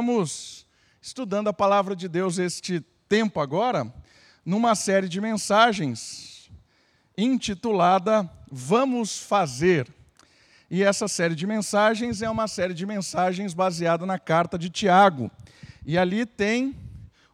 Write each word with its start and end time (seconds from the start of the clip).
Estamos 0.00 0.66
estudando 1.02 1.48
a 1.48 1.52
palavra 1.52 1.94
de 1.94 2.08
Deus 2.08 2.38
este 2.38 2.80
tempo 3.06 3.38
agora, 3.38 3.92
numa 4.42 4.74
série 4.74 5.10
de 5.10 5.20
mensagens 5.20 6.50
intitulada 7.18 8.26
Vamos 8.50 9.18
Fazer. 9.18 9.86
E 10.70 10.82
essa 10.82 11.06
série 11.06 11.34
de 11.34 11.46
mensagens 11.46 12.22
é 12.22 12.30
uma 12.30 12.48
série 12.48 12.72
de 12.72 12.86
mensagens 12.86 13.52
baseada 13.52 14.06
na 14.06 14.18
carta 14.18 14.58
de 14.58 14.70
Tiago. 14.70 15.30
E 15.84 15.98
ali 15.98 16.24
tem 16.24 16.74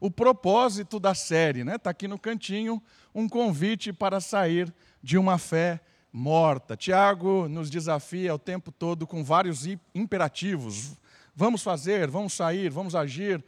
o 0.00 0.10
propósito 0.10 0.98
da 0.98 1.14
série, 1.14 1.62
né? 1.62 1.76
Está 1.76 1.90
aqui 1.90 2.08
no 2.08 2.18
cantinho 2.18 2.82
um 3.14 3.28
convite 3.28 3.92
para 3.92 4.20
sair 4.20 4.74
de 5.00 5.16
uma 5.16 5.38
fé 5.38 5.80
morta. 6.12 6.76
Tiago 6.76 7.46
nos 7.48 7.70
desafia 7.70 8.34
o 8.34 8.40
tempo 8.40 8.72
todo 8.72 9.06
com 9.06 9.22
vários 9.22 9.68
imperativos 9.94 10.96
vamos 11.36 11.62
fazer, 11.62 12.10
vamos 12.10 12.32
sair, 12.32 12.70
vamos 12.70 12.94
agir, 12.94 13.44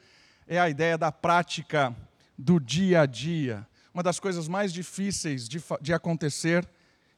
é 0.46 0.60
a 0.60 0.68
ideia 0.68 0.98
da 0.98 1.10
prática 1.10 1.96
do 2.36 2.60
dia 2.60 3.00
a 3.00 3.06
dia. 3.06 3.66
Uma 3.94 4.02
das 4.02 4.20
coisas 4.20 4.46
mais 4.46 4.72
difíceis 4.72 5.48
de, 5.48 5.60
de 5.80 5.94
acontecer, 5.94 6.68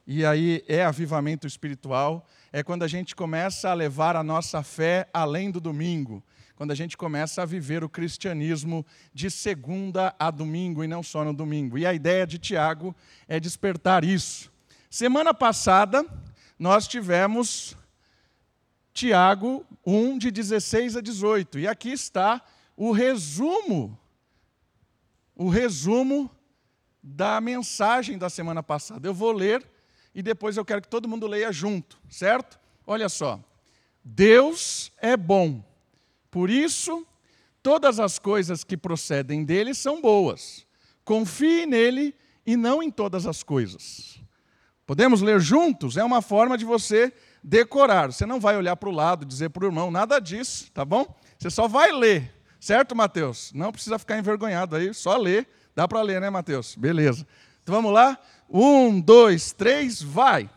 e 0.07 0.25
aí 0.25 0.63
é 0.67 0.85
avivamento 0.85 1.45
espiritual, 1.45 2.25
é 2.53 2.63
quando 2.63 2.83
a 2.83 2.87
gente 2.87 3.13
começa 3.15 3.69
a 3.69 3.73
levar 3.73 4.15
a 4.15 4.23
nossa 4.23 4.63
fé 4.63 5.07
além 5.13 5.51
do 5.51 5.59
domingo, 5.59 6.23
quando 6.55 6.71
a 6.71 6.75
gente 6.75 6.95
começa 6.95 7.41
a 7.41 7.45
viver 7.45 7.83
o 7.83 7.89
cristianismo 7.89 8.85
de 9.13 9.29
segunda 9.29 10.15
a 10.17 10.31
domingo 10.31 10.83
e 10.83 10.87
não 10.87 11.03
só 11.03 11.25
no 11.25 11.33
domingo. 11.33 11.77
E 11.77 11.85
a 11.85 11.93
ideia 11.93 12.25
de 12.25 12.37
Tiago 12.37 12.95
é 13.27 13.39
despertar 13.39 14.03
isso. 14.05 14.51
Semana 14.89 15.33
passada, 15.33 16.05
nós 16.57 16.87
tivemos 16.87 17.75
Tiago 18.93 19.65
1, 19.85 20.17
de 20.17 20.31
16 20.31 20.97
a 20.97 21.01
18. 21.01 21.59
E 21.59 21.67
aqui 21.67 21.91
está 21.91 22.41
o 22.75 22.91
resumo, 22.91 23.97
o 25.35 25.49
resumo 25.49 26.29
da 27.01 27.39
mensagem 27.41 28.17
da 28.17 28.29
semana 28.29 28.61
passada. 28.61 29.07
Eu 29.07 29.13
vou 29.13 29.31
ler 29.31 29.65
e 30.13 30.21
depois 30.21 30.57
eu 30.57 30.65
quero 30.65 30.81
que 30.81 30.87
todo 30.87 31.07
mundo 31.07 31.27
leia 31.27 31.51
junto, 31.51 31.99
certo? 32.09 32.59
Olha 32.85 33.09
só. 33.09 33.39
Deus 34.03 34.91
é 34.97 35.15
bom. 35.15 35.63
Por 36.29 36.49
isso, 36.49 37.05
todas 37.61 37.99
as 37.99 38.19
coisas 38.19 38.63
que 38.63 38.77
procedem 38.77 39.43
dele 39.43 39.73
são 39.73 40.01
boas. 40.01 40.65
Confie 41.03 41.65
nele 41.65 42.15
e 42.45 42.55
não 42.55 42.81
em 42.81 42.89
todas 42.89 43.25
as 43.25 43.43
coisas. 43.43 44.19
Podemos 44.85 45.21
ler 45.21 45.39
juntos? 45.39 45.97
É 45.97 46.03
uma 46.03 46.21
forma 46.21 46.57
de 46.57 46.65
você 46.65 47.13
decorar. 47.43 48.11
Você 48.11 48.25
não 48.25 48.39
vai 48.39 48.57
olhar 48.57 48.75
para 48.75 48.89
o 48.89 48.91
lado, 48.91 49.25
dizer 49.25 49.49
para 49.49 49.63
o 49.63 49.67
irmão, 49.67 49.91
nada 49.91 50.19
disso, 50.19 50.71
tá 50.71 50.85
bom? 50.85 51.15
Você 51.37 51.49
só 51.49 51.67
vai 51.67 51.91
ler, 51.91 52.33
certo, 52.59 52.95
Mateus? 52.95 53.51
Não 53.53 53.71
precisa 53.71 53.97
ficar 53.97 54.17
envergonhado 54.17 54.75
aí, 54.75 54.93
só 54.93 55.17
ler. 55.17 55.47
Dá 55.75 55.87
para 55.87 56.01
ler, 56.01 56.19
né, 56.19 56.29
Mateus? 56.29 56.75
Beleza. 56.75 57.25
Então 57.63 57.75
vamos 57.75 57.93
lá? 57.93 58.17
Um, 58.49 58.99
dois, 58.99 59.51
três, 59.53 60.01
vai. 60.01 60.49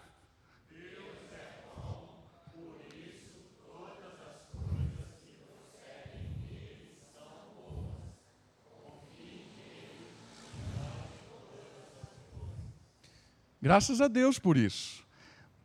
Graças 13.64 14.02
a 14.02 14.08
Deus 14.08 14.38
por 14.38 14.58
isso. 14.58 15.03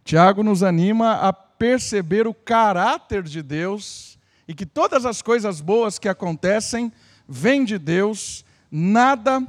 Tiago 0.09 0.41
nos 0.41 0.63
anima 0.63 1.17
a 1.17 1.31
perceber 1.31 2.25
o 2.25 2.33
caráter 2.33 3.21
de 3.21 3.43
Deus 3.43 4.17
e 4.47 4.55
que 4.55 4.65
todas 4.65 5.05
as 5.05 5.21
coisas 5.21 5.61
boas 5.61 5.99
que 5.99 6.09
acontecem 6.09 6.91
vêm 7.27 7.63
de 7.63 7.77
Deus, 7.77 8.43
nada 8.71 9.39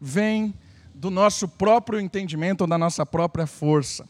vem 0.00 0.52
do 0.92 1.08
nosso 1.08 1.46
próprio 1.46 2.00
entendimento 2.00 2.62
ou 2.62 2.66
da 2.66 2.76
nossa 2.76 3.06
própria 3.06 3.46
força. 3.46 4.08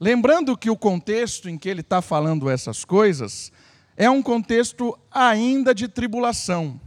Lembrando 0.00 0.56
que 0.56 0.70
o 0.70 0.76
contexto 0.76 1.50
em 1.50 1.58
que 1.58 1.68
ele 1.68 1.82
está 1.82 2.00
falando 2.00 2.48
essas 2.48 2.82
coisas 2.82 3.52
é 3.94 4.08
um 4.08 4.22
contexto 4.22 4.98
ainda 5.10 5.74
de 5.74 5.86
tribulação. 5.86 6.80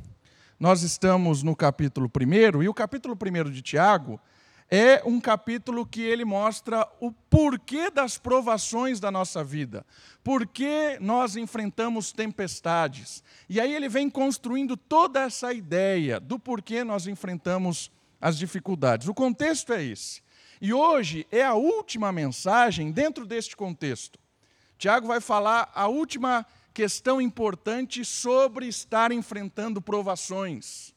Nós 0.59 0.81
estamos 0.81 1.43
no 1.43 1.55
capítulo 1.55 2.09
1, 2.09 2.63
e 2.63 2.67
o 2.67 2.73
capítulo 2.73 3.15
1 3.15 3.51
de 3.51 3.61
Tiago 3.61 4.19
é 4.69 5.03
um 5.05 5.19
capítulo 5.19 5.85
que 5.85 6.01
ele 6.01 6.25
mostra 6.25 6.87
o 6.99 7.11
porquê 7.11 7.91
das 7.91 8.17
provações 8.17 8.99
da 8.99 9.11
nossa 9.11 9.43
vida, 9.43 9.85
por 10.23 10.47
que 10.47 10.97
nós 10.99 11.35
enfrentamos 11.35 12.11
tempestades. 12.11 13.23
E 13.47 13.59
aí 13.59 13.73
ele 13.73 13.87
vem 13.87 14.09
construindo 14.09 14.75
toda 14.75 15.21
essa 15.21 15.53
ideia 15.53 16.19
do 16.19 16.39
porquê 16.39 16.83
nós 16.83 17.05
enfrentamos 17.05 17.91
as 18.19 18.37
dificuldades. 18.37 19.07
O 19.07 19.13
contexto 19.13 19.71
é 19.71 19.83
esse. 19.83 20.23
E 20.59 20.73
hoje 20.73 21.27
é 21.31 21.43
a 21.43 21.53
última 21.53 22.11
mensagem 22.11 22.91
dentro 22.91 23.25
deste 23.25 23.55
contexto. 23.55 24.17
Tiago 24.77 25.07
vai 25.07 25.21
falar 25.21 25.71
a 25.75 25.87
última 25.87 26.45
questão 26.73 27.21
importante 27.21 28.03
sobre 28.03 28.67
estar 28.67 29.11
enfrentando 29.11 29.81
provações 29.81 30.94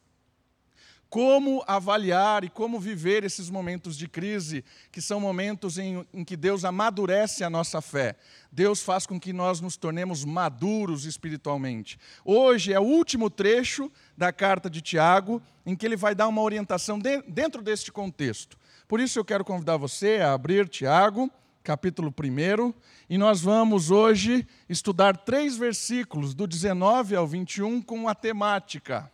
como 1.11 1.65
avaliar 1.67 2.45
e 2.45 2.51
como 2.51 2.79
viver 2.79 3.25
esses 3.25 3.49
momentos 3.49 3.97
de 3.97 4.07
crise, 4.07 4.65
que 4.93 5.01
são 5.01 5.19
momentos 5.19 5.79
em, 5.79 6.07
em, 6.13 6.23
que 6.23 6.37
Deus 6.37 6.65
amadurece 6.65 7.43
a 7.43 7.51
nossa 7.51 7.81
fé. 7.81 8.17
Deus 8.53 8.83
faz 8.83 9.07
com 9.07 9.19
que 9.19 9.33
nós 9.33 9.61
nos 9.61 9.77
tornemos 9.77 10.25
maduros 10.25 11.07
espiritualmente. 11.07 11.99
Hoje 12.25 12.73
é 12.73 12.81
o 12.81 12.85
último 12.85 13.31
trecho 13.31 13.91
da 14.17 14.33
carta 14.33 14.69
de 14.69 14.83
Tiago, 14.83 15.43
em 15.65 15.75
que 15.75 15.87
ele 15.87 15.97
vai 15.97 16.15
dar 16.15 16.29
uma 16.29 16.43
orientação 16.43 16.99
de, 16.99 17.23
dentro 17.23 17.63
deste 17.63 17.91
contexto. 17.91 18.59
Por 18.87 19.01
isso 19.01 19.19
eu 19.19 19.25
quero 19.25 19.45
convidar 19.45 19.77
você 19.79 20.19
a 20.19 20.35
abrir 20.35 20.69
Tiago, 20.69 21.31
capítulo 21.63 22.13
1, 22.19 22.75
e 23.09 23.17
nós 23.17 23.41
vamos 23.41 23.91
hoje 23.91 24.47
estudar 24.69 25.17
três 25.17 25.57
versículos, 25.57 26.35
do 26.35 26.47
19 26.47 27.17
ao 27.17 27.27
21, 27.27 27.81
com 27.81 28.09
a 28.09 28.15
temática 28.15 29.11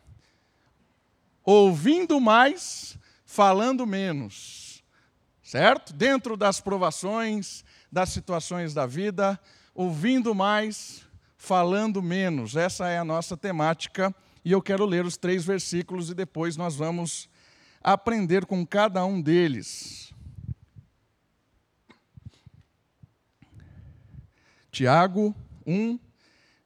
ouvindo 1.44 2.20
mais, 2.20 2.98
falando 3.24 3.86
menos. 3.86 4.82
Certo? 5.42 5.92
Dentro 5.92 6.36
das 6.36 6.60
provações, 6.60 7.64
das 7.92 8.08
situações 8.08 8.72
da 8.72 8.86
vida, 8.86 9.38
ouvindo 9.74 10.34
mais, 10.34 11.06
falando 11.36 12.02
menos. 12.02 12.56
Essa 12.56 12.88
é 12.88 12.98
a 12.98 13.04
nossa 13.04 13.36
temática 13.36 14.14
e 14.44 14.50
eu 14.52 14.62
quero 14.62 14.86
ler 14.86 15.04
os 15.04 15.16
três 15.16 15.44
versículos 15.44 16.10
e 16.10 16.14
depois 16.14 16.56
nós 16.56 16.74
vamos 16.74 17.28
aprender 17.82 18.46
com 18.46 18.66
cada 18.66 19.04
um 19.04 19.20
deles. 19.20 20.12
Tiago 24.70 25.34
1, 25.66 25.98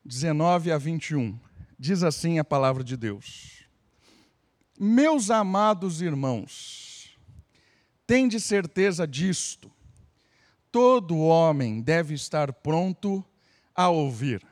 19 0.05 0.73
a 0.73 0.79
21. 0.79 1.39
Diz 1.79 2.03
assim 2.03 2.39
a 2.39 2.45
palavra 2.45 2.83
de 2.83 2.97
Deus. 2.97 3.58
Meus 4.81 5.29
amados 5.29 6.01
irmãos, 6.01 7.19
tende 8.07 8.39
certeza 8.39 9.09
disto: 9.09 9.69
todo 10.71 11.19
homem 11.19 11.81
deve 11.81 12.15
estar 12.15 12.53
pronto 12.53 13.25
a 13.75 13.89
ouvir, 13.89 14.47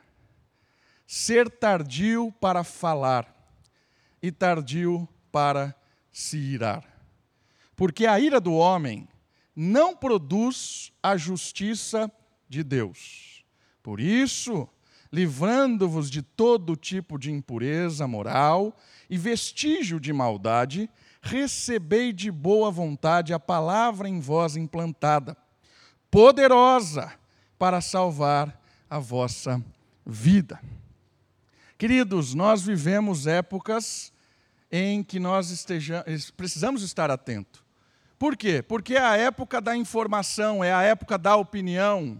ser 1.05 1.49
tardio 1.49 2.29
para 2.41 2.65
falar 2.65 3.33
e 4.21 4.29
tardio 4.29 5.07
para 5.31 5.73
se 6.11 6.37
irar. 6.37 6.83
Porque 7.73 8.05
a 8.05 8.19
ira 8.19 8.41
do 8.41 8.53
homem 8.53 9.07
não 9.55 9.95
produz 9.95 10.91
a 11.01 11.15
justiça 11.15 12.11
de 12.49 12.63
Deus. 12.63 13.45
Por 13.81 14.01
isso, 14.01 14.67
livrando-vos 15.11 16.09
de 16.09 16.21
todo 16.21 16.75
tipo 16.75 17.17
de 17.17 17.31
impureza 17.31 18.07
moral 18.07 18.77
e 19.09 19.17
vestígio 19.17 19.99
de 19.99 20.11
maldade, 20.11 20.89
recebei 21.21 22.13
de 22.13 22.31
boa 22.31 22.71
vontade 22.71 23.33
a 23.33 23.39
palavra 23.39 24.07
em 24.07 24.19
vós 24.19 24.55
implantada, 24.55 25.35
poderosa 26.09 27.11
para 27.57 27.81
salvar 27.81 28.61
a 28.89 28.99
vossa 28.99 29.63
vida. 30.05 30.59
Queridos, 31.77 32.33
nós 32.33 32.61
vivemos 32.61 33.27
épocas 33.27 34.11
em 34.71 35.03
que 35.03 35.19
nós 35.19 35.49
estejamos, 35.49 36.31
precisamos 36.31 36.81
estar 36.81 37.09
atentos. 37.11 37.63
Por 38.17 38.35
quê? 38.35 38.63
Porque 38.63 38.95
é 38.95 39.01
a 39.01 39.15
época 39.15 39.61
da 39.61 39.75
informação, 39.75 40.63
é 40.63 40.73
a 40.73 40.81
época 40.81 41.17
da 41.17 41.35
opinião, 41.35 42.19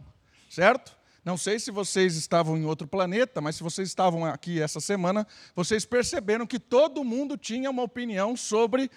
certo? 0.50 0.97
Não 1.27 1.35
sei 1.35 1.59
se 1.59 1.71
vocês 1.71 2.15
estavam 2.15 2.56
em 2.56 2.63
outro 2.63 2.88
planeta, 2.88 3.41
mas 3.41 3.57
se 3.57 3.62
vocês 3.62 3.89
estavam 3.89 4.24
aqui 4.24 4.62
essa 4.62 4.79
semana, 4.79 5.27
vocês 5.53 5.85
perceberam 5.85 6.47
que 6.47 6.57
todo 6.57 7.03
mundo 7.03 7.35
tinha 7.35 7.69
uma 7.69 7.83
opinião 7.83 8.38
sobre 8.38 8.89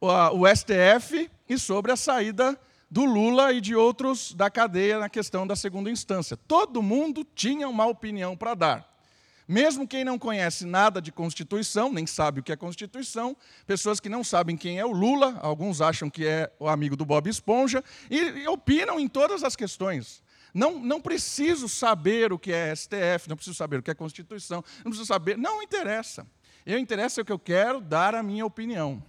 o 0.00 0.46
STF 0.46 1.28
e 1.48 1.58
sobre 1.58 1.90
a 1.90 1.96
saída 1.96 2.56
do 2.88 3.04
Lula 3.04 3.52
e 3.52 3.60
de 3.60 3.74
outros 3.74 4.32
da 4.34 4.48
cadeia 4.48 5.00
na 5.00 5.08
questão 5.08 5.44
da 5.44 5.56
segunda 5.56 5.90
instância. 5.90 6.36
Todo 6.36 6.80
mundo 6.80 7.26
tinha 7.34 7.68
uma 7.68 7.86
opinião 7.86 8.36
para 8.36 8.54
dar. 8.54 8.92
Mesmo 9.48 9.88
quem 9.88 10.04
não 10.04 10.20
conhece 10.20 10.64
nada 10.64 11.02
de 11.02 11.10
Constituição, 11.10 11.92
nem 11.92 12.06
sabe 12.06 12.38
o 12.38 12.42
que 12.44 12.52
é 12.52 12.56
Constituição, 12.56 13.36
pessoas 13.66 13.98
que 13.98 14.08
não 14.08 14.22
sabem 14.22 14.56
quem 14.56 14.78
é 14.78 14.86
o 14.86 14.92
Lula, 14.92 15.40
alguns 15.42 15.80
acham 15.80 16.08
que 16.08 16.24
é 16.24 16.52
o 16.60 16.68
amigo 16.68 16.94
do 16.94 17.04
Bob 17.04 17.28
Esponja, 17.28 17.82
e, 18.08 18.46
opinam 18.46 19.00
em 19.00 19.08
todas 19.08 19.42
as 19.42 19.56
questões. 19.56 20.21
Não, 20.52 20.78
não 20.78 21.00
preciso 21.00 21.68
saber 21.68 22.32
o 22.32 22.38
que 22.38 22.52
é 22.52 22.74
STF, 22.74 23.28
não 23.28 23.36
preciso 23.36 23.56
saber 23.56 23.78
o 23.78 23.82
que 23.82 23.90
é 23.90 23.94
Constituição, 23.94 24.62
não 24.78 24.90
preciso 24.90 25.06
saber, 25.06 25.38
não 25.38 25.62
interessa. 25.62 26.26
Eu 26.64 26.78
interessa 26.78 27.22
o 27.22 27.24
que 27.24 27.32
eu 27.32 27.38
quero 27.38 27.80
dar 27.80 28.14
a 28.14 28.22
minha 28.22 28.44
opinião. 28.44 29.02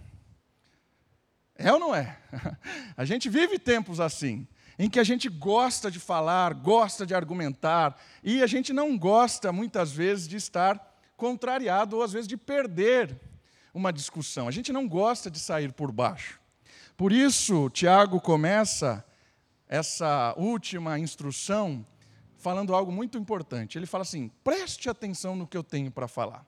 É 1.54 1.72
ou 1.72 1.78
não 1.78 1.94
é? 1.94 2.18
A 2.96 3.04
gente 3.04 3.28
vive 3.28 3.58
tempos 3.58 4.00
assim, 4.00 4.46
em 4.78 4.90
que 4.90 4.98
a 4.98 5.04
gente 5.04 5.28
gosta 5.28 5.88
de 5.88 6.00
falar, 6.00 6.52
gosta 6.52 7.06
de 7.06 7.14
argumentar, 7.14 7.96
e 8.24 8.42
a 8.42 8.46
gente 8.46 8.72
não 8.72 8.98
gosta, 8.98 9.52
muitas 9.52 9.92
vezes, 9.92 10.26
de 10.26 10.36
estar 10.36 10.94
contrariado 11.16 11.96
ou, 11.96 12.02
às 12.02 12.12
vezes, 12.12 12.26
de 12.26 12.36
perder 12.36 13.16
uma 13.72 13.92
discussão. 13.92 14.48
A 14.48 14.50
gente 14.50 14.72
não 14.72 14.88
gosta 14.88 15.30
de 15.30 15.38
sair 15.38 15.72
por 15.72 15.92
baixo. 15.92 16.40
Por 16.96 17.12
isso, 17.12 17.70
Tiago 17.70 18.20
começa 18.20 19.04
essa 19.74 20.32
última 20.36 21.00
instrução 21.00 21.84
falando 22.38 22.72
algo 22.74 22.92
muito 22.92 23.18
importante. 23.18 23.76
Ele 23.76 23.86
fala 23.86 24.02
assim: 24.02 24.30
preste 24.44 24.88
atenção 24.88 25.34
no 25.34 25.48
que 25.48 25.56
eu 25.56 25.64
tenho 25.64 25.90
para 25.90 26.06
falar. 26.06 26.46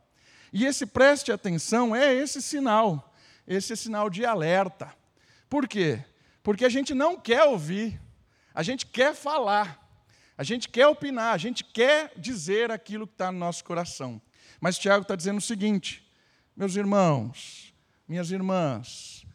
E 0.53 0.65
esse 0.65 0.87
preste 0.87 1.33
atenção 1.33 1.95
é 1.95 2.15
esse 2.15 2.41
sinal, 2.41 3.13
esse 3.45 3.77
sinal 3.77 4.09
de 4.09 4.25
alerta. 4.25 4.95
Por 5.51 5.67
quê? 5.67 6.05
Porque 6.41 6.65
a 6.65 6.69
gente 6.69 6.95
não 6.95 7.19
quer 7.19 7.43
ouvir, 7.43 8.01
a 8.55 8.63
gente 8.63 8.87
quer 8.87 9.13
falar, 9.13 9.85
a 10.39 10.45
gente 10.45 10.69
quer 10.69 10.87
opinar, 10.87 11.35
a 11.35 11.39
gente 11.39 11.65
quer 11.65 12.13
dizer 12.17 12.71
aquilo 12.71 13.09
que 13.09 13.15
está 13.15 13.33
no 13.33 13.39
nosso 13.39 13.65
coração. 13.65 14.23
Mas 14.61 14.79
Tiago 14.79 15.03
está 15.03 15.17
dizendo 15.17 15.39
o 15.39 15.43
seguinte, 15.43 16.09
meus 16.57 16.77
irmãos, 16.77 17.75
minhas 18.07 18.31
irmãs, 18.31 19.26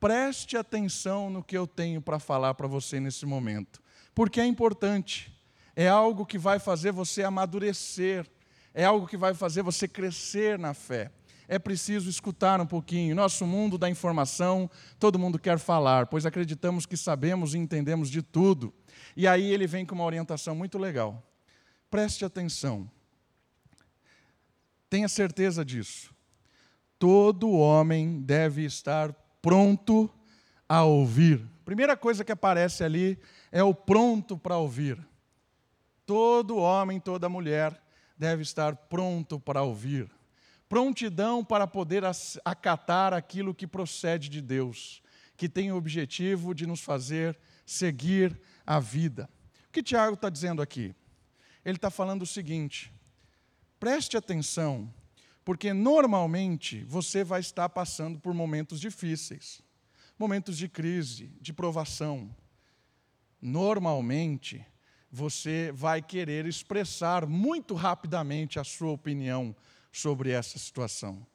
preste 0.00 0.56
atenção 0.56 1.28
no 1.28 1.44
que 1.44 1.56
eu 1.56 1.66
tenho 1.66 2.00
para 2.00 2.18
falar 2.18 2.54
para 2.54 2.66
você 2.66 2.98
nesse 2.98 3.26
momento, 3.26 3.80
porque 4.14 4.40
é 4.40 4.46
importante, 4.46 5.30
é 5.76 5.86
algo 5.86 6.24
que 6.24 6.38
vai 6.38 6.58
fazer 6.58 6.90
você 6.90 7.22
amadurecer, 7.22 8.26
é 8.72 8.84
algo 8.84 9.06
que 9.06 9.16
vai 9.16 9.34
fazer 9.34 9.62
você 9.62 9.86
crescer 9.86 10.58
na 10.58 10.74
fé. 10.74 11.12
É 11.46 11.58
preciso 11.58 12.08
escutar 12.08 12.60
um 12.60 12.66
pouquinho. 12.66 13.16
Nosso 13.16 13.44
mundo 13.44 13.76
da 13.76 13.90
informação, 13.90 14.70
todo 15.00 15.18
mundo 15.18 15.36
quer 15.36 15.58
falar, 15.58 16.06
pois 16.06 16.24
acreditamos 16.24 16.86
que 16.86 16.96
sabemos 16.96 17.54
e 17.54 17.58
entendemos 17.58 18.08
de 18.08 18.22
tudo. 18.22 18.72
E 19.16 19.26
aí 19.26 19.52
ele 19.52 19.66
vem 19.66 19.84
com 19.84 19.96
uma 19.96 20.04
orientação 20.04 20.54
muito 20.54 20.78
legal. 20.78 21.20
Preste 21.90 22.24
atenção. 22.24 22.88
Tenha 24.88 25.08
certeza 25.08 25.64
disso. 25.64 26.14
Todo 27.00 27.50
homem 27.50 28.20
deve 28.20 28.64
estar 28.64 29.12
pronto 29.42 30.10
a 30.68 30.84
ouvir. 30.84 31.46
Primeira 31.64 31.96
coisa 31.96 32.24
que 32.24 32.32
aparece 32.32 32.82
ali 32.82 33.18
é 33.50 33.62
o 33.62 33.74
pronto 33.74 34.36
para 34.36 34.56
ouvir. 34.56 34.98
Todo 36.06 36.56
homem, 36.56 36.98
toda 36.98 37.28
mulher 37.28 37.80
deve 38.16 38.42
estar 38.42 38.74
pronto 38.74 39.38
para 39.38 39.62
ouvir. 39.62 40.10
Prontidão 40.68 41.44
para 41.44 41.66
poder 41.66 42.04
acatar 42.44 43.12
aquilo 43.12 43.54
que 43.54 43.66
procede 43.66 44.28
de 44.28 44.40
Deus, 44.40 45.02
que 45.36 45.48
tem 45.48 45.72
o 45.72 45.76
objetivo 45.76 46.54
de 46.54 46.66
nos 46.66 46.80
fazer 46.80 47.38
seguir 47.64 48.40
a 48.66 48.78
vida. 48.78 49.28
O 49.68 49.72
que 49.72 49.82
Tiago 49.82 50.14
está 50.14 50.28
dizendo 50.28 50.60
aqui? 50.60 50.94
Ele 51.64 51.76
está 51.76 51.90
falando 51.90 52.22
o 52.22 52.26
seguinte: 52.26 52.92
preste 53.78 54.16
atenção, 54.16 54.92
porque 55.44 55.72
normalmente 55.72 56.84
você 56.84 57.24
vai 57.24 57.40
estar 57.40 57.68
passando 57.68 58.18
por 58.18 58.34
momentos 58.34 58.80
difíceis, 58.80 59.62
momentos 60.18 60.56
de 60.56 60.68
crise, 60.68 61.32
de 61.40 61.52
provação. 61.52 62.34
Normalmente, 63.40 64.64
você 65.10 65.72
vai 65.74 66.00
querer 66.00 66.46
expressar 66.46 67.26
muito 67.26 67.74
rapidamente 67.74 68.58
a 68.58 68.64
sua 68.64 68.90
opinião 68.90 69.56
sobre 69.90 70.30
essa 70.30 70.58
situação. 70.58 71.26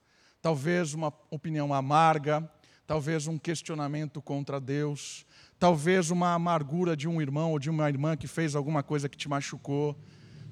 Talvez 0.41 0.93
uma 0.93 1.11
opinião 1.29 1.73
amarga, 1.73 2.49
talvez 2.87 3.27
um 3.27 3.37
questionamento 3.37 4.21
contra 4.21 4.59
Deus, 4.59 5.25
talvez 5.59 6.11
uma 6.11 6.33
amargura 6.33 6.95
de 6.95 7.07
um 7.07 7.21
irmão 7.21 7.51
ou 7.51 7.59
de 7.59 7.69
uma 7.69 7.89
irmã 7.89 8.15
que 8.15 8.27
fez 8.27 8.55
alguma 8.55 8.83
coisa 8.83 9.09
que 9.09 9.17
te 9.17 9.27
machucou, 9.27 9.99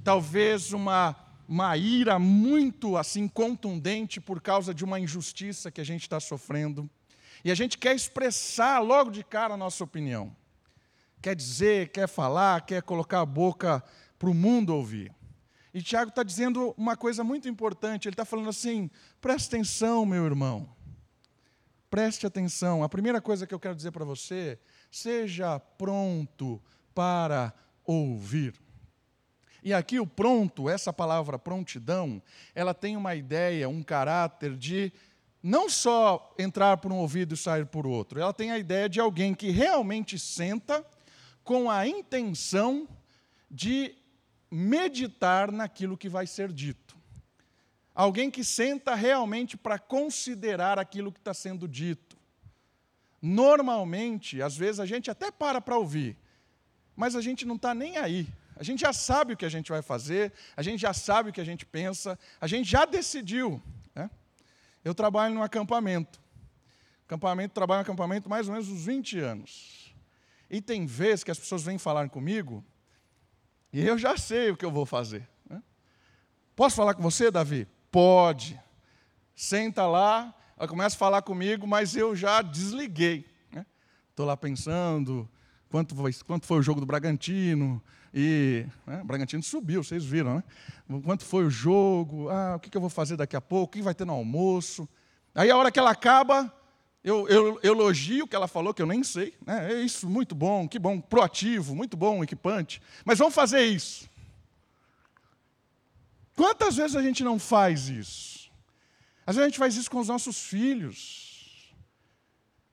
talvez 0.04 0.74
uma, 0.74 1.16
uma 1.48 1.76
ira 1.78 2.18
muito 2.18 2.98
assim 2.98 3.28
contundente 3.28 4.22
por 4.22 4.42
causa 4.42 4.74
de 4.74 4.84
uma 4.84 5.00
injustiça 5.00 5.72
que 5.72 5.82
a 5.82 5.84
gente 5.84 6.02
está 6.02 6.20
sofrendo. 6.20 6.90
E 7.44 7.52
a 7.52 7.56
gente 7.56 7.78
quer 7.78 7.96
expressar 7.96 8.80
logo 8.80 9.12
de 9.12 9.24
cara 9.24 9.54
a 9.54 9.58
nossa 9.58 9.84
opinião 9.84 10.36
quer 11.24 11.38
dizer, 11.38 11.88
quer 11.88 12.06
falar, 12.06 12.66
quer 12.66 12.84
colocar 12.84 13.22
a 13.22 13.26
boca 13.26 13.82
para 14.20 14.30
o 14.30 14.34
mundo 14.34 14.76
ouvir. 14.76 15.10
E 15.74 15.82
Tiago 15.82 16.10
está 16.10 16.22
dizendo 16.22 16.76
uma 16.78 16.98
coisa 16.98 17.24
muito 17.24 17.48
importante. 17.48 18.08
Ele 18.08 18.14
está 18.14 18.26
falando 18.26 18.50
assim: 18.50 18.92
preste 19.22 19.48
atenção, 19.48 20.06
meu 20.06 20.26
irmão. 20.26 20.70
Preste 21.90 22.28
atenção. 22.28 22.84
A 22.84 22.90
primeira 22.90 23.22
coisa 23.22 23.48
que 23.48 23.54
eu 23.54 23.60
quero 23.60 23.74
dizer 23.74 23.92
para 23.92 24.04
você: 24.04 24.60
seja 24.92 25.58
pronto 25.60 26.62
para 26.94 27.54
ouvir. 27.86 28.54
E 29.64 29.74
aqui 29.74 29.98
o 29.98 30.06
pronto, 30.06 30.70
essa 30.70 30.92
palavra 30.92 31.40
prontidão, 31.40 32.22
ela 32.54 32.74
tem 32.74 32.98
uma 32.98 33.16
ideia, 33.16 33.70
um 33.70 33.82
caráter 33.82 34.58
de 34.58 34.92
não 35.42 35.70
só 35.70 36.34
entrar 36.38 36.78
por 36.78 36.92
um 36.92 36.98
ouvido 36.98 37.34
e 37.34 37.38
sair 37.38 37.66
por 37.66 37.88
outro. 37.88 38.20
Ela 38.20 38.34
tem 38.34 38.52
a 38.52 38.60
ideia 38.60 38.90
de 38.90 39.00
alguém 39.00 39.34
que 39.34 39.52
realmente 39.52 40.20
senta 40.20 40.86
com 41.46 41.72
a 41.72 41.88
intenção 41.88 42.88
de 43.50 43.96
meditar 44.52 45.50
naquilo 45.50 45.98
que 45.98 46.10
vai 46.10 46.28
ser 46.28 46.52
dito. 46.52 46.96
Alguém 47.96 48.30
que 48.30 48.44
senta 48.44 48.96
realmente 48.96 49.56
para 49.56 49.80
considerar 49.80 50.78
aquilo 50.78 51.12
que 51.12 51.20
está 51.20 51.34
sendo 51.34 51.68
dito. 51.68 52.18
Normalmente, 53.22 54.42
às 54.42 54.58
vezes 54.58 54.82
a 54.82 54.86
gente 54.86 55.10
até 55.10 55.32
para 55.32 55.62
para 55.62 55.78
ouvir, 55.78 56.18
mas 56.96 57.16
a 57.16 57.22
gente 57.22 57.46
não 57.46 57.56
está 57.56 57.74
nem 57.74 57.98
aí. 57.98 58.28
A 58.56 58.64
gente 58.64 58.82
já 58.82 58.94
sabe 58.94 59.34
o 59.34 59.38
que 59.38 59.46
a 59.46 59.50
gente 59.50 59.72
vai 59.72 59.82
fazer, 59.82 60.32
a 60.56 60.62
gente 60.62 60.80
já 60.80 60.94
sabe 60.94 61.30
o 61.30 61.34
que 61.34 61.42
a 61.42 61.44
gente 61.44 61.66
pensa, 61.66 62.18
a 62.40 62.48
gente 62.48 62.70
já 62.70 62.86
decidiu. 62.86 63.62
Né? 63.96 64.10
Eu 64.84 64.94
trabalho 64.94 65.34
num 65.34 65.44
acampamento. 65.44 66.22
Acampamento, 67.06 67.54
trabalho 67.54 67.80
no 67.80 67.84
acampamento 67.84 68.30
mais 68.30 68.48
ou 68.48 68.54
menos 68.54 68.70
uns 68.70 68.86
20 68.86 69.20
anos. 69.20 69.96
E 70.50 70.62
tem 70.62 70.86
vezes 70.86 71.24
que 71.24 71.32
as 71.32 71.40
pessoas 71.40 71.64
vêm 71.64 71.78
falar 71.78 72.10
comigo 72.10 72.64
e 73.72 73.86
eu 73.86 73.98
já 73.98 74.16
sei 74.18 74.52
o 74.52 74.58
que 74.58 74.64
eu 74.64 74.72
vou 74.72 74.86
fazer. 74.86 75.28
Né? 75.50 75.62
Posso 76.56 76.76
falar 76.76 76.94
com 76.94 77.02
você, 77.02 77.32
Davi? 77.32 77.68
Pode. 77.92 78.60
Senta 79.36 79.88
lá, 79.88 80.34
ela 80.56 80.68
começa 80.68 80.96
a 80.96 81.00
falar 81.00 81.24
comigo, 81.24 81.66
mas 81.66 81.96
eu 81.96 82.16
já 82.16 82.42
desliguei. 82.44 83.26
Estou 84.12 84.26
né? 84.26 84.32
lá 84.32 84.38
pensando 84.38 85.28
quanto 85.74 85.96
foi, 85.96 86.14
quanto 86.28 86.46
foi 86.46 86.60
o 86.60 86.62
jogo 86.62 86.80
do 86.80 86.86
Bragantino. 86.86 87.82
E 88.14 88.66
né, 88.86 89.02
o 89.02 89.06
Bragantino 89.06 89.42
subiu, 89.42 89.84
vocês 89.84 90.06
viram, 90.06 90.36
né? 90.36 90.44
Quanto 91.04 91.26
foi 91.26 91.46
o 91.46 91.50
jogo? 91.50 92.30
Ah, 92.30 92.56
o 92.58 92.60
que 92.60 92.76
eu 92.76 92.82
vou 92.82 92.90
fazer 92.90 93.18
daqui 93.18 93.36
a 93.36 93.42
pouco? 93.42 93.72
O 93.72 93.80
que 93.80 93.82
vai 93.82 93.96
ter 93.96 94.06
no 94.06 94.14
almoço? 94.14 94.88
Aí 95.34 95.50
a 95.50 95.58
hora 95.58 95.72
que 95.72 95.80
ela 95.80 95.90
acaba, 95.90 96.54
eu, 97.04 97.28
eu, 97.28 97.60
eu, 97.64 97.74
elogio 97.74 98.26
o 98.26 98.28
que 98.28 98.36
ela 98.36 98.48
falou, 98.48 98.74
que 98.74 98.82
eu 98.82 98.86
nem 98.86 99.04
sei. 99.04 99.34
Né? 99.46 99.74
É 99.74 99.82
isso, 99.82 100.08
muito 100.08 100.36
bom, 100.36 100.68
que 100.68 100.78
bom, 100.78 101.02
proativo, 101.02 101.74
muito 101.76 101.98
bom, 101.98 102.24
equipante. 102.24 102.82
Mas 103.04 103.18
vamos 103.18 103.34
fazer 103.34 103.64
isso. 103.64 104.08
Quantas 106.36 106.76
vezes 106.76 106.96
a 106.96 107.02
gente 107.02 107.24
não 107.24 107.40
faz 107.40 107.90
isso? 107.90 108.52
Às 109.26 109.36
vezes 109.36 109.46
a 109.46 109.50
gente 109.50 109.60
faz 109.60 109.76
isso 109.76 109.90
com 109.90 110.00
os 110.00 110.08
nossos 110.08 110.38
filhos. 110.38 111.74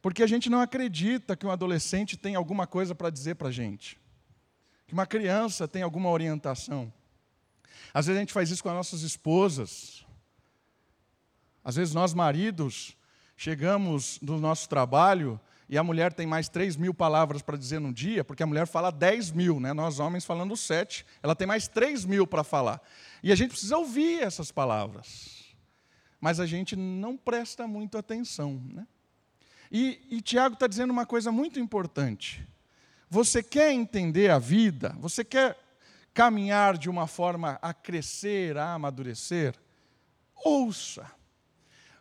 Porque 0.03 0.23
a 0.23 0.27
gente 0.27 0.49
não 0.49 0.61
acredita 0.61 1.37
que 1.37 1.47
um 1.47 1.51
adolescente 1.51 2.17
tem 2.17 2.35
alguma 2.35 2.67
coisa 2.67 2.95
para 2.95 3.11
dizer 3.11 3.35
para 3.37 3.49
a 3.49 3.53
gente. 3.53 4.00
Que 4.91 4.95
uma 4.95 5.07
criança 5.07 5.69
tem 5.69 5.83
alguma 5.83 6.11
orientação. 6.11 6.93
Às 7.95 8.07
vezes 8.07 8.19
a 8.19 8.21
gente 8.21 8.33
faz 8.33 8.51
isso 8.51 8.63
com 8.63 8.69
as 8.69 8.75
nossas 8.75 9.03
esposas. 9.03 10.05
Às 11.63 11.77
vezes 11.77 11.95
nós, 11.95 12.13
maridos, 12.13 12.97
Chegamos 13.43 14.19
do 14.21 14.37
nosso 14.37 14.69
trabalho 14.69 15.41
e 15.67 15.79
a 15.79 15.83
mulher 15.83 16.13
tem 16.13 16.27
mais 16.27 16.47
3 16.47 16.77
mil 16.77 16.93
palavras 16.93 17.41
para 17.41 17.57
dizer 17.57 17.79
no 17.81 17.91
dia, 17.91 18.23
porque 18.23 18.43
a 18.43 18.47
mulher 18.47 18.67
fala 18.67 18.91
10 18.91 19.33
mil, 19.33 19.59
né? 19.59 19.73
nós 19.73 19.99
homens 19.99 20.27
falando 20.27 20.55
7, 20.55 21.07
ela 21.23 21.35
tem 21.35 21.47
mais 21.47 21.67
3 21.67 22.05
mil 22.05 22.27
para 22.27 22.45
falar. 22.45 22.83
E 23.23 23.33
a 23.33 23.35
gente 23.35 23.53
precisa 23.53 23.79
ouvir 23.79 24.21
essas 24.21 24.53
palavras. 24.53 25.55
Mas 26.21 26.39
a 26.39 26.45
gente 26.45 26.77
não 26.77 27.17
presta 27.17 27.67
muito 27.67 27.97
atenção. 27.97 28.63
Né? 28.63 28.87
E, 29.73 30.03
e 30.11 30.21
Tiago 30.21 30.53
está 30.53 30.67
dizendo 30.67 30.91
uma 30.91 31.07
coisa 31.07 31.33
muito 31.33 31.59
importante. 31.59 32.47
Você 33.13 33.43
quer 33.43 33.73
entender 33.73 34.31
a 34.31 34.39
vida, 34.39 34.95
você 35.01 35.25
quer 35.25 35.59
caminhar 36.15 36.79
de 36.79 36.89
uma 36.89 37.09
forma 37.09 37.59
a 37.61 37.75
crescer, 37.75 38.57
a 38.57 38.75
amadurecer, 38.75 39.53
ouça. 40.45 41.11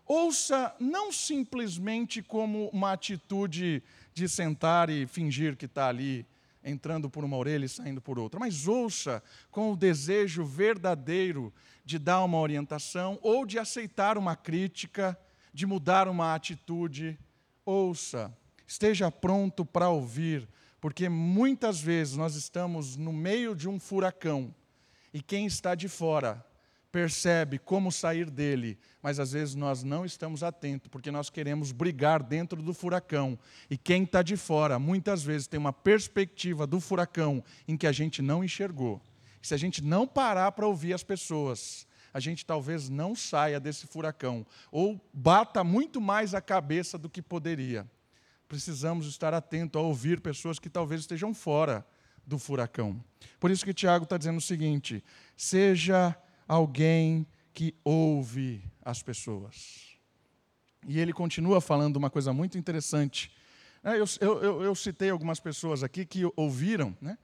Ouça 0.05 0.71
não 0.79 1.11
simplesmente 1.11 2.21
como 2.21 2.69
uma 2.69 2.91
atitude 2.91 3.81
de 4.13 4.29
sentar 4.29 4.91
e 4.91 5.07
fingir 5.07 5.57
que 5.57 5.65
está 5.65 5.87
ali, 5.87 6.27
entrando 6.63 7.09
por 7.09 7.23
uma 7.23 7.37
orelha 7.37 7.65
e 7.65 7.69
saindo 7.69 7.99
por 7.99 8.19
outra, 8.19 8.39
mas 8.39 8.67
ouça 8.67 9.23
com 9.49 9.71
o 9.71 9.75
desejo 9.75 10.45
verdadeiro 10.45 11.51
de 11.83 11.97
dar 11.97 12.23
uma 12.23 12.37
orientação 12.37 13.17
ou 13.23 13.47
de 13.47 13.57
aceitar 13.57 14.15
uma 14.15 14.35
crítica, 14.35 15.19
de 15.51 15.65
mudar 15.65 16.07
uma 16.07 16.35
atitude. 16.35 17.17
Ouça, 17.65 18.31
esteja 18.67 19.09
pronto 19.09 19.65
para 19.65 19.89
ouvir, 19.89 20.47
porque 20.79 21.09
muitas 21.09 21.79
vezes 21.79 22.15
nós 22.15 22.35
estamos 22.35 22.95
no 22.95 23.11
meio 23.11 23.55
de 23.55 23.67
um 23.67 23.79
furacão 23.79 24.53
e 25.13 25.21
quem 25.21 25.45
está 25.45 25.75
de 25.75 25.87
fora 25.87 26.45
percebe 26.91 27.59
como 27.59 27.91
sair 27.91 28.29
dele, 28.29 28.77
mas 29.01 29.19
às 29.19 29.31
vezes 29.31 29.55
nós 29.55 29.83
não 29.83 30.05
estamos 30.05 30.41
atentos, 30.43 30.87
porque 30.87 31.11
nós 31.11 31.29
queremos 31.29 31.71
brigar 31.71 32.23
dentro 32.23 32.61
do 32.61 32.73
furacão. 32.73 33.37
E 33.69 33.77
quem 33.77 34.03
está 34.03 34.21
de 34.21 34.35
fora, 34.35 34.79
muitas 34.79 35.23
vezes, 35.23 35.47
tem 35.47 35.59
uma 35.59 35.73
perspectiva 35.73 36.65
do 36.65 36.79
furacão 36.79 37.43
em 37.67 37.77
que 37.77 37.85
a 37.85 37.91
gente 37.91 38.21
não 38.21 38.43
enxergou. 38.43 38.99
Se 39.41 39.53
a 39.53 39.57
gente 39.57 39.83
não 39.83 40.07
parar 40.07 40.51
para 40.51 40.67
ouvir 40.67 40.93
as 40.93 41.03
pessoas, 41.03 41.87
a 42.13 42.19
gente 42.19 42.45
talvez 42.45 42.89
não 42.89 43.15
saia 43.15 43.59
desse 43.59 43.85
furacão, 43.85 44.45
ou 44.71 44.99
bata 45.13 45.63
muito 45.63 46.01
mais 46.01 46.33
a 46.33 46.41
cabeça 46.41 46.97
do 46.97 47.09
que 47.09 47.21
poderia. 47.21 47.87
Precisamos 48.49 49.07
estar 49.07 49.33
atentos 49.33 49.79
a 49.79 49.83
ouvir 49.83 50.19
pessoas 50.19 50.59
que 50.59 50.69
talvez 50.69 51.01
estejam 51.01 51.33
fora 51.33 51.85
do 52.25 52.37
furacão. 52.37 53.01
Por 53.39 53.51
isso 53.51 53.63
que 53.63 53.73
Tiago 53.73 54.03
está 54.03 54.17
dizendo 54.17 54.39
o 54.39 54.41
seguinte: 54.41 55.01
seja 55.37 56.17
alguém 56.47 57.25
que 57.53 57.75
ouve 57.83 58.63
as 58.83 59.03
pessoas. 59.03 59.97
E 60.87 60.99
ele 60.99 61.13
continua 61.13 61.61
falando 61.61 61.97
uma 61.97 62.09
coisa 62.09 62.33
muito 62.33 62.57
interessante. 62.57 63.31
É, 63.83 63.91
eu, 63.91 64.05
eu, 64.19 64.63
eu 64.63 64.75
citei 64.75 65.11
algumas 65.11 65.39
pessoas 65.39 65.83
aqui 65.83 66.03
que 66.03 66.23
ouviram. 66.35 66.97
Né? 66.99 67.17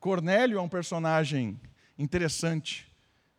Cornélio 0.00 0.58
é 0.58 0.60
um 0.60 0.68
personagem 0.68 1.60
interessante. 1.96 2.90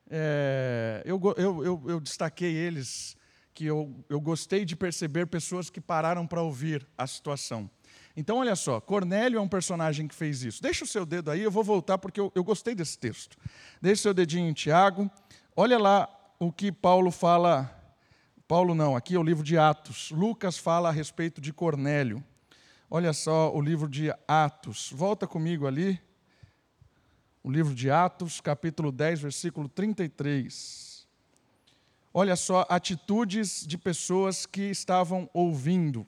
É, 0.10 1.02
eu, 1.06 1.20
eu, 1.38 1.90
eu, 1.90 2.00
destaquei 2.00 2.54
eles, 2.54 3.18
que 3.54 3.66
eu, 3.66 3.94
eu 4.10 4.20
gostei 4.20 4.66
de 4.66 4.76
perceber 4.76 5.28
pessoas 5.28 5.70
que 5.70 5.80
pararam 5.80 6.26
para 6.26 6.42
ouvir 6.42 6.88
a 6.98 7.06
situação. 7.06 7.70
Então, 8.16 8.38
olha 8.38 8.56
só, 8.56 8.80
Cornélio 8.80 9.38
é 9.38 9.42
um 9.42 9.48
personagem 9.48 10.08
que 10.08 10.16
fez 10.16 10.44
isso. 10.44 10.62
Deixa 10.62 10.84
o 10.84 10.88
seu 10.88 11.06
dedo 11.06 11.32
aí, 11.32 11.42
eu 11.42 11.52
vou 11.52 11.64
voltar 11.64 11.98
porque 11.98 12.20
eu, 12.20 12.32
eu 12.36 12.44
gostei 12.44 12.76
desse 12.76 12.98
texto. 12.98 13.38
Deixa 13.82 14.02
o 14.02 14.04
seu 14.04 14.14
dedinho 14.14 14.50
em 14.50 14.54
Tiago, 14.54 15.10
Olha 15.56 15.78
lá 15.78 16.10
o 16.40 16.52
que 16.52 16.72
Paulo 16.72 17.12
fala. 17.12 17.70
Paulo 18.48 18.74
não, 18.74 18.96
aqui 18.96 19.14
é 19.14 19.20
o 19.20 19.24
livro 19.24 19.44
de 19.44 19.56
Atos. 19.56 20.10
Lucas 20.10 20.58
fala 20.58 20.90
a 20.90 20.92
respeito 20.92 21.40
de 21.40 21.54
Cornélio. 21.54 22.24
Olha 22.90 23.14
só 23.14 23.56
o 23.56 23.62
livro 23.62 23.88
de 23.88 24.12
Atos. 24.28 24.92
Volta 24.92 25.28
comigo 25.28 25.68
ali. 25.68 26.02
O 27.44 27.52
livro 27.52 27.76
de 27.76 27.92
Atos, 27.92 28.42
capítulo 28.42 28.92
10, 28.92 29.22
versículo 29.22 29.70
33. 29.70 30.93
Olha 32.14 32.36
só 32.36 32.66
atitudes 32.70 33.66
de 33.66 33.78
pessoas 33.78 34.46
que 34.46 34.62
estavam 34.64 35.30
ouvindo, 35.34 36.06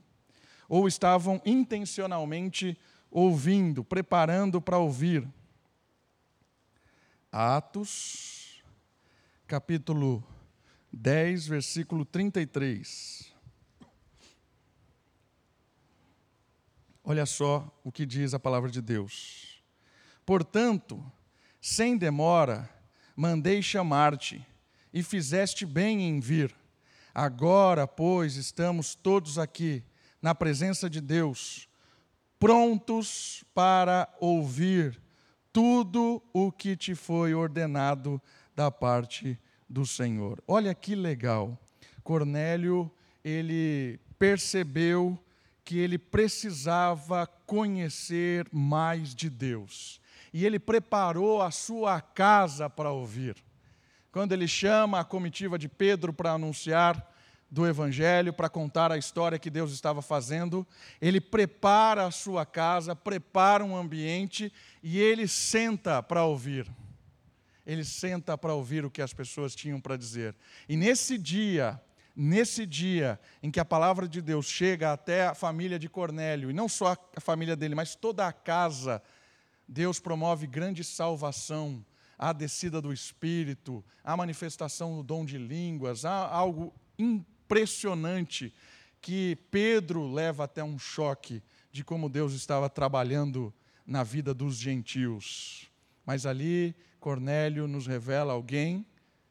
ou 0.69 0.87
estavam 0.87 1.41
intencionalmente 1.45 2.77
ouvindo, 3.09 3.83
preparando 3.83 4.61
para 4.61 4.77
ouvir. 4.77 5.27
Atos 7.31 8.63
capítulo 9.47 10.23
10, 10.91 11.47
versículo 11.47 12.05
33. 12.05 13.33
Olha 17.03 17.25
só 17.25 17.71
o 17.83 17.91
que 17.91 18.05
diz 18.05 18.33
a 18.33 18.39
palavra 18.39 18.69
de 18.69 18.81
Deus. 18.81 19.63
Portanto, 20.25 21.03
sem 21.61 21.97
demora, 21.97 22.69
mandei 23.15 23.61
chamar-te, 23.61 24.45
e 24.95 25.03
fizeste 25.03 25.65
bem 25.65 26.03
em 26.03 26.21
vir. 26.21 26.55
Agora, 27.13 27.85
pois, 27.85 28.37
estamos 28.37 28.95
todos 28.95 29.37
aqui, 29.37 29.83
na 30.21 30.33
presença 30.33 30.89
de 30.89 31.01
Deus, 31.01 31.67
prontos 32.39 33.43
para 33.53 34.07
ouvir 34.21 34.97
tudo 35.51 36.23
o 36.31 36.49
que 36.49 36.77
te 36.77 36.95
foi 36.95 37.33
ordenado 37.33 38.21
da 38.55 38.71
parte 38.71 39.37
do 39.69 39.85
Senhor. 39.85 40.41
Olha 40.47 40.73
que 40.73 40.95
legal. 40.95 41.59
Cornélio, 42.01 42.89
ele 43.21 43.99
percebeu 44.17 45.19
que 45.65 45.77
ele 45.77 45.97
precisava 45.97 47.27
conhecer 47.45 48.47
mais 48.49 49.13
de 49.13 49.29
Deus. 49.29 49.99
E 50.33 50.45
ele 50.45 50.59
preparou 50.59 51.41
a 51.41 51.51
sua 51.51 51.99
casa 51.99 52.69
para 52.69 52.91
ouvir. 52.91 53.44
Quando 54.15 54.31
ele 54.31 54.47
chama 54.47 55.01
a 55.01 55.03
comitiva 55.03 55.59
de 55.59 55.67
Pedro 55.67 56.13
para 56.13 56.31
anunciar 56.31 57.05
do 57.51 57.67
Evangelho, 57.67 58.31
para 58.31 58.47
contar 58.47 58.89
a 58.89 58.97
história 58.97 59.37
que 59.37 59.49
Deus 59.49 59.73
estava 59.73 60.01
fazendo, 60.01 60.65
ele 61.01 61.19
prepara 61.19 62.05
a 62.05 62.11
sua 62.11 62.45
casa, 62.45 62.95
prepara 62.95 63.61
um 63.61 63.75
ambiente 63.75 64.53
e 64.81 65.01
ele 65.01 65.27
senta 65.27 66.01
para 66.01 66.23
ouvir 66.23 66.65
ele 67.65 67.83
senta 67.83 68.37
para 68.37 68.53
ouvir 68.53 68.85
o 68.85 68.89
que 68.89 69.01
as 69.01 69.11
pessoas 69.11 69.53
tinham 69.53 69.81
para 69.81 69.97
dizer. 69.97 70.33
E 70.69 70.77
nesse 70.77 71.17
dia, 71.17 71.81
nesse 72.15 72.65
dia 72.65 73.19
em 73.43 73.51
que 73.51 73.59
a 73.59 73.65
palavra 73.65 74.07
de 74.07 74.21
Deus 74.21 74.45
chega 74.45 74.93
até 74.93 75.27
a 75.27 75.35
família 75.35 75.77
de 75.77 75.89
Cornélio, 75.89 76.49
e 76.49 76.53
não 76.53 76.69
só 76.69 76.95
a 77.13 77.19
família 77.19 77.55
dele, 77.55 77.75
mas 77.75 77.95
toda 77.95 78.25
a 78.25 78.31
casa, 78.31 79.03
Deus 79.67 79.99
promove 79.99 80.47
grande 80.47 80.85
salvação, 80.85 81.83
a 82.17 82.33
descida 82.33 82.81
do 82.81 82.93
Espírito, 82.93 83.83
a 84.03 84.15
manifestação 84.15 84.97
do 84.97 85.03
dom 85.03 85.25
de 85.25 85.37
línguas, 85.37 86.05
há 86.05 86.27
algo 86.27 86.73
impressionante 86.97 88.53
que 89.01 89.37
Pedro 89.51 90.11
leva 90.11 90.45
até 90.45 90.63
um 90.63 90.79
choque 90.79 91.43
de 91.71 91.83
como 91.83 92.09
Deus 92.09 92.33
estava 92.33 92.69
trabalhando 92.69 93.53
na 93.85 94.03
vida 94.03 94.33
dos 94.33 94.55
gentios. 94.55 95.69
Mas 96.05 96.25
ali 96.25 96.75
Cornélio 96.99 97.67
nos 97.67 97.85
revela 97.85 98.33
alguém 98.33 98.85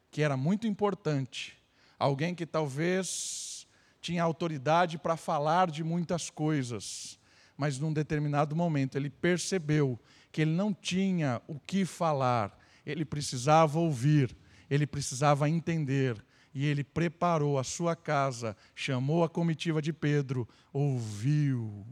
que 0.09 0.21
era 0.21 0.37
muito 0.37 0.65
importante, 0.65 1.57
alguém 1.99 2.33
que 2.33 2.45
talvez 2.45 3.67
tinha 3.99 4.23
autoridade 4.23 4.97
para 4.97 5.17
falar 5.17 5.69
de 5.69 5.83
muitas 5.83 6.29
coisas, 6.29 7.19
mas 7.57 7.79
num 7.79 7.91
determinado 7.91 8.55
momento 8.55 8.97
ele 8.97 9.09
percebeu 9.09 9.99
que 10.31 10.43
ele 10.43 10.51
não 10.51 10.73
tinha 10.73 11.41
o 11.47 11.59
que 11.59 11.83
falar, 11.83 12.57
ele 12.85 13.05
precisava 13.05 13.79
ouvir, 13.79 14.35
ele 14.69 14.85
precisava 14.85 15.49
entender, 15.49 16.23
e 16.53 16.65
ele 16.65 16.83
preparou 16.83 17.59
a 17.59 17.63
sua 17.63 17.95
casa, 17.95 18.55
chamou 18.73 19.23
a 19.23 19.29
comitiva 19.29 19.81
de 19.81 19.91
Pedro, 19.91 20.47
ouviu, 20.71 21.85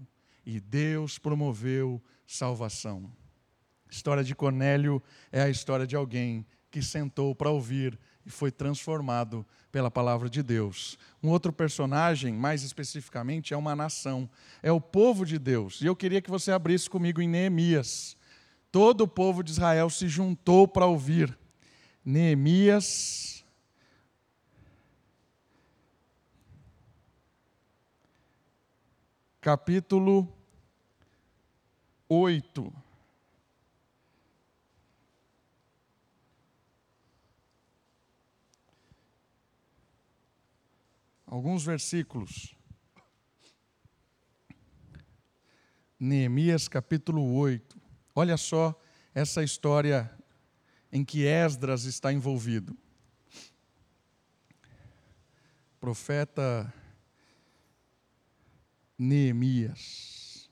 e 0.46 0.60
Deus 0.60 1.18
promoveu 1.18 2.02
salvação. 2.26 3.12
A 3.90 3.94
história 3.94 4.24
de 4.24 4.34
Cornélio 4.34 5.04
é 5.32 5.42
a 5.42 5.50
história 5.50 5.86
de 5.86 5.96
alguém 5.96 6.46
que 6.72 6.82
sentou 6.82 7.36
para 7.36 7.50
ouvir 7.50 8.00
e 8.26 8.30
foi 8.30 8.52
transformado 8.52 9.46
pela 9.72 9.92
palavra 9.92 10.30
de 10.30 10.42
Deus. 10.42 10.98
Um 11.22 11.30
outro 11.30 11.52
personagem, 11.52 12.34
mais 12.34 12.64
especificamente, 12.64 13.54
é 13.54 13.58
uma 13.58 13.76
nação, 13.76 14.30
é 14.62 14.72
o 14.72 14.82
povo 14.82 15.26
de 15.26 15.38
Deus. 15.38 15.82
E 15.82 15.86
eu 15.86 15.96
queria 15.96 16.22
que 16.22 16.32
você 16.32 16.52
abrisse 16.52 16.90
comigo 16.90 17.22
em 17.22 17.28
Neemias. 17.28 18.18
Todo 18.74 19.02
o 19.02 19.08
povo 19.08 19.44
de 19.44 19.52
Israel 19.52 19.88
se 19.92 20.10
juntou 20.10 20.68
para 20.68 20.88
ouvir. 20.88 21.38
Neemias. 22.04 23.46
Capítulo 29.40 30.28
8. 32.10 32.74
alguns 41.26 41.64
versículos. 41.66 42.56
Neemias 46.00 46.68
capítulo 46.68 47.36
8. 47.36 47.73
Olha 48.16 48.38
só 48.38 48.80
essa 49.14 49.44
história 49.44 50.12
em 50.92 51.04
que 51.04 51.26
Esdras 51.26 51.86
está 51.86 52.14
envolvido. 52.14 52.78
Profeta 55.80 56.72
Neemias, 58.98 60.50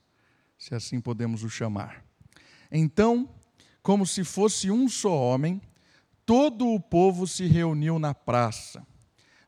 se 0.58 0.74
assim 0.74 1.00
podemos 1.00 1.44
o 1.44 1.48
chamar. 1.48 2.04
Então, 2.70 3.32
como 3.82 4.06
se 4.06 4.24
fosse 4.24 4.70
um 4.70 4.88
só 4.88 5.16
homem, 5.16 5.60
todo 6.26 6.68
o 6.68 6.80
povo 6.80 7.26
se 7.26 7.46
reuniu 7.46 7.98
na 7.98 8.12
praça, 8.12 8.86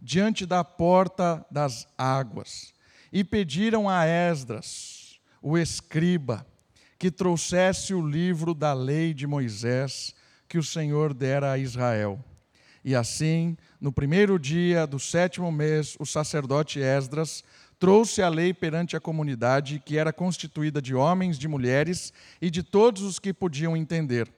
diante 0.00 0.46
da 0.46 0.62
porta 0.62 1.44
das 1.50 1.86
águas, 1.98 2.72
e 3.12 3.24
pediram 3.24 3.88
a 3.88 4.06
Esdras, 4.06 5.20
o 5.42 5.58
escriba, 5.58 6.46
que 6.98 7.10
trouxesse 7.10 7.94
o 7.94 8.06
livro 8.06 8.54
da 8.54 8.72
lei 8.72 9.12
de 9.12 9.26
Moisés 9.26 10.14
que 10.48 10.58
o 10.58 10.62
Senhor 10.62 11.12
dera 11.12 11.52
a 11.52 11.58
Israel. 11.58 12.22
E 12.84 12.94
assim, 12.94 13.56
no 13.80 13.90
primeiro 13.90 14.38
dia 14.38 14.86
do 14.86 14.98
sétimo 14.98 15.50
mês, 15.50 15.96
o 15.98 16.04
sacerdote 16.04 16.80
Esdras 16.80 17.42
trouxe 17.78 18.22
a 18.22 18.28
lei 18.28 18.52
perante 18.52 18.96
a 18.96 19.00
comunidade, 19.00 19.82
que 19.84 19.98
era 19.98 20.12
constituída 20.12 20.80
de 20.80 20.94
homens, 20.94 21.38
de 21.38 21.48
mulheres 21.48 22.12
e 22.40 22.50
de 22.50 22.62
todos 22.62 23.02
os 23.02 23.18
que 23.18 23.32
podiam 23.32 23.76
entender. 23.76 24.30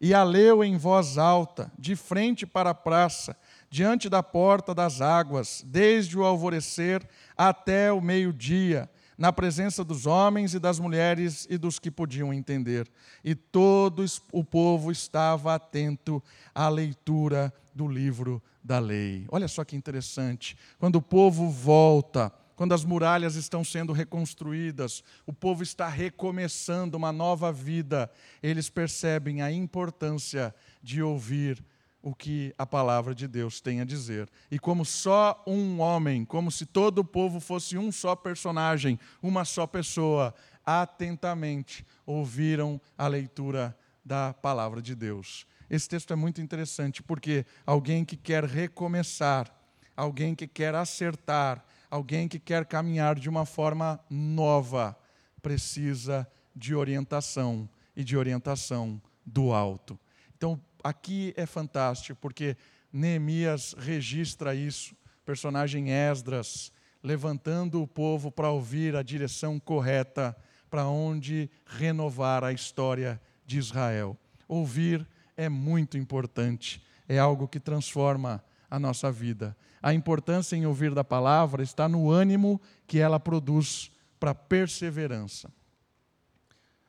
E 0.00 0.14
a 0.14 0.22
leu 0.22 0.64
em 0.64 0.78
voz 0.78 1.18
alta, 1.18 1.70
de 1.78 1.94
frente 1.94 2.46
para 2.46 2.70
a 2.70 2.74
praça, 2.74 3.36
diante 3.68 4.08
da 4.08 4.22
porta 4.22 4.74
das 4.74 5.02
águas, 5.02 5.62
desde 5.66 6.18
o 6.18 6.24
alvorecer 6.24 7.06
até 7.36 7.92
o 7.92 8.00
meio-dia, 8.00 8.88
na 9.20 9.30
presença 9.30 9.84
dos 9.84 10.06
homens 10.06 10.54
e 10.54 10.58
das 10.58 10.78
mulheres 10.78 11.46
e 11.50 11.58
dos 11.58 11.78
que 11.78 11.90
podiam 11.90 12.32
entender. 12.32 12.90
E 13.22 13.34
todo 13.34 14.02
o 14.32 14.42
povo 14.42 14.90
estava 14.90 15.54
atento 15.54 16.22
à 16.54 16.70
leitura 16.70 17.52
do 17.74 17.86
livro 17.86 18.42
da 18.64 18.78
lei. 18.78 19.26
Olha 19.28 19.46
só 19.46 19.62
que 19.62 19.76
interessante. 19.76 20.56
Quando 20.78 20.96
o 20.96 21.02
povo 21.02 21.50
volta, 21.50 22.32
quando 22.56 22.72
as 22.72 22.82
muralhas 22.82 23.34
estão 23.34 23.62
sendo 23.62 23.92
reconstruídas, 23.92 25.04
o 25.26 25.34
povo 25.34 25.62
está 25.62 25.86
recomeçando 25.86 26.96
uma 26.96 27.12
nova 27.12 27.52
vida, 27.52 28.10
eles 28.42 28.70
percebem 28.70 29.42
a 29.42 29.52
importância 29.52 30.54
de 30.82 31.02
ouvir 31.02 31.62
o 32.02 32.14
que 32.14 32.54
a 32.56 32.66
palavra 32.66 33.14
de 33.14 33.28
Deus 33.28 33.60
tem 33.60 33.80
a 33.80 33.84
dizer. 33.84 34.28
E 34.50 34.58
como 34.58 34.84
só 34.84 35.42
um 35.46 35.80
homem, 35.80 36.24
como 36.24 36.50
se 36.50 36.64
todo 36.64 37.00
o 37.00 37.04
povo 37.04 37.40
fosse 37.40 37.76
um 37.76 37.92
só 37.92 38.16
personagem, 38.16 38.98
uma 39.22 39.44
só 39.44 39.66
pessoa, 39.66 40.34
atentamente 40.64 41.84
ouviram 42.06 42.80
a 42.96 43.06
leitura 43.06 43.76
da 44.04 44.32
palavra 44.32 44.80
de 44.80 44.94
Deus. 44.94 45.46
Esse 45.68 45.88
texto 45.88 46.12
é 46.12 46.16
muito 46.16 46.40
interessante 46.40 47.02
porque 47.02 47.44
alguém 47.64 48.04
que 48.04 48.16
quer 48.16 48.44
recomeçar, 48.44 49.54
alguém 49.96 50.34
que 50.34 50.48
quer 50.48 50.74
acertar, 50.74 51.64
alguém 51.90 52.26
que 52.26 52.38
quer 52.38 52.64
caminhar 52.64 53.14
de 53.14 53.28
uma 53.28 53.44
forma 53.44 54.00
nova, 54.08 54.96
precisa 55.42 56.26
de 56.54 56.74
orientação 56.74 57.68
e 57.94 58.02
de 58.02 58.16
orientação 58.16 59.00
do 59.24 59.52
alto. 59.52 59.98
Então, 60.36 60.60
aqui 60.82 61.32
é 61.36 61.46
fantástico, 61.46 62.18
porque 62.20 62.56
Neemias 62.92 63.74
registra 63.78 64.54
isso, 64.54 64.94
personagem 65.24 65.90
Esdras, 65.90 66.72
levantando 67.02 67.82
o 67.82 67.86
povo 67.86 68.30
para 68.30 68.50
ouvir 68.50 68.96
a 68.96 69.02
direção 69.02 69.58
correta 69.58 70.36
para 70.68 70.86
onde 70.86 71.50
renovar 71.66 72.44
a 72.44 72.52
história 72.52 73.20
de 73.46 73.58
Israel. 73.58 74.16
Ouvir 74.46 75.06
é 75.36 75.48
muito 75.48 75.96
importante, 75.96 76.82
é 77.08 77.18
algo 77.18 77.48
que 77.48 77.58
transforma 77.58 78.42
a 78.70 78.78
nossa 78.78 79.10
vida. 79.10 79.56
A 79.82 79.94
importância 79.94 80.54
em 80.56 80.66
ouvir 80.66 80.94
da 80.94 81.02
palavra 81.02 81.62
está 81.62 81.88
no 81.88 82.10
ânimo 82.10 82.60
que 82.86 82.98
ela 82.98 83.18
produz 83.18 83.90
para 84.18 84.34
perseverança. 84.34 85.50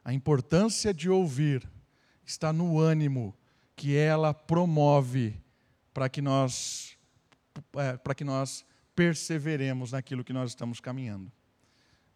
A 0.04 0.14
importância 0.14 0.94
de 0.94 1.10
ouvir 1.10 1.68
está 2.26 2.52
no 2.52 2.80
ânimo 2.80 3.36
que 3.82 3.98
ela 3.98 4.32
promove 4.32 5.34
para 5.92 6.08
que 6.08 6.22
nós 6.22 6.96
é, 7.76 7.98
para 7.98 8.14
que 8.14 8.24
nós 8.24 8.64
perseveremos 8.96 9.92
naquilo 9.94 10.24
que 10.24 10.32
nós 10.32 10.52
estamos 10.52 10.80
caminhando. 10.80 11.32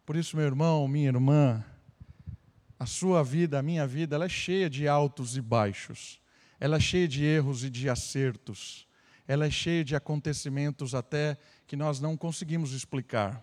Por 0.04 0.14
isso, 0.14 0.36
meu 0.36 0.46
irmão, 0.46 0.86
minha 0.86 1.08
irmã, 1.08 1.64
a 2.78 2.86
sua 2.86 3.24
vida, 3.24 3.58
a 3.58 3.64
minha 3.64 3.84
vida, 3.84 4.14
ela 4.14 4.26
é 4.26 4.28
cheia 4.28 4.70
de 4.70 4.86
altos 4.86 5.36
e 5.36 5.40
baixos. 5.40 6.20
Ela 6.60 6.76
é 6.76 6.80
cheia 6.80 7.08
de 7.08 7.24
erros 7.24 7.64
e 7.64 7.68
de 7.68 7.90
acertos. 7.90 8.86
Ela 9.26 9.46
é 9.46 9.50
cheia 9.50 9.84
de 9.84 9.96
acontecimentos 9.96 10.94
até 10.94 11.36
que 11.66 11.74
nós 11.74 11.98
não 11.98 12.16
conseguimos 12.16 12.74
explicar. 12.74 13.42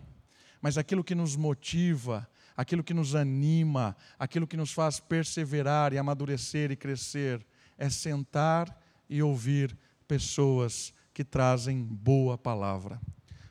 Mas 0.61 0.77
aquilo 0.77 1.03
que 1.03 1.13
nos 1.13 1.35
motiva, 1.35 2.25
aquilo 2.55 2.85
que 2.85 2.93
nos 2.93 3.15
anima, 3.15 3.97
aquilo 4.17 4.47
que 4.47 4.55
nos 4.55 4.71
faz 4.71 5.01
perseverar 5.01 5.91
e 5.91 5.97
amadurecer 5.97 6.71
e 6.71 6.77
crescer, 6.77 7.45
é 7.83 7.89
sentar 7.89 8.81
e 9.09 9.21
ouvir 9.21 9.77
pessoas 10.07 10.93
que 11.13 11.21
trazem 11.21 11.83
boa 11.83 12.37
palavra, 12.37 13.01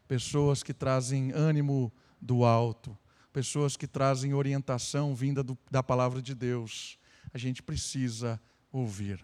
pessoas 0.08 0.62
que 0.62 0.72
trazem 0.72 1.32
ânimo 1.32 1.92
do 2.18 2.42
alto, 2.42 2.96
pessoas 3.30 3.76
que 3.76 3.86
trazem 3.86 4.32
orientação 4.32 5.14
vinda 5.14 5.42
do, 5.42 5.56
da 5.70 5.82
palavra 5.82 6.22
de 6.22 6.34
Deus. 6.34 6.98
A 7.34 7.36
gente 7.36 7.62
precisa 7.62 8.40
ouvir. 8.72 9.22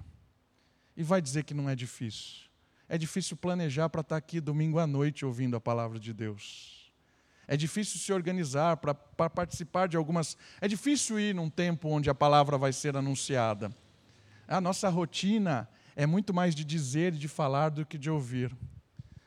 E 0.94 1.02
vai 1.02 1.22
dizer 1.22 1.44
que 1.44 1.54
não 1.54 1.70
é 1.70 1.74
difícil. 1.74 2.46
É 2.86 2.98
difícil 2.98 3.34
planejar 3.34 3.88
para 3.88 4.02
estar 4.02 4.16
aqui 4.16 4.42
domingo 4.42 4.78
à 4.78 4.86
noite 4.86 5.24
ouvindo 5.24 5.56
a 5.56 5.60
palavra 5.60 5.98
de 5.98 6.12
Deus. 6.12 6.92
É 7.46 7.56
difícil 7.56 7.98
se 7.98 8.12
organizar 8.12 8.76
para 8.76 8.94
participar 9.30 9.88
de 9.88 9.96
algumas. 9.96 10.36
É 10.60 10.68
difícil 10.68 11.18
ir 11.18 11.34
num 11.34 11.48
tempo 11.48 11.88
onde 11.88 12.10
a 12.10 12.14
palavra 12.14 12.58
vai 12.58 12.74
ser 12.74 12.94
anunciada. 12.94 13.74
A 14.48 14.62
nossa 14.62 14.88
rotina 14.88 15.68
é 15.94 16.06
muito 16.06 16.32
mais 16.32 16.54
de 16.54 16.64
dizer 16.64 17.12
e 17.12 17.18
de 17.18 17.28
falar 17.28 17.68
do 17.68 17.84
que 17.84 17.98
de 17.98 18.10
ouvir. 18.10 18.56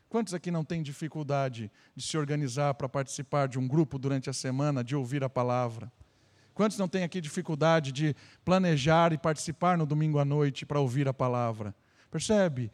Quantos 0.10 0.34
aqui 0.34 0.50
não 0.50 0.66
têm 0.66 0.82
dificuldade 0.82 1.72
de 1.96 2.04
se 2.04 2.18
organizar 2.18 2.74
para 2.74 2.90
participar 2.90 3.48
de 3.48 3.60
um 3.60 3.68
grupo 3.68 4.00
durante 4.00 4.32
a 4.32 4.34
semana, 4.34 4.84
de 4.84 4.96
ouvir 4.96 5.24
a 5.24 5.30
palavra? 5.30 5.92
Quantos 6.56 6.78
não 6.78 6.88
têm 6.88 7.04
aqui 7.04 7.22
dificuldade 7.22 7.92
de 7.92 8.16
planejar 8.44 9.14
e 9.14 9.18
participar 9.18 9.78
no 9.78 9.86
domingo 9.86 10.18
à 10.18 10.26
noite 10.26 10.66
para 10.66 10.80
ouvir 10.80 11.08
a 11.08 11.14
palavra? 11.14 11.76
Percebe? 12.10 12.72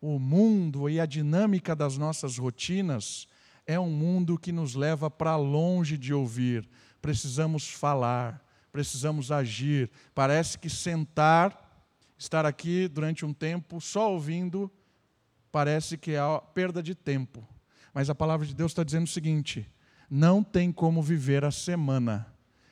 O 0.00 0.18
mundo 0.18 0.90
e 0.90 0.98
a 0.98 1.06
dinâmica 1.06 1.76
das 1.76 1.96
nossas 1.96 2.38
rotinas 2.38 3.28
é 3.64 3.78
um 3.78 3.90
mundo 3.90 4.36
que 4.36 4.50
nos 4.50 4.74
leva 4.74 5.08
para 5.08 5.36
longe 5.36 5.96
de 5.96 6.12
ouvir. 6.12 6.68
Precisamos 7.00 7.70
falar, 7.70 8.44
precisamos 8.72 9.30
agir. 9.30 9.90
Parece 10.12 10.58
que 10.58 10.68
sentar 10.68 11.67
estar 12.18 12.44
aqui 12.44 12.88
durante 12.88 13.24
um 13.24 13.32
tempo 13.32 13.80
só 13.80 14.12
ouvindo 14.12 14.70
parece 15.52 15.96
que 15.96 16.12
é 16.12 16.20
perda 16.52 16.82
de 16.82 16.94
tempo. 16.94 17.46
Mas 17.94 18.10
a 18.10 18.14
palavra 18.14 18.46
de 18.46 18.54
Deus 18.54 18.72
está 18.72 18.82
dizendo 18.82 19.04
o 19.04 19.10
seguinte: 19.10 19.66
não 20.10 20.42
tem 20.42 20.72
como 20.72 21.00
viver 21.00 21.44
a 21.44 21.50
semana, 21.50 22.26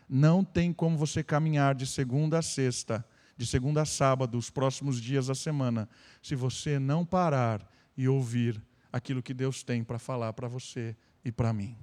não 0.09 0.45
tem 0.45 0.73
como 0.73 0.99
você 0.99 1.23
caminhar 1.23 1.75
de 1.75 1.87
segunda 1.87 2.39
a 2.39 2.43
sexta, 2.43 3.05
de 3.37 3.47
segunda 3.47 3.83
a 3.83 3.87
sábado, 3.87 4.37
os 4.37 4.51
próximos 4.51 5.01
dias 5.01 5.29
da 5.29 5.35
semana, 5.35 5.89
se 6.23 6.35
você 6.35 6.79
não 6.79 7.05
parar 7.05 7.67
e 7.97 8.09
ouvir 8.09 8.63
aquilo 8.93 9.23
que 9.23 9.35
Deus 9.35 9.63
tem 9.63 9.85
para 9.85 9.99
falar 9.99 10.33
para 10.33 10.49
você 10.49 10.97
e 11.25 11.31
para 11.31 11.53
mim. 11.53 11.77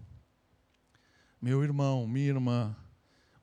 Meu 1.42 1.64
irmão, 1.64 2.08
minha 2.08 2.30
irmã, 2.30 2.76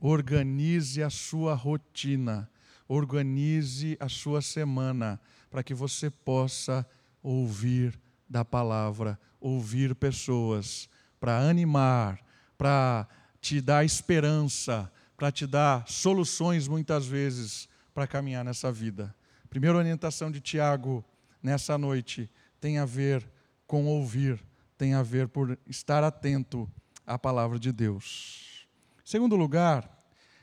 organize 0.01 1.03
a 1.03 1.11
sua 1.11 1.55
rotina 1.55 2.51
organize 2.93 3.97
a 4.01 4.09
sua 4.09 4.43
semana 4.43 5.21
para 5.49 5.63
que 5.63 5.73
você 5.73 6.11
possa 6.11 6.85
ouvir 7.23 7.97
da 8.29 8.45
palavra, 8.45 9.17
ouvir 9.41 9.95
pessoas, 9.95 10.89
para 11.21 11.39
animar, 11.39 12.21
para 12.59 13.07
te 13.41 13.61
dar 13.61 13.85
esperança, 13.85 14.91
para 15.17 15.31
te 15.31 15.47
dar 15.47 15.87
soluções 15.87 16.67
muitas 16.67 17.07
vezes 17.07 17.69
para 17.95 18.09
caminhar 18.09 18.45
nessa 18.45 18.73
vida. 18.73 19.15
Primeira 19.49 19.79
orientação 19.79 20.29
de 20.29 20.41
Tiago 20.41 21.05
nessa 21.41 21.79
noite 21.79 22.29
tem 22.61 22.79
a 22.79 22.85
ver 22.85 23.25
com 23.69 23.87
ouvir, 23.87 24.45
tem 24.77 24.95
a 24.95 25.03
ver 25.03 25.29
por 25.29 25.57
estar 25.65 26.03
atento 26.03 26.69
à 27.07 27.17
palavra 27.17 27.57
de 27.57 27.71
Deus. 27.71 28.67
Segundo 29.05 29.37
lugar, 29.37 30.00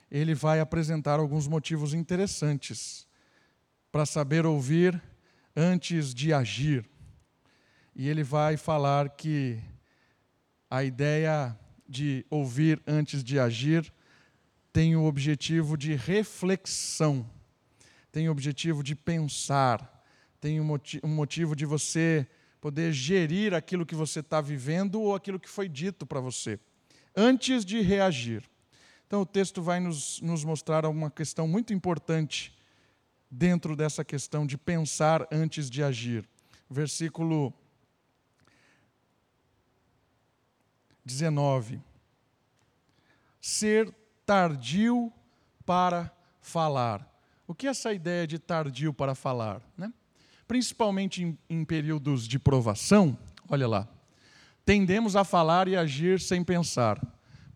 ele 0.10 0.34
vai 0.34 0.60
apresentar 0.60 1.20
alguns 1.20 1.48
motivos 1.48 1.93
interessantes 1.93 3.08
para 3.91 4.06
saber 4.06 4.46
ouvir 4.46 5.02
antes 5.56 6.13
de 6.13 6.34
agir. 6.34 6.86
E 7.96 8.08
ele 8.08 8.24
vai 8.24 8.58
falar 8.58 9.10
que 9.10 9.60
a 10.70 10.84
ideia 10.84 11.58
de 11.88 12.26
ouvir 12.30 12.82
antes 12.86 13.24
de 13.24 13.39
agir 13.39 13.91
tem 14.72 14.96
o 14.96 15.06
objetivo 15.06 15.76
de 15.76 15.96
reflexão, 15.96 17.28
tem 18.12 18.30
o 18.30 18.32
objetivo 18.32 18.84
de 18.84 18.96
pensar, 18.96 20.06
tem 20.39 20.60
um 20.62 21.08
motivo 21.08 21.56
de 21.56 21.65
você 21.65 22.28
poder 22.62 22.93
gerir 22.93 23.54
aquilo 23.54 23.86
que 23.86 23.96
você 23.96 24.20
está 24.20 24.39
vivendo 24.39 25.02
ou 25.02 25.15
aquilo 25.15 25.39
que 25.39 25.50
foi 25.50 25.67
dito 25.67 26.06
para 26.06 26.20
você, 26.20 26.60
antes 27.15 27.65
de 27.65 27.82
reagir. 27.82 28.43
Então, 29.08 29.22
o 29.22 29.26
texto 29.26 29.62
vai 29.62 29.80
nos, 29.80 30.20
nos 30.22 30.43
mostrar 30.43 30.86
uma 30.86 31.10
questão 31.10 31.48
muito 31.48 31.74
importante 31.74 32.54
dentro 33.32 33.74
dessa 33.74 34.04
questão 34.04 34.46
de 34.46 34.58
pensar 34.58 35.26
antes 35.32 35.70
de 35.70 35.82
agir. 35.82 36.28
Versículo 36.70 37.54
19. 41.06 41.82
Ser 43.39 43.96
tardio 44.26 45.12
para 45.65 46.12
falar. 46.41 47.10
O 47.48 47.56
que 47.56 47.65
é 47.67 47.70
essa 47.70 47.93
ideia 47.93 48.28
de 48.28 48.38
tardio 48.38 48.93
para 48.93 49.15
falar? 49.15 49.62
Né? 49.78 49.93
Principalmente 50.46 51.24
em, 51.24 51.38
em 51.50 51.63
períodos 51.63 52.28
de 52.28 52.38
provação, 52.38 53.17
olha 53.48 53.67
lá, 53.70 53.88
tendemos 54.65 55.15
a 55.15 55.24
falar 55.24 55.70
e 55.70 55.78
agir 55.78 56.20
sem 56.20 56.43
pensar. 56.43 57.02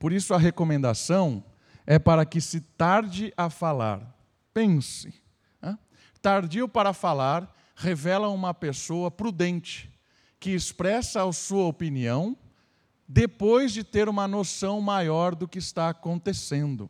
Por 0.02 0.12
isso, 0.12 0.34
a 0.34 0.38
recomendação 0.40 1.44
é 1.86 2.00
para 2.00 2.26
que 2.26 2.42
se 2.42 2.60
tarde 2.60 3.32
a 3.38 3.52
falar. 3.52 4.02
Pense. 4.52 5.14
Tardio 6.20 6.68
para 6.68 6.92
falar 6.92 7.56
revela 7.76 8.28
uma 8.30 8.52
pessoa 8.52 9.12
prudente, 9.12 9.92
que 10.40 10.50
expressa 10.50 11.24
a 11.24 11.32
sua 11.32 11.66
opinião 11.66 12.36
depois 13.08 13.72
de 13.72 13.84
ter 13.84 14.10
uma 14.10 14.28
noção 14.28 14.82
maior 14.82 15.36
do 15.36 15.48
que 15.48 15.60
está 15.60 15.90
acontecendo. 15.90 16.90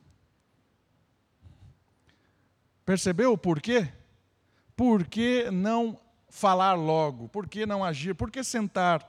Percebeu 2.85 3.33
o 3.33 3.37
porquê? 3.37 3.91
Por 4.73 5.05
que 5.05 5.51
não 5.51 5.99
falar 6.29 6.75
logo? 6.75 7.27
Por 7.27 7.49
que 7.49 7.65
não 7.65 7.83
agir? 7.83 8.15
Por 8.15 8.31
que 8.31 8.41
sentar? 8.41 9.05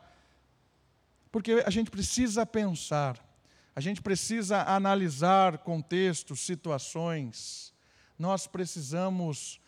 Porque 1.31 1.63
a 1.65 1.71
gente 1.71 1.89
precisa 1.89 2.45
pensar, 2.45 3.17
a 3.75 3.81
gente 3.81 4.03
precisa 4.03 4.63
analisar 4.63 5.59
contextos, 5.59 6.41
situações. 6.41 7.73
Nós 8.19 8.47
precisamos 8.47 9.61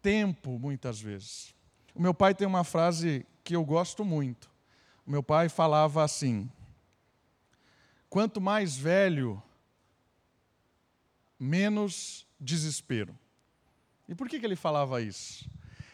tempo, 0.00 0.58
muitas 0.58 1.00
vezes. 1.00 1.54
O 1.94 2.00
meu 2.00 2.14
pai 2.14 2.34
tem 2.34 2.46
uma 2.46 2.64
frase 2.64 3.26
que 3.42 3.56
eu 3.56 3.64
gosto 3.64 4.04
muito. 4.04 4.50
O 5.04 5.10
meu 5.10 5.22
pai 5.22 5.48
falava 5.48 6.04
assim: 6.04 6.50
Quanto 8.08 8.40
mais 8.40 8.76
velho, 8.76 9.42
menos 11.38 12.26
desespero. 12.38 13.18
E 14.08 14.14
por 14.14 14.28
que, 14.28 14.38
que 14.38 14.46
ele 14.46 14.56
falava 14.56 15.00
isso? 15.00 15.48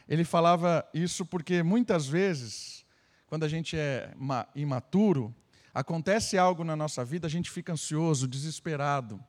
Ele 0.08 0.24
falava 0.24 0.88
isso 0.94 1.26
porque 1.26 1.62
muitas 1.62 2.06
vezes, 2.06 2.84
quando 3.26 3.44
a 3.44 3.48
gente 3.48 3.76
é 3.76 4.14
imaturo, 4.54 5.34
acontece 5.76 6.38
algo 6.38 6.64
na 6.64 6.74
nossa 6.74 7.04
vida, 7.04 7.26
a 7.26 7.30
gente 7.30 7.50
fica 7.50 7.70
ansioso, 7.70 8.26
desesperado. 8.26 9.22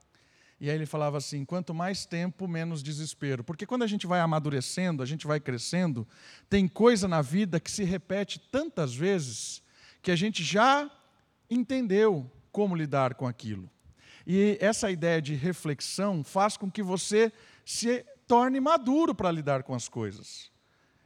E 0.61 0.69
aí 0.69 0.75
ele 0.75 0.85
falava 0.85 1.17
assim: 1.17 1.43
quanto 1.43 1.73
mais 1.73 2.05
tempo, 2.05 2.47
menos 2.47 2.81
desespero. 2.81 3.43
Porque 3.43 3.65
quando 3.65 3.83
a 3.83 3.87
gente 3.87 4.07
vai 4.07 4.21
amadurecendo, 4.21 5.03
a 5.03 5.05
gente 5.05 5.27
vai 5.27 5.41
crescendo, 5.41 6.07
tem 6.49 6.65
coisa 6.65 7.05
na 7.05 7.21
vida 7.21 7.59
que 7.59 7.69
se 7.69 7.83
repete 7.83 8.39
tantas 8.39 8.95
vezes 8.95 9.61
que 10.01 10.09
a 10.09 10.15
gente 10.15 10.41
já 10.41 10.89
entendeu, 11.49 12.31
como 12.49 12.77
lidar 12.77 13.15
com 13.15 13.27
aquilo. 13.27 13.69
E 14.25 14.57
essa 14.61 14.89
ideia 14.89 15.21
de 15.21 15.35
reflexão 15.35 16.23
faz 16.23 16.55
com 16.55 16.71
que 16.71 16.81
você 16.81 17.29
se 17.65 18.05
torne 18.25 18.61
maduro 18.61 19.13
para 19.13 19.31
lidar 19.31 19.63
com 19.63 19.75
as 19.75 19.89
coisas. 19.89 20.49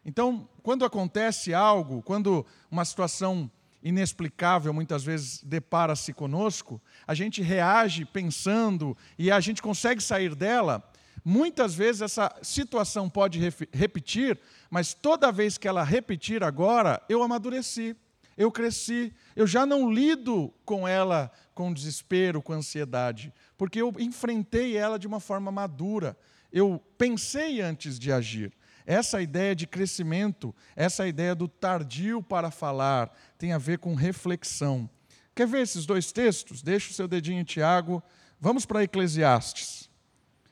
Então, 0.06 0.48
quando 0.62 0.86
acontece 0.86 1.52
algo, 1.52 2.04
quando 2.04 2.46
uma 2.70 2.86
situação 2.86 3.50
inexplicável 3.84 4.74
muitas 4.74 5.04
vezes 5.04 5.42
depara-se 5.44 6.14
conosco, 6.14 6.82
a 7.08 7.14
gente 7.14 7.42
reage 7.42 8.06
pensando 8.06 8.98
e 9.18 9.32
a 9.32 9.40
gente 9.40 9.62
consegue 9.62 10.02
sair 10.02 10.36
dela. 10.36 10.84
Muitas 11.24 11.76
vezes 11.76 12.02
essa 12.02 12.36
situação 12.42 13.10
pode 13.10 13.40
repetir, 13.72 14.40
mas 14.70 14.94
toda 14.94 15.32
vez 15.32 15.58
que 15.58 15.68
ela 15.68 15.84
repetir 15.84 16.44
agora, 16.44 17.02
eu 17.08 17.22
amadureci 17.22 17.96
eu 18.38 18.52
cresci, 18.52 19.14
eu 19.36 19.46
já 19.46 19.66
não 19.66 19.92
lido 19.92 20.54
com 20.66 20.88
ela 20.88 21.32
com 21.54 21.74
desespero, 21.74 22.42
com 22.42 22.54
ansiedade, 22.54 23.34
porque 23.58 23.82
eu 23.82 23.94
enfrentei 24.00 24.76
ela 24.78 24.98
de 24.98 25.06
uma 25.06 25.20
forma 25.20 25.52
madura. 25.52 26.18
Eu 26.52 26.82
pensei 26.98 27.62
antes 27.62 28.00
de 28.00 28.12
agir. 28.12 28.52
Essa 28.86 29.22
ideia 29.22 29.56
de 29.56 29.68
crescimento, 29.68 30.54
essa 30.76 31.08
ideia 31.08 31.36
do 31.36 31.48
tardio 31.48 32.22
para 32.22 32.52
falar, 32.52 33.12
tem 33.38 33.54
a 33.54 33.58
ver 33.58 33.80
com 33.80 33.94
reflexão. 33.96 34.90
Quer 35.36 35.48
ver 35.48 35.62
esses 35.62 35.86
dois 35.86 36.12
textos? 36.12 36.62
Deixa 36.62 36.92
o 36.92 36.94
seu 36.94 37.08
dedinho 37.08 37.40
em 37.40 37.44
Tiago. 37.44 38.04
Vamos 38.40 38.66
para 38.66 38.84
Eclesiastes. 38.84 39.90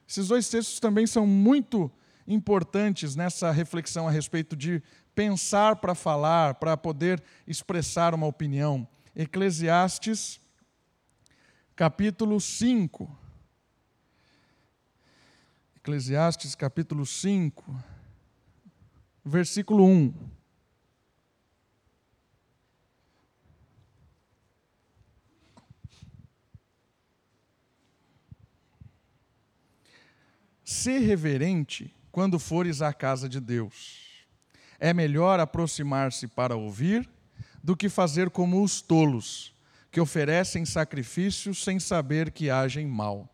Esses 0.08 0.28
dois 0.28 0.50
textos 0.50 0.80
também 0.80 1.06
são 1.06 1.28
muito 1.28 1.92
importantes 2.28 3.16
nessa 3.16 3.52
reflexão 3.52 4.08
a 4.08 4.12
respeito 4.12 4.56
de 4.56 4.82
pensar 5.14 5.76
para 5.78 5.94
falar, 5.94 6.56
para 6.56 6.78
poder 6.78 7.22
expressar 7.48 8.14
uma 8.14 8.28
opinião. 8.28 8.88
Eclesiastes, 9.16 10.40
capítulo 11.76 12.40
5. 12.40 13.18
Eclesiastes, 15.76 16.56
capítulo 16.56 17.06
5, 17.06 17.84
versículo 19.30 19.86
1. 19.86 20.14
Ser 30.64 31.00
reverente 31.00 31.94
quando 32.12 32.40
fores 32.40 32.82
à 32.82 32.92
casa 32.92 33.30
de 33.30 33.40
Deus 33.40 34.10
é 34.80 34.94
melhor 34.94 35.40
aproximar-se 35.40 36.28
para 36.28 36.56
ouvir 36.56 37.10
do 37.64 37.76
que 37.76 37.90
fazer 37.90 38.30
como 38.30 38.64
os 38.64 38.82
tolos, 38.82 39.54
que 39.92 40.00
oferecem 40.00 40.66
sacrifícios 40.66 41.64
sem 41.64 41.80
saber 41.80 42.32
que 42.32 42.50
agem 42.50 42.88
mal. 42.88 43.30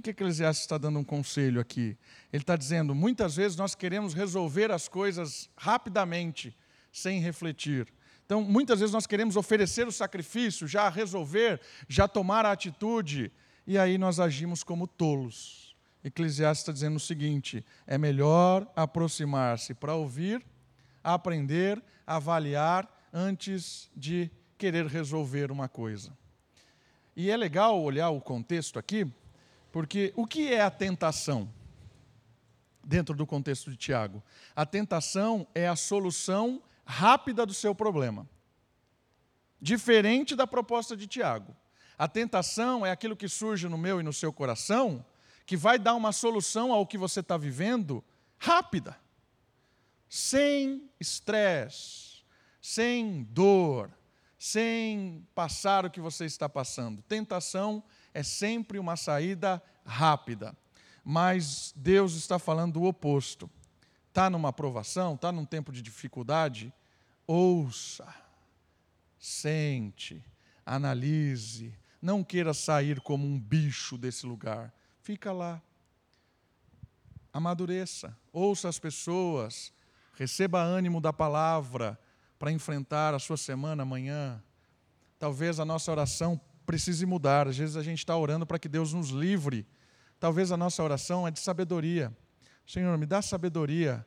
Que, 0.00 0.02
que 0.02 0.10
Eclesiastes 0.10 0.64
está 0.64 0.78
dando 0.78 0.98
um 0.98 1.04
conselho 1.04 1.60
aqui? 1.60 1.96
Ele 2.32 2.42
está 2.42 2.56
dizendo: 2.56 2.94
muitas 2.94 3.36
vezes 3.36 3.56
nós 3.56 3.74
queremos 3.74 4.14
resolver 4.14 4.70
as 4.70 4.88
coisas 4.88 5.48
rapidamente, 5.56 6.56
sem 6.92 7.20
refletir. 7.20 7.86
Então, 8.24 8.42
muitas 8.42 8.80
vezes 8.80 8.92
nós 8.92 9.06
queremos 9.06 9.36
oferecer 9.36 9.86
o 9.86 9.92
sacrifício, 9.92 10.66
já 10.66 10.88
resolver, 10.88 11.60
já 11.88 12.08
tomar 12.08 12.44
a 12.44 12.52
atitude, 12.52 13.32
e 13.66 13.78
aí 13.78 13.98
nós 13.98 14.18
agimos 14.18 14.62
como 14.62 14.86
tolos. 14.86 15.76
Eclesiastes 16.04 16.62
está 16.62 16.72
dizendo 16.72 16.96
o 16.96 17.00
seguinte: 17.00 17.64
é 17.86 17.96
melhor 17.96 18.70
aproximar-se 18.74 19.74
para 19.74 19.94
ouvir 19.94 20.44
aprender, 21.06 21.80
avaliar 22.04 22.90
antes 23.12 23.88
de 23.94 24.28
querer 24.58 24.86
resolver 24.86 25.52
uma 25.52 25.68
coisa. 25.68 26.12
E 27.14 27.30
é 27.30 27.36
legal 27.36 27.80
olhar 27.80 28.10
o 28.10 28.20
contexto 28.20 28.76
aqui, 28.76 29.06
porque 29.76 30.10
o 30.16 30.26
que 30.26 30.50
é 30.50 30.62
a 30.62 30.70
tentação? 30.70 31.52
Dentro 32.82 33.14
do 33.14 33.26
contexto 33.26 33.70
de 33.70 33.76
Tiago, 33.76 34.22
a 34.54 34.64
tentação 34.64 35.46
é 35.54 35.68
a 35.68 35.76
solução 35.76 36.62
rápida 36.86 37.44
do 37.44 37.52
seu 37.52 37.74
problema. 37.74 38.26
Diferente 39.60 40.34
da 40.34 40.46
proposta 40.46 40.96
de 40.96 41.06
Tiago. 41.06 41.54
A 41.98 42.08
tentação 42.08 42.86
é 42.86 42.90
aquilo 42.90 43.14
que 43.14 43.28
surge 43.28 43.68
no 43.68 43.76
meu 43.76 44.00
e 44.00 44.02
no 44.02 44.14
seu 44.14 44.32
coração, 44.32 45.04
que 45.44 45.58
vai 45.58 45.78
dar 45.78 45.94
uma 45.94 46.10
solução 46.10 46.72
ao 46.72 46.86
que 46.86 46.96
você 46.96 47.20
está 47.20 47.36
vivendo 47.36 48.02
rápida 48.38 48.98
sem 50.08 50.90
estresse, 50.98 52.24
sem 52.62 53.24
dor, 53.24 53.90
sem 54.38 55.28
passar 55.34 55.84
o 55.84 55.90
que 55.90 56.00
você 56.00 56.24
está 56.24 56.48
passando. 56.48 57.02
Tentação 57.02 57.84
é 57.84 57.95
sempre 58.22 58.78
uma 58.78 58.96
saída 58.96 59.62
rápida, 59.84 60.56
mas 61.04 61.72
Deus 61.76 62.14
está 62.14 62.38
falando 62.38 62.74
do 62.74 62.84
oposto. 62.84 63.50
Está 64.08 64.30
numa 64.30 64.48
aprovação, 64.48 65.14
está 65.14 65.30
num 65.30 65.44
tempo 65.44 65.70
de 65.70 65.82
dificuldade? 65.82 66.72
Ouça, 67.26 68.06
sente, 69.18 70.24
analise, 70.64 71.76
não 72.00 72.24
queira 72.24 72.54
sair 72.54 73.00
como 73.00 73.26
um 73.26 73.38
bicho 73.38 73.98
desse 73.98 74.24
lugar. 74.24 74.72
Fica 75.02 75.32
lá. 75.32 75.60
Amadureça, 77.32 78.16
ouça 78.32 78.68
as 78.68 78.78
pessoas, 78.78 79.72
Receba 80.16 80.62
ânimo 80.62 80.98
da 80.98 81.12
palavra 81.12 81.98
para 82.38 82.50
enfrentar 82.50 83.12
a 83.12 83.18
sua 83.18 83.36
semana 83.36 83.82
amanhã. 83.82 84.42
Talvez 85.18 85.60
a 85.60 85.64
nossa 85.64 85.90
oração 85.90 86.40
precise 86.66 87.06
mudar. 87.06 87.48
Às 87.48 87.56
vezes 87.56 87.76
a 87.76 87.82
gente 87.82 87.98
está 87.98 88.16
orando 88.16 88.46
para 88.46 88.58
que 88.58 88.68
Deus 88.68 88.92
nos 88.92 89.10
livre. 89.10 89.66
Talvez 90.20 90.52
a 90.52 90.56
nossa 90.56 90.82
oração 90.82 91.26
é 91.26 91.30
de 91.30 91.38
sabedoria. 91.38 92.14
Senhor, 92.66 92.96
me 92.98 93.06
dá 93.06 93.22
sabedoria 93.22 94.04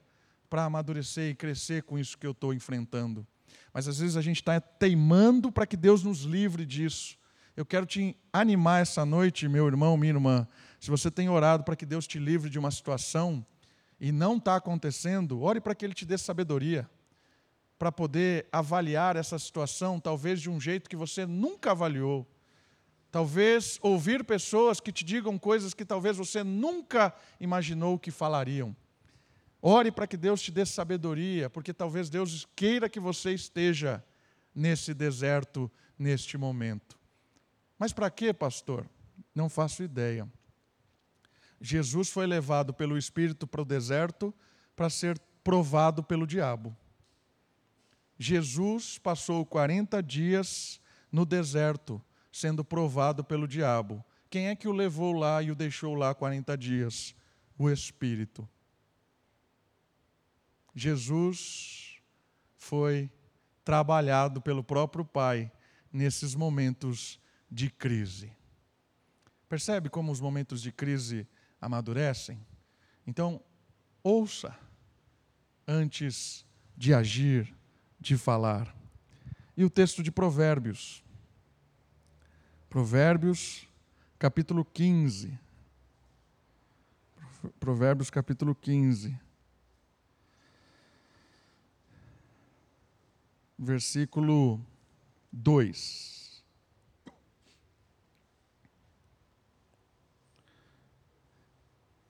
para 0.49 0.65
amadurecer 0.65 1.31
e 1.31 1.35
crescer 1.35 1.83
com 1.83 1.97
isso 1.97 2.17
que 2.17 2.27
eu 2.27 2.31
estou 2.31 2.53
enfrentando. 2.53 3.25
Mas 3.73 3.87
às 3.87 3.99
vezes 3.99 4.17
a 4.17 4.21
gente 4.21 4.37
está 4.37 4.59
teimando 4.59 5.51
para 5.51 5.65
que 5.65 5.77
Deus 5.77 6.03
nos 6.03 6.21
livre 6.21 6.65
disso. 6.65 7.17
Eu 7.55 7.65
quero 7.65 7.85
te 7.85 8.15
animar 8.31 8.81
essa 8.81 9.05
noite, 9.05 9.47
meu 9.47 9.65
irmão, 9.67 9.97
minha 9.97 10.13
irmã. 10.13 10.47
Se 10.79 10.89
você 10.89 11.09
tem 11.09 11.29
orado 11.29 11.63
para 11.63 11.75
que 11.75 11.85
Deus 11.85 12.05
te 12.05 12.19
livre 12.19 12.49
de 12.49 12.59
uma 12.59 12.71
situação, 12.71 13.45
e 13.99 14.11
não 14.11 14.37
está 14.37 14.55
acontecendo, 14.55 15.41
ore 15.41 15.59
para 15.59 15.75
que 15.75 15.85
Ele 15.85 15.93
te 15.93 16.05
dê 16.05 16.17
sabedoria 16.17 16.89
para 17.77 17.91
poder 17.91 18.47
avaliar 18.51 19.15
essa 19.15 19.37
situação, 19.37 19.99
talvez 19.99 20.41
de 20.41 20.49
um 20.49 20.59
jeito 20.59 20.89
que 20.89 20.95
você 20.95 21.25
nunca 21.25 21.71
avaliou. 21.71 22.27
Talvez 23.11 23.79
ouvir 23.81 24.23
pessoas 24.23 24.79
que 24.79 24.91
te 24.91 25.03
digam 25.03 25.37
coisas 25.37 25.73
que 25.73 25.83
talvez 25.83 26.17
você 26.17 26.43
nunca 26.43 27.13
imaginou 27.39 27.97
que 27.97 28.11
falariam. 28.11 28.75
Ore 29.61 29.91
para 29.91 30.07
que 30.07 30.15
Deus 30.15 30.41
te 30.41 30.51
dê 30.51 30.65
sabedoria, 30.65 31.49
porque 31.49 31.73
talvez 31.73 32.09
Deus 32.09 32.47
queira 32.55 32.87
que 32.87 32.99
você 32.99 33.33
esteja 33.33 34.03
nesse 34.53 34.93
deserto 34.93 35.69
neste 35.97 36.37
momento. 36.37 36.97
Mas 37.77 37.91
para 37.91 38.09
quê, 38.09 38.33
pastor? 38.33 38.89
Não 39.33 39.49
faço 39.49 39.83
ideia. 39.83 40.29
Jesus 41.59 42.09
foi 42.09 42.25
levado 42.25 42.73
pelo 42.73 42.97
Espírito 42.97 43.45
para 43.45 43.61
o 43.61 43.65
deserto 43.65 44.33
para 44.75 44.89
ser 44.89 45.19
provado 45.43 46.03
pelo 46.03 46.25
diabo. 46.25 46.75
Jesus 48.17 48.97
passou 48.97 49.45
40 49.45 50.01
dias 50.03 50.79
no 51.11 51.25
deserto, 51.25 52.01
sendo 52.31 52.63
provado 52.63 53.23
pelo 53.23 53.47
diabo. 53.47 54.03
Quem 54.29 54.47
é 54.47 54.55
que 54.55 54.67
o 54.67 54.71
levou 54.71 55.13
lá 55.13 55.41
e 55.41 55.51
o 55.51 55.55
deixou 55.55 55.95
lá 55.95 56.13
40 56.13 56.57
dias? 56.57 57.15
O 57.57 57.69
Espírito. 57.69 58.47
Jesus 60.75 61.99
foi 62.55 63.11
trabalhado 63.63 64.41
pelo 64.41 64.63
próprio 64.63 65.03
Pai 65.03 65.51
nesses 65.91 66.35
momentos 66.35 67.19
de 67.49 67.69
crise. 67.69 68.31
Percebe 69.47 69.89
como 69.89 70.11
os 70.11 70.21
momentos 70.21 70.61
de 70.61 70.71
crise 70.71 71.27
amadurecem? 71.59 72.39
Então, 73.05 73.41
ouça 74.03 74.55
antes 75.67 76.45
de 76.77 76.93
agir 76.93 77.53
de 77.99 78.15
falar. 78.15 78.75
E 79.57 79.65
o 79.65 79.69
texto 79.69 80.01
de 80.01 80.11
Provérbios. 80.11 81.03
Provérbios, 82.69 83.67
capítulo 84.17 84.63
15. 84.63 85.37
Provérbios, 87.59 88.09
capítulo 88.09 88.53
15. 88.53 89.19
Versículo 93.57 94.59
2. 95.31 96.43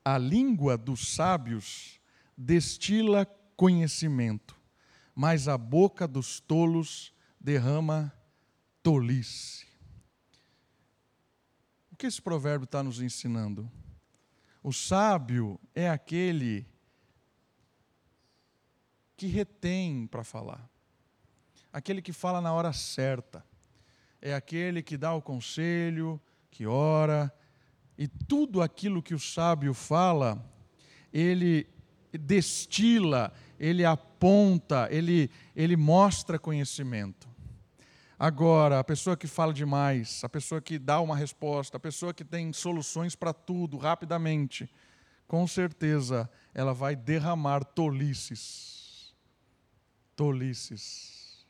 A 0.04 0.18
língua 0.18 0.78
dos 0.78 1.14
sábios 1.14 2.00
destila 2.36 3.26
conhecimento 3.56 4.60
mas 5.22 5.50
a 5.50 5.58
boca 5.58 6.08
dos 6.08 6.40
tolos 6.40 7.14
derrama 7.38 8.14
tolice. 8.82 9.69
Que 12.00 12.08
esse 12.08 12.22
provérbio 12.22 12.64
está 12.64 12.82
nos 12.82 13.02
ensinando? 13.02 13.70
O 14.64 14.72
sábio 14.72 15.60
é 15.76 15.90
aquele 15.90 16.66
que 19.18 19.28
retém 19.28 20.08
para 20.08 20.24
falar, 20.24 20.66
aquele 21.74 22.02
que 22.02 22.14
fala 22.14 22.40
na 22.40 22.54
hora 22.54 22.72
certa, 22.72 23.44
é 24.22 24.34
aquele 24.34 24.82
que 24.82 24.98
dá 24.98 25.14
o 25.14 25.22
conselho, 25.22 26.22
que 26.50 26.66
ora, 26.66 27.30
e 27.98 28.08
tudo 28.08 28.62
aquilo 28.62 29.04
que 29.04 29.14
o 29.14 29.20
sábio 29.20 29.74
fala, 29.74 30.42
ele 31.12 31.68
destila, 32.14 33.34
ele 33.60 33.84
aponta, 33.84 34.88
ele, 34.90 35.30
ele 35.54 35.76
mostra 35.76 36.40
conhecimento. 36.40 37.29
Agora, 38.20 38.80
a 38.80 38.84
pessoa 38.84 39.16
que 39.16 39.28
fala 39.28 39.54
demais, 39.54 40.22
a 40.26 40.28
pessoa 40.28 40.60
que 40.60 40.78
dá 40.78 41.00
uma 41.00 41.16
resposta, 41.16 41.78
a 41.78 41.80
pessoa 41.80 42.14
que 42.14 42.26
tem 42.26 42.52
soluções 42.52 43.16
para 43.16 43.32
tudo 43.32 43.78
rapidamente, 43.78 44.70
com 45.26 45.48
certeza 45.48 46.30
ela 46.54 46.74
vai 46.74 46.98
derramar 46.98 47.64
tolices. 47.64 49.16
Tolices. 50.18 51.48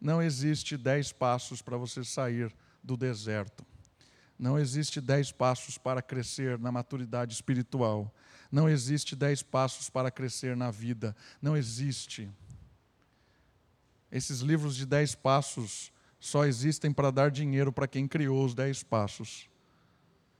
Não 0.00 0.20
existe 0.20 0.76
dez 0.76 1.12
passos 1.12 1.62
para 1.62 1.76
você 1.76 2.02
sair 2.02 2.52
do 2.82 2.96
deserto. 2.96 3.64
Não 4.36 4.58
existe 4.58 5.00
dez 5.00 5.30
passos 5.30 5.78
para 5.78 6.02
crescer 6.02 6.58
na 6.58 6.72
maturidade 6.72 7.32
espiritual. 7.32 8.12
Não 8.50 8.68
existe 8.68 9.14
dez 9.14 9.40
passos 9.40 9.88
para 9.88 10.10
crescer 10.10 10.56
na 10.56 10.68
vida. 10.68 11.14
Não 11.40 11.56
existe. 11.56 12.28
Esses 14.10 14.40
livros 14.40 14.74
de 14.74 14.84
dez 14.84 15.14
passos 15.14 15.91
só 16.22 16.44
existem 16.44 16.92
para 16.92 17.10
dar 17.10 17.32
dinheiro 17.32 17.72
para 17.72 17.88
quem 17.88 18.06
criou 18.06 18.44
os 18.44 18.54
dez 18.54 18.84
passos. 18.84 19.50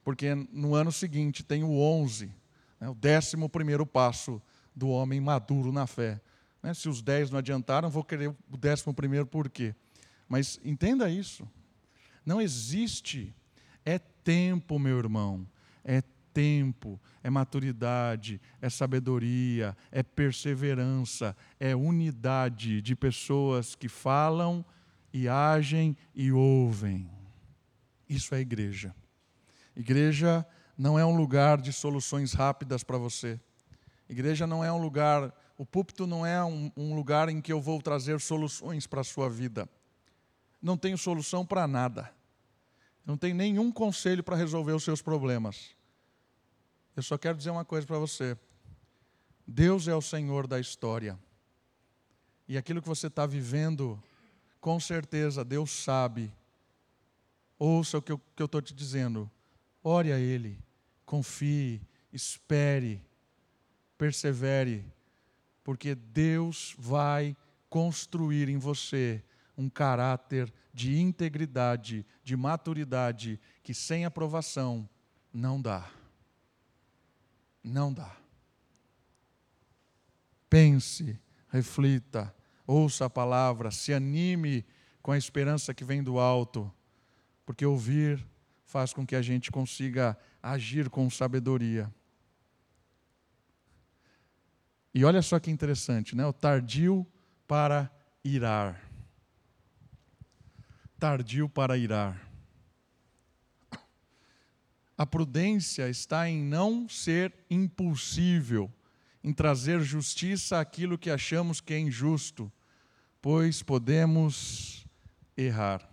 Porque 0.05 0.33
no 0.33 0.77
ano 0.77 0.93
seguinte 0.93 1.43
tem 1.43 1.65
o 1.65 1.73
onze, 1.73 2.33
né, 2.79 2.89
o 2.89 2.95
décimo 2.95 3.49
primeiro 3.49 3.85
passo 3.85 4.41
do 4.73 4.89
homem 4.89 5.21
maduro 5.21 5.73
na 5.73 5.85
fé. 5.85 6.21
Né, 6.63 6.73
se 6.73 6.89
os 6.89 7.03
dez 7.03 7.33
não 7.33 7.41
adiantaram, 7.41 7.91
vou 7.91 8.05
querer 8.05 8.29
o 8.29 8.57
décimo 8.57 8.95
primeiro 8.95 9.27
por 9.27 9.51
quê? 9.51 9.75
Mas 10.29 10.61
entenda 10.65 11.11
isso. 11.11 11.49
Não 12.25 12.41
existe. 12.41 13.35
É 13.85 13.99
tempo, 13.99 14.79
meu 14.79 14.97
irmão. 14.97 15.45
É 15.85 16.01
tempo, 16.33 16.99
é 17.25 17.29
maturidade, 17.29 18.41
é 18.61 18.71
sabedoria, 18.71 19.77
é 19.91 20.05
perseverança, 20.05 21.37
é 21.59 21.75
unidade 21.75 22.81
de 22.81 22.95
pessoas 22.95 23.75
que 23.75 23.89
falam 23.89 24.65
e 25.13 25.29
agem 25.29 25.97
e 26.15 26.33
ouvem. 26.33 27.11
Isso 28.09 28.35
é 28.35 28.41
igreja. 28.41 28.95
Igreja 29.77 30.47
não 30.77 30.99
é 30.99 31.05
um 31.05 31.17
lugar 31.17 31.61
de 31.61 31.73
soluções 31.73 32.33
rápidas 32.33 32.83
para 32.83 32.99
você. 32.99 33.41
Igreja 34.09 34.47
não 34.47 34.65
é 34.65 34.73
um 34.73 34.81
lugar, 34.81 35.33
o 35.57 35.65
púlpito 35.65 36.07
não 36.07 36.25
é 36.25 36.43
um, 36.45 36.71
um 36.77 36.95
lugar 36.95 37.29
em 37.29 37.41
que 37.41 37.53
eu 37.53 37.61
vou 37.61 37.81
trazer 37.81 38.21
soluções 38.21 38.87
para 38.87 39.01
a 39.01 39.05
sua 39.05 39.29
vida. 39.29 39.69
Não 40.61 40.77
tenho 40.77 40.99
solução 40.99 41.45
para 41.45 41.67
nada. 41.67 42.13
Não 43.05 43.17
tenho 43.17 43.35
nenhum 43.35 43.73
conselho 43.73 44.23
para 44.23 44.37
resolver 44.37 44.73
os 44.73 44.85
seus 44.85 45.03
problemas. 45.03 45.75
Eu 46.95 47.03
só 47.03 47.19
quero 47.19 47.37
dizer 47.37 47.51
uma 47.51 47.65
coisa 47.65 47.87
para 47.87 47.99
você. 47.99 48.37
Deus 49.47 49.89
é 49.89 49.95
o 49.95 50.03
Senhor 50.03 50.47
da 50.47 50.61
história. 50.61 51.19
E 52.47 52.57
aquilo 52.57 52.83
que 52.83 52.89
você 52.89 53.07
está 53.07 53.27
vivendo, 53.27 54.03
com 54.63 54.79
certeza 54.79 55.45
Deus 55.45 55.73
sabe. 55.73 56.33
Ouça 57.59 57.99
o 57.99 58.03
que 58.03 58.13
eu 58.13 58.21
estou 58.45 58.63
te 58.63 58.73
dizendo. 58.73 59.29
Ore 59.83 60.13
a 60.13 60.19
Ele, 60.19 60.57
confie, 61.05 61.83
espere, 62.13 63.03
persevere, 63.99 64.87
porque 65.65 65.97
Deus 65.97 66.77
vai 66.79 67.37
construir 67.69 68.49
em 68.49 68.57
você 68.57 69.23
um 69.59 69.69
caráter 69.69 70.53
de 70.73 70.97
integridade, 70.97 72.07
de 72.23 72.37
maturidade, 72.37 73.41
que 73.65 73.75
sem 73.75 74.05
aprovação 74.05 74.89
não 75.33 75.61
dá. 75.61 75.91
Não 77.65 77.93
dá. 77.93 78.17
Pense, 80.49 81.19
reflita, 81.49 82.33
ouça 82.73 83.05
a 83.05 83.11
palavra, 83.11 83.71
se 83.71 83.93
anime 83.93 84.65
com 85.03 85.13
a 85.13 85.19
esperança 85.19 85.75
que 85.75 85.85
vem 85.85 86.03
do 86.03 86.19
alto, 86.19 86.73
porque 87.45 87.67
ouvir 87.67 88.25
faz 88.65 88.93
com 88.93 89.07
que 89.07 89.15
a 89.15 89.21
gente 89.21 89.51
consiga 89.51 90.17
agir 90.43 90.89
com 90.89 91.11
sabedoria. 91.11 91.93
E 94.95 95.05
olha 95.05 95.23
só 95.23 95.39
que 95.39 95.51
interessante, 95.51 96.17
né? 96.17 96.25
O 96.27 96.33
tardio 96.33 97.07
para 97.47 97.91
irar. 98.25 98.81
Tardio 100.99 101.49
para 101.49 101.77
irar. 101.77 102.31
A 104.97 105.07
prudência 105.07 105.89
está 105.89 106.29
em 106.29 106.43
não 106.43 106.89
ser 106.89 107.35
impulsível, 107.51 108.73
em 109.25 109.33
trazer 109.33 109.81
justiça 109.81 110.61
àquilo 110.61 110.99
que 110.99 111.11
achamos 111.11 111.61
que 111.61 111.75
é 111.75 111.79
injusto, 111.79 112.53
pois 113.23 113.63
podemos 113.63 114.85
errar. 115.35 115.89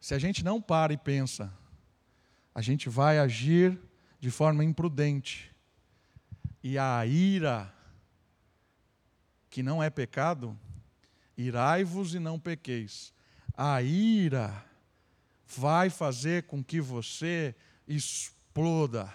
Se 0.00 0.14
a 0.14 0.18
gente 0.18 0.42
não 0.42 0.62
para 0.62 0.94
e 0.94 0.96
pensa, 0.96 1.52
a 2.54 2.62
gente 2.62 2.88
vai 2.88 3.18
agir 3.18 3.78
de 4.18 4.30
forma 4.30 4.64
imprudente. 4.64 5.54
E 6.62 6.78
a 6.78 7.04
ira, 7.04 7.70
que 9.50 9.62
não 9.62 9.82
é 9.82 9.90
pecado, 9.90 10.58
irai-vos 11.36 12.14
e 12.14 12.18
não 12.18 12.38
pequeis 12.38 13.12
a 13.56 13.80
ira 13.82 14.64
vai 15.46 15.88
fazer 15.88 16.44
com 16.44 16.62
que 16.62 16.80
você 16.80 17.54
exploda. 17.86 19.12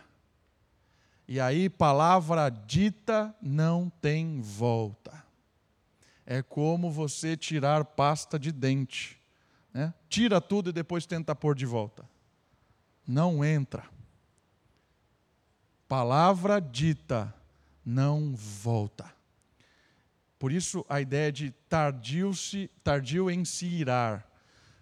E 1.32 1.40
aí, 1.40 1.70
palavra 1.70 2.50
dita 2.50 3.36
não 3.40 3.88
tem 3.88 4.42
volta. 4.42 5.24
É 6.26 6.42
como 6.42 6.90
você 6.90 7.38
tirar 7.38 7.86
pasta 7.86 8.40
de 8.40 8.52
dente. 8.52 9.22
Né? 9.72 9.94
Tira 10.10 10.42
tudo 10.42 10.72
e 10.72 10.74
depois 10.74 11.06
tenta 11.06 11.36
pôr 11.36 11.54
de 11.54 11.68
volta. 11.68 12.04
Não 13.06 13.46
entra. 13.46 13.84
Palavra 15.88 16.60
dita 16.60 17.32
não 17.86 18.34
volta. 18.36 19.06
Por 20.40 20.52
isso 20.52 20.84
a 20.90 21.00
ideia 21.00 21.32
de 21.32 21.52
tardio, 21.70 22.34
-se, 22.34 22.72
tardio 22.84 23.30
em 23.30 23.46
se 23.46 23.68
irar. 23.68 24.28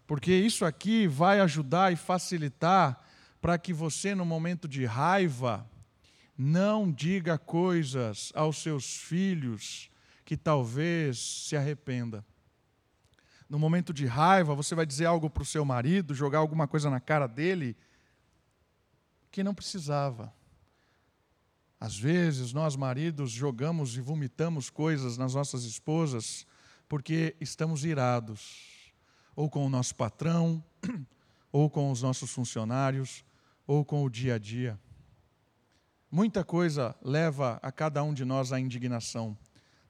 Porque 0.07 0.31
isso 0.31 0.63
aqui 0.63 1.07
vai 1.09 1.41
ajudar 1.41 1.91
e 1.91 1.97
facilitar 1.97 3.03
para 3.41 3.57
que 3.57 3.73
você, 3.73 4.15
no 4.15 4.23
momento 4.23 4.65
de 4.65 4.85
raiva, 4.85 5.69
não 6.37 6.91
diga 6.91 7.37
coisas 7.37 8.31
aos 8.35 8.61
seus 8.61 8.97
filhos 8.97 9.89
que 10.23 10.37
talvez 10.37 11.17
se 11.47 11.55
arrependa. 11.55 12.23
No 13.49 13.57
momento 13.57 13.93
de 13.93 14.05
raiva, 14.05 14.53
você 14.53 14.75
vai 14.75 14.85
dizer 14.85 15.05
algo 15.05 15.29
para 15.29 15.43
o 15.43 15.45
seu 15.45 15.63
marido, 15.65 16.13
jogar 16.13 16.39
alguma 16.39 16.67
coisa 16.67 16.89
na 16.89 16.99
cara 16.99 17.27
dele 17.27 17.75
que 19.31 19.43
não 19.43 19.55
precisava. 19.55 20.33
Às 21.79 21.97
vezes, 21.97 22.53
nós 22.53 22.75
maridos 22.75 23.31
jogamos 23.31 23.95
e 23.95 24.01
vomitamos 24.01 24.69
coisas 24.69 25.17
nas 25.17 25.33
nossas 25.33 25.63
esposas 25.63 26.45
porque 26.87 27.35
estamos 27.39 27.83
irados, 27.83 28.93
ou 29.35 29.49
com 29.49 29.65
o 29.65 29.69
nosso 29.69 29.95
patrão, 29.95 30.63
ou 31.51 31.69
com 31.69 31.91
os 31.91 32.01
nossos 32.01 32.31
funcionários, 32.31 33.25
ou 33.65 33.83
com 33.83 34.03
o 34.03 34.09
dia 34.09 34.35
a 34.35 34.37
dia. 34.37 34.79
Muita 36.09 36.43
coisa 36.43 36.95
leva 37.01 37.59
a 37.61 37.71
cada 37.71 38.01
um 38.03 38.13
de 38.13 38.23
nós 38.23 38.53
à 38.53 38.59
indignação. 38.59 39.37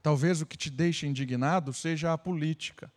Talvez 0.01 0.41
o 0.41 0.45
que 0.45 0.57
te 0.57 0.69
deixe 0.69 1.05
indignado 1.05 1.71
seja 1.73 2.11
a 2.11 2.17
política. 2.17 2.91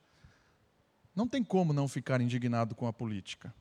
Não 1.15 1.29
tem 1.29 1.45
como 1.45 1.73
não 1.73 1.87
ficar 1.87 2.21
indignado 2.21 2.75
com 2.75 2.87
a 2.87 2.93
política. 2.93 3.55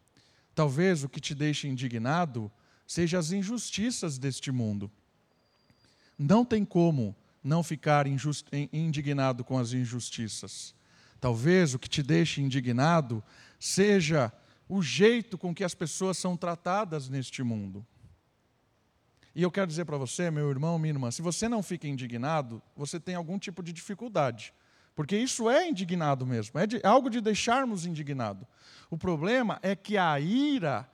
Talvez 0.55 1.03
o 1.03 1.09
que 1.09 1.19
te 1.19 1.35
deixe 1.35 1.67
indignado 1.67 2.51
seja 2.87 3.19
as 3.19 3.31
injustiças 3.31 4.17
deste 4.17 4.51
mundo. 4.51 4.89
Não 6.17 6.45
tem 6.45 6.63
como 6.63 7.15
não 7.43 7.63
ficar 7.63 8.05
indignado 8.07 9.43
com 9.43 9.57
as 9.57 9.73
injustiças. 9.73 10.73
Talvez 11.19 11.73
o 11.73 11.79
que 11.79 11.89
te 11.89 12.01
deixe 12.01 12.41
indignado 12.41 13.23
seja 13.59 14.31
o 14.69 14.81
jeito 14.81 15.37
com 15.37 15.53
que 15.53 15.63
as 15.63 15.73
pessoas 15.73 16.17
são 16.17 16.37
tratadas 16.37 17.09
neste 17.09 17.43
mundo. 17.43 17.85
E 19.35 19.43
eu 19.43 19.51
quero 19.51 19.67
dizer 19.67 19.85
para 19.85 19.97
você, 19.97 20.31
meu 20.31 20.49
irmão, 20.49 20.79
minha 20.79 20.93
irmã, 20.93 21.11
se 21.11 21.21
você 21.21 21.47
não 21.47 21.61
fica 21.61 21.87
indignado, 21.87 22.61
você 22.75 22.99
tem 22.99 23.15
algum 23.15 23.37
tipo 23.37 23.61
de 23.61 23.71
dificuldade. 23.71 24.53
Porque 24.95 25.15
isso 25.15 25.49
é 25.49 25.67
indignado 25.69 26.25
mesmo, 26.25 26.59
é, 26.59 26.67
de, 26.67 26.77
é 26.77 26.87
algo 26.87 27.09
de 27.09 27.21
deixarmos 27.21 27.85
indignado. 27.85 28.45
O 28.89 28.97
problema 28.97 29.59
é 29.61 29.75
que 29.75 29.97
a 29.97 30.19
ira, 30.19 30.89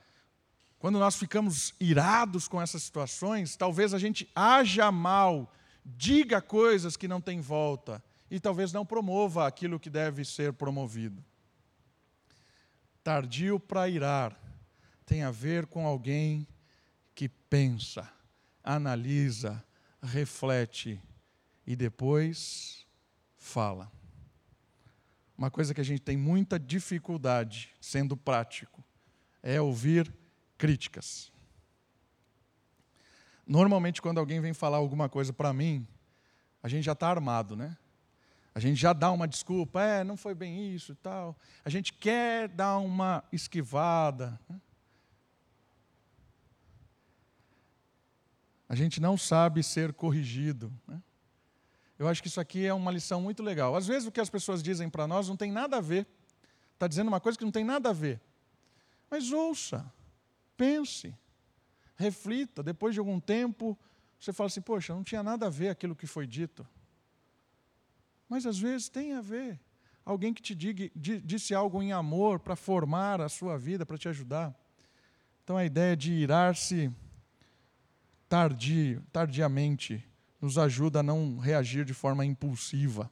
quando 0.78 1.00
nós 1.00 1.16
ficamos 1.16 1.74
irados 1.80 2.48
com 2.48 2.62
essas 2.62 2.84
situações, 2.84 3.56
talvez 3.56 3.94
a 3.94 3.98
gente 3.98 4.30
haja 4.36 4.92
mal, 4.92 5.52
diga 5.84 6.42
coisas 6.42 6.96
que 6.96 7.08
não 7.08 7.22
têm 7.22 7.42
volta 7.42 8.04
e 8.30 8.40
talvez 8.40 8.74
não 8.74 8.86
promova 8.86 9.48
aquilo 9.48 9.80
que 9.80 9.90
deve 9.90 10.26
ser 10.26 10.54
promovido. 10.54 11.24
Tardio 13.04 13.60
para 13.60 13.88
irar 13.88 14.38
tem 15.06 15.24
a 15.24 15.32
ver 15.32 15.68
com 15.68 15.88
alguém 15.88 16.48
que 17.14 17.30
pensa 17.30 18.15
analisa, 18.66 19.64
reflete 20.02 21.02
e 21.66 21.76
depois 21.76 22.86
fala. 23.38 23.92
Uma 25.38 25.52
coisa 25.52 25.74
que 25.74 25.82
a 25.82 25.86
gente 25.86 26.02
tem 26.02 26.18
muita 26.18 26.60
dificuldade, 26.60 27.74
sendo 27.80 28.18
prático, 28.18 28.84
é 29.44 29.62
ouvir 29.62 30.12
críticas. 30.58 31.32
Normalmente, 33.46 34.02
quando 34.02 34.18
alguém 34.18 34.42
vem 34.42 34.54
falar 34.54 34.78
alguma 34.78 35.08
coisa 35.08 35.32
para 35.32 35.54
mim, 35.54 35.88
a 36.64 36.68
gente 36.68 36.84
já 36.84 36.94
está 36.94 37.10
armado, 37.10 37.56
né? 37.56 37.78
A 38.56 38.60
gente 38.60 38.78
já 38.80 38.94
dá 38.94 39.12
uma 39.12 39.28
desculpa, 39.28 39.82
é, 39.82 40.04
não 40.04 40.16
foi 40.16 40.34
bem 40.34 40.74
isso 40.74 40.94
e 40.94 40.96
tal. 40.96 41.38
A 41.64 41.70
gente 41.70 41.92
quer 41.92 42.48
dar 42.48 42.78
uma 42.78 43.22
esquivada. 43.32 44.40
Né? 44.50 44.62
A 48.68 48.76
gente 48.76 49.00
não 49.00 49.18
sabe 49.18 49.62
ser 49.62 49.94
corrigido. 49.94 50.72
Né? 50.88 51.02
Eu 51.98 52.08
acho 52.08 52.22
que 52.22 52.28
isso 52.28 52.42
aqui 52.42 52.66
é 52.66 52.74
uma 52.74 52.92
lição 52.92 53.22
muito 53.22 53.44
legal. 53.44 53.76
Às 53.76 53.88
vezes 53.88 54.08
o 54.08 54.12
que 54.12 54.20
as 54.20 54.30
pessoas 54.30 54.62
dizem 54.62 54.90
para 54.90 55.08
nós 55.08 55.30
não 55.30 55.38
tem 55.38 55.52
nada 55.52 55.78
a 55.78 55.82
ver. 55.82 56.08
Está 56.74 56.88
dizendo 56.88 57.08
uma 57.08 57.22
coisa 57.22 57.38
que 57.38 57.46
não 57.46 57.52
tem 57.52 57.64
nada 57.64 57.90
a 57.90 57.94
ver. 57.94 58.20
Mas 59.10 59.32
ouça, 59.32 59.90
pense, 60.58 61.16
reflita. 61.96 62.62
Depois 62.62 62.94
de 62.94 63.00
algum 63.00 63.20
tempo, 63.20 63.78
você 64.20 64.34
fala 64.34 64.48
assim: 64.48 64.62
Poxa, 64.62 64.94
não 64.94 65.04
tinha 65.04 65.24
nada 65.24 65.48
a 65.48 65.50
ver 65.50 65.70
aquilo 65.70 65.96
que 65.96 66.08
foi 66.08 66.28
dito. 66.28 66.68
Mas 68.28 68.46
às 68.46 68.58
vezes 68.58 68.90
tem 68.90 69.14
a 69.14 69.22
ver. 69.22 69.60
Alguém 70.04 70.34
que 70.34 70.42
te 70.42 70.54
diga, 70.54 70.92
disse 70.96 71.56
algo 71.56 71.82
em 71.82 71.92
amor 71.92 72.40
para 72.40 72.56
formar 72.56 73.22
a 73.22 73.30
sua 73.30 73.58
vida, 73.58 73.86
para 73.86 73.98
te 73.98 74.08
ajudar. 74.08 74.54
Então 75.44 75.58
a 75.58 75.66
ideia 75.66 75.96
de 75.96 76.12
irar-se 76.12 76.92
tardiamente 78.28 80.04
nos 80.42 80.58
ajuda 80.58 81.00
a 81.00 81.04
não 81.04 81.38
reagir 81.38 81.86
de 81.86 81.94
forma 81.94 82.26
impulsiva. 82.26 83.12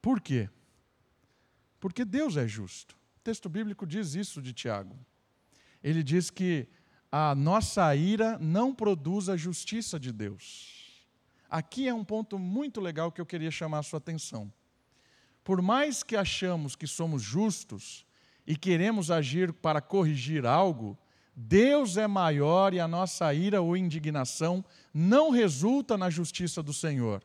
Por 0.00 0.20
quê? 0.20 0.48
Porque 1.80 2.04
Deus 2.04 2.36
é 2.36 2.46
justo. 2.46 2.96
O 3.16 3.20
texto 3.20 3.48
bíblico 3.48 3.86
diz 3.86 4.14
isso 4.14 4.40
de 4.40 4.52
Tiago. 4.52 4.96
Ele 5.82 6.02
diz 6.02 6.30
que 6.30 6.68
a 7.10 7.34
nossa 7.34 7.94
ira 7.94 8.38
não 8.38 8.74
produz 8.74 9.28
a 9.28 9.36
justiça 9.36 9.98
de 9.98 10.12
Deus. 10.12 11.06
Aqui 11.48 11.88
é 11.88 11.94
um 11.94 12.04
ponto 12.04 12.38
muito 12.38 12.80
legal 12.80 13.10
que 13.10 13.20
eu 13.20 13.26
queria 13.26 13.50
chamar 13.50 13.78
a 13.78 13.82
sua 13.82 13.98
atenção. 13.98 14.52
Por 15.42 15.62
mais 15.62 16.02
que 16.02 16.14
achamos 16.14 16.76
que 16.76 16.86
somos 16.86 17.22
justos 17.22 18.04
e 18.46 18.54
queremos 18.56 19.10
agir 19.10 19.52
para 19.52 19.80
corrigir 19.80 20.44
algo, 20.44 20.98
Deus 21.40 21.96
é 21.96 22.08
maior 22.08 22.74
e 22.74 22.80
a 22.80 22.88
nossa 22.88 23.32
ira 23.32 23.62
ou 23.62 23.76
indignação 23.76 24.64
não 24.92 25.30
resulta 25.30 25.96
na 25.96 26.10
justiça 26.10 26.60
do 26.64 26.74
Senhor. 26.74 27.22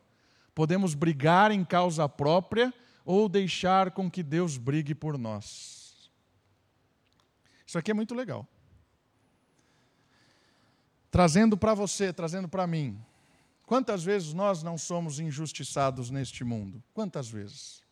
Podemos 0.53 0.93
brigar 0.93 1.49
em 1.49 1.65
causa 1.65 2.07
própria 2.07 2.71
ou 3.03 3.27
deixar 3.27 3.89
com 3.89 4.11
que 4.11 4.21
Deus 4.21 4.55
brigue 4.55 4.93
por 4.93 5.17
nós. 5.17 6.11
Isso 7.65 7.75
aqui 7.75 7.89
é 7.89 7.93
muito 7.95 8.13
legal. 8.13 8.47
Trazendo 11.09 11.57
para 11.57 11.73
você, 11.73 12.13
trazendo 12.13 12.47
para 12.47 12.67
mim. 12.67 13.03
Quantas 13.65 14.03
vezes 14.03 14.31
nós 14.31 14.61
não 14.61 14.77
somos 14.77 15.19
injustiçados 15.19 16.11
neste 16.11 16.43
mundo? 16.43 16.83
Quantas 16.93 17.27
vezes? 17.27 17.82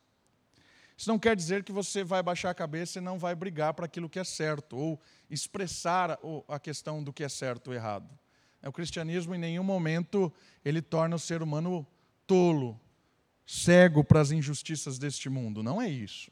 Isso 1.01 1.09
não 1.09 1.17
quer 1.17 1.35
dizer 1.35 1.63
que 1.63 1.71
você 1.71 2.03
vai 2.03 2.21
baixar 2.21 2.51
a 2.51 2.53
cabeça 2.53 2.99
e 2.99 3.01
não 3.01 3.17
vai 3.17 3.33
brigar 3.33 3.73
para 3.73 3.85
aquilo 3.85 4.07
que 4.07 4.19
é 4.19 4.23
certo, 4.23 4.77
ou 4.77 5.01
expressar 5.31 6.19
a 6.47 6.59
questão 6.59 7.03
do 7.03 7.11
que 7.11 7.23
é 7.23 7.27
certo 7.27 7.69
ou 7.69 7.73
errado. 7.73 8.07
É, 8.61 8.69
o 8.69 8.71
cristianismo, 8.71 9.33
em 9.33 9.39
nenhum 9.39 9.63
momento, 9.63 10.31
ele 10.63 10.79
torna 10.79 11.15
o 11.15 11.19
ser 11.19 11.41
humano 11.41 11.87
tolo, 12.27 12.79
cego 13.47 14.03
para 14.03 14.21
as 14.21 14.29
injustiças 14.29 14.99
deste 14.99 15.27
mundo. 15.27 15.63
Não 15.63 15.81
é 15.81 15.89
isso. 15.89 16.29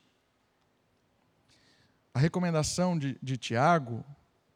A 2.14 2.20
recomendação 2.20 2.96
de, 2.96 3.18
de 3.24 3.38
Tiago 3.38 4.06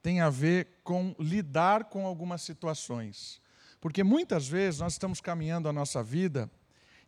tem 0.04 0.22
a 0.22 0.30
ver 0.30 0.80
com 0.84 1.16
lidar 1.18 1.86
com 1.86 2.06
algumas 2.06 2.44
situações. 2.44 3.42
Porque 3.82 4.04
muitas 4.04 4.48
vezes 4.48 4.80
nós 4.80 4.94
estamos 4.94 5.20
caminhando 5.20 5.68
a 5.68 5.74
nossa 5.74 6.04
vida 6.04 6.52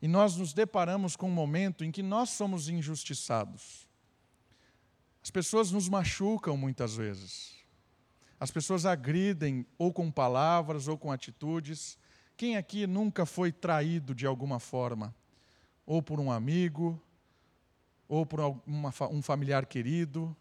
e 0.05 0.07
nós 0.07 0.37
nos 0.37 0.53
deparamos 0.53 1.15
com 1.15 1.27
um 1.27 1.33
momento 1.33 1.83
em 1.83 1.91
que 1.91 2.03
nós 2.03 2.29
somos 2.29 2.69
injustiçados. 2.69 3.87
As 5.23 5.31
pessoas 5.31 5.71
nos 5.71 5.89
machucam 5.89 6.55
muitas 6.55 6.95
vezes. 6.95 7.55
As 8.39 8.51
pessoas 8.51 8.85
agridem 8.85 9.65
ou 9.79 9.91
com 9.91 10.11
palavras 10.11 10.87
ou 10.87 10.95
com 10.95 11.11
atitudes. 11.11 11.97
Quem 12.37 12.55
aqui 12.55 12.85
nunca 12.85 13.25
foi 13.25 13.51
traído 13.51 14.13
de 14.13 14.27
alguma 14.27 14.59
forma? 14.59 15.11
Ou 15.87 16.03
por 16.03 16.19
um 16.19 16.31
amigo, 16.31 17.01
ou 18.07 18.27
por 18.27 18.61
uma, 18.63 18.93
um 19.09 19.23
familiar 19.23 19.65
querido, 19.65 20.37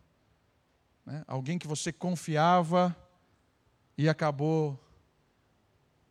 né? 1.06 1.24
alguém 1.26 1.58
que 1.58 1.66
você 1.66 1.90
confiava 1.90 2.94
e 3.96 4.10
acabou 4.10 4.78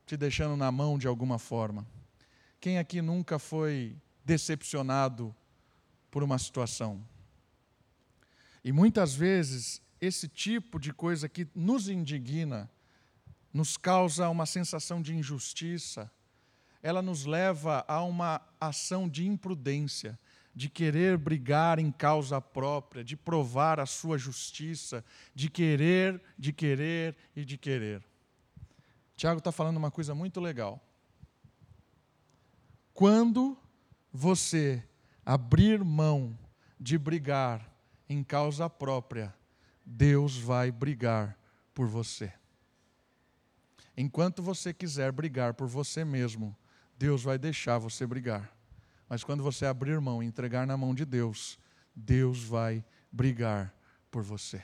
te 0.07 0.17
deixando 0.17 0.57
na 0.57 0.71
mão 0.71 0.97
de 0.97 1.07
alguma 1.07 1.37
forma. 1.37 1.92
Quem 2.63 2.77
aqui 2.77 3.01
nunca 3.01 3.37
foi 3.37 3.93
decepcionado 4.23 5.35
por 6.09 6.23
uma 6.23 6.39
situação? 6.39 7.05
E 8.63 8.71
muitas 8.71 9.13
vezes 9.13 9.81
esse 9.99 10.29
tipo 10.29 10.79
de 10.79 10.93
coisa 10.93 11.27
que 11.27 11.45
nos 11.53 11.89
indigna, 11.89 12.71
nos 13.53 13.75
causa 13.75 14.29
uma 14.29 14.45
sensação 14.45 15.01
de 15.01 15.13
injustiça, 15.13 16.09
ela 16.81 17.01
nos 17.01 17.25
leva 17.25 17.83
a 17.85 18.01
uma 18.01 18.39
ação 18.61 19.09
de 19.09 19.27
imprudência, 19.27 20.17
de 20.55 20.69
querer 20.69 21.17
brigar 21.17 21.79
em 21.79 21.91
causa 21.91 22.39
própria, 22.39 23.03
de 23.03 23.17
provar 23.17 23.77
a 23.77 23.85
sua 23.85 24.17
justiça, 24.17 25.03
de 25.35 25.49
querer, 25.49 26.21
de 26.39 26.53
querer 26.53 27.13
e 27.35 27.43
de 27.43 27.57
querer. 27.57 28.01
Tiago 29.17 29.39
está 29.39 29.51
falando 29.51 29.75
uma 29.75 29.91
coisa 29.91 30.15
muito 30.15 30.39
legal. 30.39 30.81
Quando 32.93 33.57
você 34.11 34.83
abrir 35.25 35.83
mão 35.83 36.37
de 36.79 36.97
brigar 36.97 37.73
em 38.07 38.23
causa 38.23 38.69
própria, 38.69 39.33
Deus 39.85 40.37
vai 40.37 40.71
brigar 40.71 41.37
por 41.73 41.87
você. 41.87 42.31
Enquanto 43.97 44.41
você 44.41 44.73
quiser 44.73 45.11
brigar 45.11 45.53
por 45.53 45.67
você 45.67 46.05
mesmo, 46.05 46.55
Deus 46.97 47.23
vai 47.23 47.37
deixar 47.37 47.77
você 47.77 48.05
brigar. 48.05 48.55
Mas 49.09 49.23
quando 49.23 49.43
você 49.43 49.65
abrir 49.65 49.99
mão 49.99 50.21
e 50.21 50.25
entregar 50.25 50.65
na 50.65 50.77
mão 50.77 50.93
de 50.93 51.05
Deus, 51.05 51.59
Deus 51.95 52.43
vai 52.43 52.83
brigar 53.11 53.73
por 54.09 54.23
você. 54.23 54.63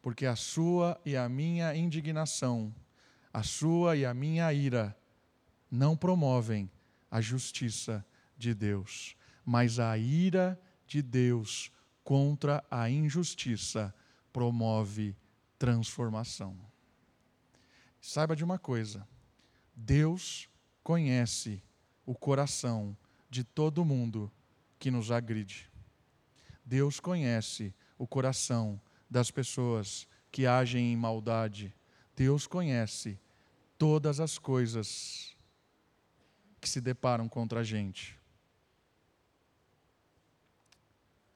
Porque 0.00 0.26
a 0.26 0.36
sua 0.36 1.00
e 1.04 1.16
a 1.16 1.28
minha 1.28 1.74
indignação, 1.74 2.74
a 3.32 3.42
sua 3.42 3.96
e 3.96 4.04
a 4.04 4.12
minha 4.12 4.52
ira, 4.52 4.96
não 5.70 5.96
promovem 5.96 6.70
a 7.10 7.20
justiça 7.20 8.04
de 8.36 8.54
Deus, 8.54 9.16
mas 9.44 9.78
a 9.78 9.96
ira 9.96 10.60
de 10.86 11.02
Deus 11.02 11.70
contra 12.02 12.64
a 12.70 12.90
injustiça 12.90 13.94
promove 14.32 15.16
transformação. 15.58 16.56
Saiba 18.00 18.36
de 18.36 18.44
uma 18.44 18.58
coisa: 18.58 19.06
Deus 19.74 20.48
conhece 20.82 21.62
o 22.04 22.14
coração 22.14 22.96
de 23.30 23.42
todo 23.42 23.84
mundo 23.84 24.30
que 24.78 24.90
nos 24.90 25.10
agride. 25.10 25.70
Deus 26.64 27.00
conhece 27.00 27.74
o 27.98 28.06
coração 28.06 28.80
das 29.08 29.30
pessoas 29.30 30.06
que 30.30 30.46
agem 30.46 30.92
em 30.92 30.96
maldade. 30.96 31.74
Deus 32.16 32.46
conhece 32.46 33.18
todas 33.78 34.20
as 34.20 34.38
coisas 34.38 35.33
que 36.64 36.68
se 36.70 36.80
deparam 36.80 37.28
contra 37.28 37.60
a 37.60 37.62
gente. 37.62 38.18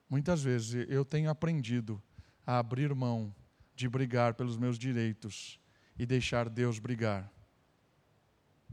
Muitas 0.08 0.42
vezes 0.42 0.86
eu 0.88 1.04
tenho 1.04 1.28
aprendido 1.28 2.02
a 2.46 2.58
abrir 2.58 2.94
mão 2.94 3.34
de 3.76 3.86
brigar 3.90 4.32
pelos 4.32 4.56
meus 4.56 4.78
direitos 4.78 5.60
e 5.98 6.06
deixar 6.06 6.48
Deus 6.48 6.78
brigar. 6.78 7.30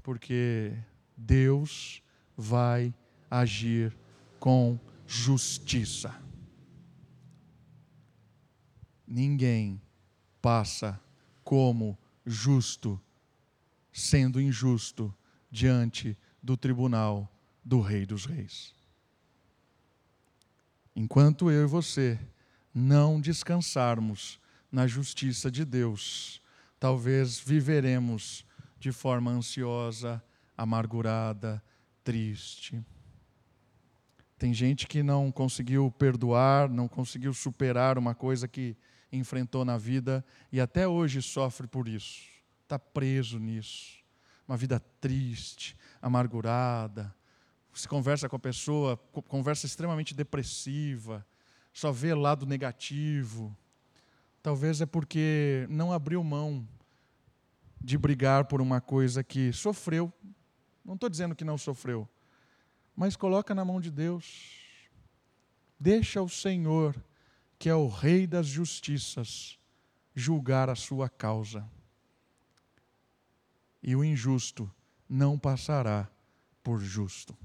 Porque 0.02 0.74
Deus 1.18 2.02
vai 2.38 2.96
agir 3.30 3.94
com 4.40 4.80
justiça. 5.06 6.18
Ninguém 9.06 9.82
passa 10.42 11.02
como 11.44 12.00
justo, 12.26 12.98
sendo 13.92 14.40
injusto 14.40 15.14
diante 15.52 16.18
do 16.46 16.56
tribunal 16.56 17.28
do 17.64 17.82
Rei 17.82 18.06
dos 18.06 18.28
Reis. 18.28 18.72
Enquanto 20.96 21.50
eu 21.50 21.64
e 21.64 21.68
você 21.68 22.20
não 22.72 23.20
descansarmos 23.20 24.40
na 24.72 24.86
justiça 24.86 25.50
de 25.50 25.66
Deus, 25.66 26.40
talvez 26.80 27.40
viveremos 27.40 28.46
de 28.78 28.92
forma 28.92 29.32
ansiosa, 29.32 30.24
amargurada, 30.56 31.64
triste. 32.04 32.86
Tem 34.38 34.54
gente 34.54 34.86
que 34.86 35.02
não 35.02 35.32
conseguiu 35.32 35.90
perdoar, 35.98 36.70
não 36.70 36.88
conseguiu 36.88 37.34
superar 37.34 37.98
uma 37.98 38.14
coisa 38.14 38.48
que 38.48 38.78
enfrentou 39.12 39.66
na 39.66 39.80
vida 39.80 40.24
e 40.52 40.62
até 40.62 40.88
hoje 40.88 41.24
sofre 41.24 41.66
por 41.66 41.88
isso. 41.88 42.22
Está 42.62 42.78
preso 42.78 43.40
nisso. 43.40 44.05
Uma 44.48 44.58
vida 44.58 44.80
triste, 45.00 45.76
amargurada, 46.02 47.14
se 47.74 47.88
conversa 47.88 48.30
com 48.30 48.36
a 48.36 48.40
pessoa, 48.40 48.96
conversa 49.28 49.66
extremamente 49.66 50.14
depressiva, 50.14 51.26
só 51.74 51.92
vê 51.92 52.14
lado 52.14 52.46
negativo. 52.46 53.56
Talvez 54.42 54.80
é 54.80 54.86
porque 54.86 55.66
não 55.70 55.92
abriu 55.92 56.24
mão 56.24 56.68
de 57.82 57.98
brigar 57.98 58.46
por 58.46 58.62
uma 58.62 58.80
coisa 58.80 59.24
que 59.24 59.52
sofreu. 59.52 60.14
Não 60.84 60.94
estou 60.94 61.10
dizendo 61.10 61.36
que 61.36 61.44
não 61.44 61.58
sofreu, 61.58 62.08
mas 62.96 63.16
coloca 63.16 63.54
na 63.54 63.66
mão 63.66 63.82
de 63.82 63.92
Deus. 63.92 64.62
Deixa 65.80 66.22
o 66.22 66.30
Senhor, 66.30 66.96
que 67.60 67.68
é 67.68 67.76
o 67.76 67.88
Rei 67.88 68.26
das 68.26 68.48
justiças, 68.48 69.60
julgar 70.16 70.70
a 70.70 70.76
sua 70.76 71.10
causa. 71.10 71.68
E 73.88 73.96
o 73.96 74.04
injusto 74.04 74.68
não 75.08 75.38
passará 75.38 76.10
por 76.64 76.82
justo. 76.82 77.38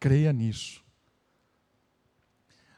Creia 0.00 0.32
nisso. 0.32 0.82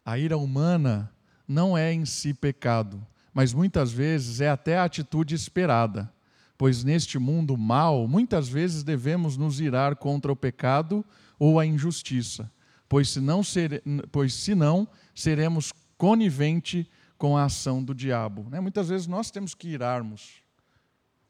A 0.04 0.18
ira 0.18 0.36
humana 0.36 1.14
não 1.46 1.78
é 1.78 1.92
em 1.92 2.04
si 2.04 2.34
pecado, 2.34 3.06
mas 3.32 3.54
muitas 3.54 3.92
vezes 3.92 4.40
é 4.40 4.50
até 4.50 4.76
a 4.76 4.82
atitude 4.82 5.36
esperada, 5.36 6.12
pois 6.58 6.82
neste 6.82 7.16
mundo 7.16 7.56
mal, 7.56 8.08
muitas 8.08 8.48
vezes 8.48 8.82
devemos 8.82 9.36
nos 9.36 9.60
irar 9.60 9.94
contra 9.94 10.32
o 10.32 10.36
pecado 10.36 11.04
ou 11.38 11.60
a 11.60 11.64
injustiça, 11.64 12.50
pois 12.88 13.08
senão, 13.08 13.44
ser, 13.44 13.84
pois 14.10 14.34
senão 14.34 14.88
seremos 15.14 15.72
conivente 15.96 16.90
com 17.16 17.36
a 17.36 17.44
ação 17.44 17.84
do 17.84 17.94
diabo. 17.94 18.48
Né? 18.50 18.58
Muitas 18.58 18.88
vezes 18.88 19.06
nós 19.06 19.30
temos 19.30 19.54
que 19.54 19.68
irarmos 19.68 20.43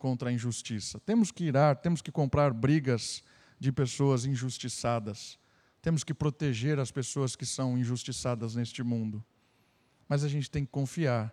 contra 0.05 0.29
a 0.29 0.33
injustiça, 0.33 1.01
temos 1.01 1.31
que 1.31 1.45
irar, 1.45 1.77
temos 1.77 2.03
que 2.03 2.13
comprar 2.13 2.53
brigas 2.53 3.23
de 3.59 3.73
pessoas 3.73 4.25
injustiçadas 4.27 5.39
temos 5.85 6.03
que 6.03 6.15
proteger 6.15 6.79
as 6.79 6.91
pessoas 6.91 7.37
que 7.37 7.45
são 7.45 7.77
injustiçadas 7.77 8.55
neste 8.55 8.83
mundo. 8.83 9.23
Mas 10.09 10.25
a 10.25 10.29
gente 10.29 10.51
tem 10.51 10.65
que 10.65 10.73
confiar 10.73 11.31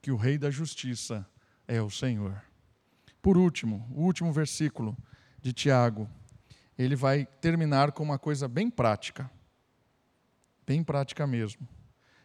que 0.00 0.10
o 0.10 0.16
Rei 0.16 0.36
da 0.36 0.50
Justiça 0.50 1.24
é 1.68 1.80
o 1.80 1.88
Senhor. 1.88 2.42
Por 3.22 3.38
último, 3.38 3.88
o 3.94 4.02
último 4.02 4.32
versículo 4.32 4.98
de 5.40 5.52
Tiago, 5.52 6.10
ele 6.76 6.96
vai 6.96 7.24
terminar 7.24 7.92
com 7.92 8.02
uma 8.02 8.18
coisa 8.18 8.48
bem 8.48 8.68
prática. 8.68 9.30
Bem 10.66 10.82
prática 10.82 11.24
mesmo. 11.24 11.68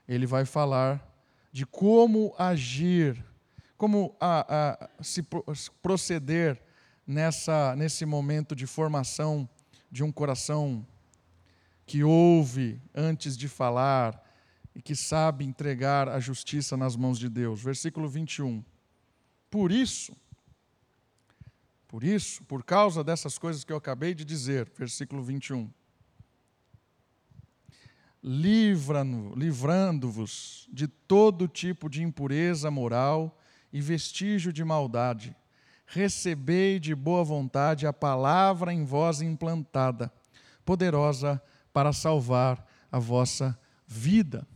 Ele 0.08 0.26
vai 0.26 0.46
falar 0.46 1.08
de 1.52 1.64
como 1.64 2.34
agir, 2.40 3.24
como 3.78 4.16
a, 4.20 4.90
a, 5.00 5.04
se 5.04 5.24
proceder 5.82 6.62
nessa, 7.06 7.76
nesse 7.76 8.06
momento 8.06 8.56
de 8.56 8.66
formação 8.66 9.48
de 9.90 10.04
um 10.04 10.12
coração 10.12 10.86
que 11.86 12.04
ouve 12.04 12.82
antes 12.94 13.38
de 13.38 13.48
falar 13.48 14.22
e 14.76 14.82
que 14.82 14.96
sabe 14.96 15.46
entregar 15.46 16.10
a 16.10 16.20
justiça 16.20 16.76
nas 16.76 16.96
mãos 16.96 17.18
de 17.18 17.30
Deus. 17.30 17.62
Versículo 17.62 18.10
21. 18.10 18.64
Por 19.50 19.72
isso, 19.72 20.16
por 21.88 22.04
isso, 22.04 22.44
por 22.44 22.64
causa 22.64 23.04
dessas 23.04 23.38
coisas 23.38 23.64
que 23.64 23.72
eu 23.72 23.78
acabei 23.78 24.14
de 24.14 24.26
dizer, 24.26 24.70
versículo 24.78 25.24
21. 25.24 25.72
Livrando-vos 28.22 30.68
de 30.72 30.88
todo 30.88 31.48
tipo 31.48 31.90
de 31.90 32.04
impureza 32.04 32.70
moral 32.70 33.40
e 33.78 33.82
vestígio 33.82 34.52
de 34.52 34.64
maldade. 34.64 35.36
Recebei 35.86 36.80
de 36.80 36.96
boa 36.96 37.24
vontade 37.24 37.86
a 37.86 37.94
palavra 37.94 38.74
em 38.74 38.84
vós 38.84 39.22
implantada, 39.22 40.12
poderosa 40.66 41.40
para 41.72 41.94
salvar 41.94 42.66
a 42.92 42.98
vossa 42.98 43.56
vida. 43.86 44.48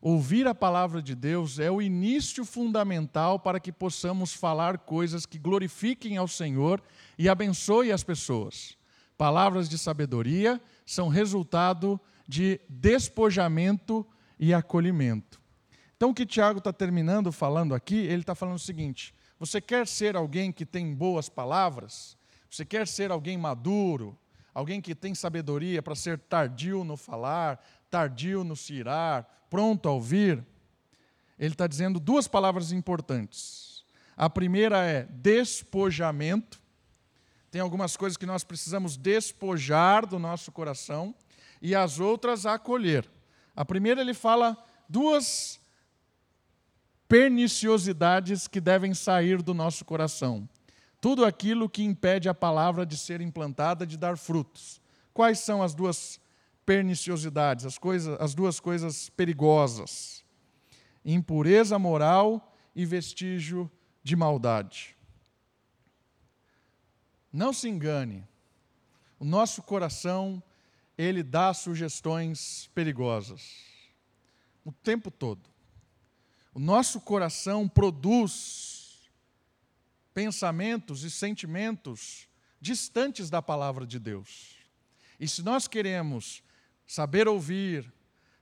Ouvir 0.00 0.46
a 0.46 0.54
palavra 0.54 1.02
de 1.02 1.14
Deus 1.14 1.58
é 1.58 1.70
o 1.70 1.82
início 1.82 2.42
fundamental 2.42 3.38
para 3.38 3.60
que 3.60 3.70
possamos 3.70 4.32
falar 4.32 4.78
coisas 4.78 5.26
que 5.26 5.38
glorifiquem 5.38 6.16
ao 6.16 6.26
Senhor 6.26 6.82
e 7.18 7.28
abençoe 7.28 7.92
as 7.92 8.02
pessoas. 8.02 8.78
Palavras 9.18 9.68
de 9.68 9.76
sabedoria 9.76 10.58
são 10.86 11.08
resultado 11.08 12.00
de 12.26 12.58
despojamento 12.66 14.06
e 14.38 14.54
acolhimento. 14.54 15.39
Então, 16.00 16.08
o 16.08 16.14
que 16.14 16.24
Tiago 16.24 16.60
está 16.60 16.72
terminando 16.72 17.30
falando 17.30 17.74
aqui, 17.74 18.06
ele 18.06 18.22
está 18.22 18.34
falando 18.34 18.56
o 18.56 18.58
seguinte: 18.58 19.14
você 19.38 19.60
quer 19.60 19.86
ser 19.86 20.16
alguém 20.16 20.50
que 20.50 20.64
tem 20.64 20.94
boas 20.94 21.28
palavras? 21.28 22.16
Você 22.48 22.64
quer 22.64 22.88
ser 22.88 23.10
alguém 23.10 23.36
maduro? 23.36 24.18
alguém 24.54 24.80
que 24.80 24.94
tem 24.94 25.14
sabedoria 25.14 25.82
para 25.82 25.94
ser 25.94 26.18
tardio 26.18 26.84
no 26.84 26.96
falar, 26.96 27.64
tardio 27.90 28.44
no 28.44 28.56
se 28.56 28.74
irar, 28.74 29.46
pronto 29.48 29.88
a 29.88 29.92
ouvir, 29.92 30.44
ele 31.38 31.54
está 31.54 31.66
dizendo 31.66 31.98
duas 31.98 32.28
palavras 32.28 32.72
importantes. 32.72 33.84
A 34.16 34.28
primeira 34.28 34.84
é 34.84 35.04
despojamento. 35.04 36.60
Tem 37.50 37.60
algumas 37.60 37.96
coisas 37.96 38.16
que 38.16 38.26
nós 38.26 38.44
precisamos 38.44 38.96
despojar 38.96 40.06
do 40.06 40.18
nosso 40.18 40.52
coração 40.52 41.14
e 41.62 41.74
as 41.74 41.98
outras 41.98 42.44
acolher. 42.44 43.10
A 43.56 43.64
primeira 43.64 44.00
ele 44.00 44.14
fala 44.14 44.56
duas 44.88 45.59
perniciosidades 47.10 48.46
que 48.46 48.60
devem 48.60 48.94
sair 48.94 49.42
do 49.42 49.52
nosso 49.52 49.84
coração. 49.84 50.48
Tudo 51.00 51.24
aquilo 51.24 51.68
que 51.68 51.82
impede 51.82 52.28
a 52.28 52.34
palavra 52.34 52.86
de 52.86 52.96
ser 52.96 53.20
implantada, 53.20 53.84
de 53.84 53.96
dar 53.96 54.16
frutos. 54.16 54.80
Quais 55.12 55.40
são 55.40 55.60
as 55.60 55.74
duas 55.74 56.20
perniciosidades, 56.64 57.66
as, 57.66 57.78
coisas, 57.78 58.16
as 58.20 58.32
duas 58.32 58.60
coisas 58.60 59.10
perigosas? 59.10 60.24
Impureza 61.04 61.80
moral 61.80 62.54
e 62.76 62.86
vestígio 62.86 63.68
de 64.04 64.14
maldade. 64.14 64.96
Não 67.32 67.52
se 67.52 67.68
engane, 67.68 68.24
o 69.18 69.24
nosso 69.24 69.62
coração, 69.62 70.40
ele 70.96 71.24
dá 71.24 71.52
sugestões 71.52 72.70
perigosas 72.72 73.68
o 74.64 74.70
tempo 74.70 75.10
todo. 75.10 75.49
O 76.52 76.58
nosso 76.58 77.00
coração 77.00 77.68
produz 77.68 79.08
pensamentos 80.12 81.04
e 81.04 81.10
sentimentos 81.10 82.28
distantes 82.60 83.30
da 83.30 83.40
palavra 83.40 83.86
de 83.86 83.98
Deus. 83.98 84.56
E 85.18 85.28
se 85.28 85.42
nós 85.42 85.68
queremos 85.68 86.42
saber 86.86 87.28
ouvir, 87.28 87.92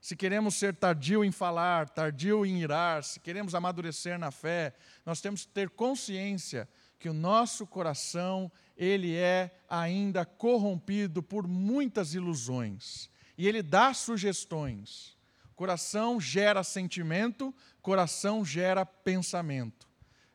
se 0.00 0.16
queremos 0.16 0.54
ser 0.54 0.74
tardio 0.74 1.22
em 1.22 1.30
falar, 1.30 1.88
tardio 1.90 2.46
em 2.46 2.62
irar, 2.62 3.04
se 3.04 3.20
queremos 3.20 3.54
amadurecer 3.54 4.18
na 4.18 4.30
fé, 4.30 4.74
nós 5.04 5.20
temos 5.20 5.44
que 5.44 5.52
ter 5.52 5.68
consciência 5.68 6.68
que 6.98 7.08
o 7.08 7.14
nosso 7.14 7.66
coração, 7.66 8.50
ele 8.76 9.14
é 9.14 9.54
ainda 9.68 10.24
corrompido 10.24 11.22
por 11.22 11.46
muitas 11.46 12.14
ilusões. 12.14 13.10
E 13.36 13.46
ele 13.46 13.62
dá 13.62 13.92
sugestões. 13.92 15.17
Coração 15.58 16.20
gera 16.20 16.62
sentimento, 16.62 17.52
coração 17.82 18.44
gera 18.44 18.86
pensamento. 18.86 19.88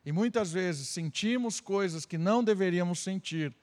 E 0.04 0.12
muitas 0.12 0.52
vezes 0.52 0.88
sentimos 0.88 1.62
coisas 1.62 2.04
que 2.04 2.18
não 2.18 2.44
deveríamos 2.44 2.98
sentir 2.98 3.56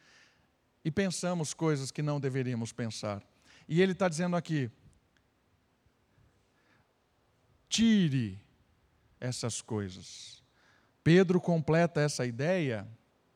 e 0.83 0.89
pensamos 0.89 1.53
coisas 1.53 1.91
que 1.91 2.01
não 2.01 2.19
deveríamos 2.19 2.73
pensar. 2.73 3.21
E 3.67 3.79
ele 3.79 3.91
está 3.91 4.09
dizendo 4.09 4.35
aqui: 4.35 4.71
tire 7.69 8.41
essas 9.19 9.61
coisas. 9.61 10.41
Pedro 11.03 11.39
completa 11.39 12.01
essa 12.01 12.25
ideia 12.25 12.87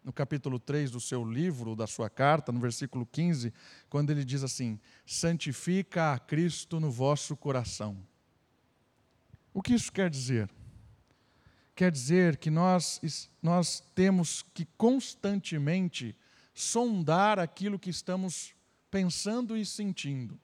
no 0.03 0.11
capítulo 0.11 0.57
3 0.57 0.89
do 0.89 0.99
seu 0.99 1.23
livro, 1.23 1.75
da 1.75 1.85
sua 1.85 2.09
carta, 2.09 2.51
no 2.51 2.59
versículo 2.59 3.05
15, 3.05 3.53
quando 3.87 4.09
ele 4.09 4.25
diz 4.25 4.41
assim: 4.41 4.79
santifica 5.05 6.13
a 6.13 6.17
Cristo 6.17 6.79
no 6.79 6.89
vosso 6.89 7.37
coração 7.37 8.03
o 9.55 9.61
que 9.61 9.73
isso 9.73 9.89
quer 9.89 10.09
dizer? 10.09 10.49
Quer 11.73 11.89
dizer 11.89 12.35
que 12.35 12.51
nós, 12.51 12.99
nós 13.41 13.79
temos 13.95 14.43
que 14.53 14.65
constantemente 14.77 16.13
sondar 16.53 17.39
aquilo 17.39 17.79
que 17.79 17.89
estamos 17.89 18.53
pensando 18.91 19.55
e 19.55 19.65
sentindo. 19.65 20.37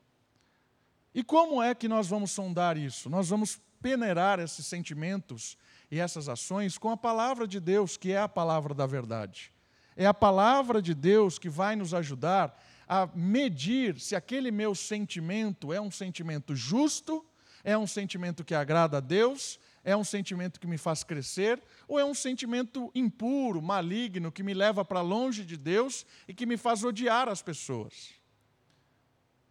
E 1.14 1.26
como 1.26 1.62
é 1.62 1.76
que 1.76 1.90
nós 1.90 2.08
vamos 2.08 2.32
sondar 2.32 2.78
isso? 2.78 3.10
Nós 3.10 3.28
vamos 3.28 3.60
peneirar 3.82 4.40
esses 4.40 4.66
sentimentos 4.66 5.58
e 5.92 6.00
essas 6.00 6.30
ações 6.30 6.78
com 6.78 6.90
a 6.90 6.96
palavra 6.96 7.46
de 7.46 7.60
Deus, 7.60 7.98
que 7.98 8.14
é 8.14 8.18
a 8.18 8.30
palavra 8.30 8.74
da 8.74 8.86
verdade. 8.86 9.52
É 9.94 10.06
a 10.06 10.14
palavra 10.14 10.82
de 10.82 10.94
Deus 10.94 11.38
que 11.38 11.50
vai 11.50 11.76
nos 11.76 11.94
ajudar 11.94 12.58
a 12.88 13.10
medir 13.14 14.00
se 14.00 14.16
aquele 14.16 14.52
meu 14.52 14.74
sentimento 14.74 15.74
é 15.74 15.82
um 15.82 15.92
sentimento 15.92 16.56
justo 16.56 17.26
é 17.64 17.78
um 17.78 17.88
sentimento 17.88 18.44
que 18.44 18.56
agrada 18.56 18.98
a 18.98 19.02
Deus? 19.02 19.60
É 19.84 19.96
um 19.96 20.04
sentimento 20.04 20.60
que 20.60 20.68
me 20.68 20.78
faz 20.78 21.04
crescer? 21.04 21.62
Ou 21.88 22.00
é 22.00 22.06
um 22.06 22.14
sentimento 22.14 22.92
impuro, 22.94 23.62
maligno, 23.62 24.32
que 24.32 24.44
me 24.44 24.54
leva 24.54 24.86
para 24.86 25.02
longe 25.02 25.44
de 25.44 25.58
Deus 25.58 26.06
e 26.28 26.34
que 26.34 26.46
me 26.46 26.58
faz 26.58 26.84
odiar 26.84 27.28
as 27.28 27.42
pessoas? 27.42 28.14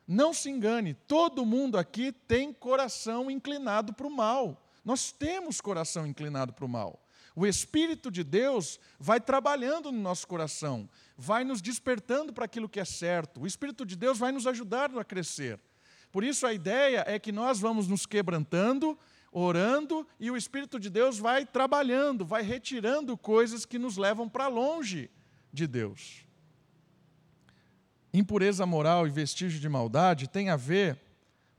Não 0.07 0.33
se 0.35 0.51
engane, 0.51 0.95
todo 0.95 1.47
mundo 1.47 1.79
aqui 1.79 2.11
tem 2.11 2.53
coração 2.53 3.31
inclinado 3.31 3.93
para 3.93 4.07
o 4.07 4.11
mal. 4.11 4.67
Nós 4.85 5.13
temos 5.13 5.61
coração 5.61 6.07
inclinado 6.07 6.53
para 6.53 6.65
o 6.65 6.69
mal. 6.69 7.01
O 7.35 7.47
Espírito 7.47 8.11
de 8.11 8.25
Deus 8.25 8.81
vai 8.99 9.21
trabalhando 9.21 9.93
no 9.93 10.01
nosso 10.01 10.27
coração, 10.27 10.89
vai 11.17 11.45
nos 11.45 11.63
despertando 11.63 12.33
para 12.33 12.45
aquilo 12.45 12.69
que 12.69 12.81
é 12.81 12.85
certo. 12.85 13.43
O 13.43 13.47
Espírito 13.47 13.87
de 13.87 13.95
Deus 13.95 14.19
vai 14.19 14.33
nos 14.33 14.47
ajudar 14.47 14.91
a 14.99 15.05
crescer. 15.05 15.61
Por 16.13 16.25
isso 16.25 16.47
a 16.47 16.53
ideia 16.53 17.05
é 17.07 17.19
que 17.19 17.31
nós 17.31 17.61
vamos 17.61 17.87
nos 17.87 18.05
quebrantando, 18.07 18.99
orando, 19.31 20.07
e 20.19 20.31
o 20.31 20.37
Espírito 20.37 20.79
de 20.79 20.91
Deus 20.91 21.19
vai 21.19 21.47
trabalhando, 21.47 22.25
vai 22.25 22.43
retirando 22.43 23.17
coisas 23.17 23.65
que 23.65 23.79
nos 23.79 23.97
levam 23.97 24.29
para 24.29 24.49
longe 24.49 25.11
de 25.53 25.67
Deus. 25.67 26.27
Impureza 28.13 28.67
moral 28.67 29.07
e 29.07 29.11
vestígio 29.11 29.61
de 29.61 29.69
maldade 29.69 30.29
tem 30.29 30.51
a 30.51 30.57
ver 30.57 30.99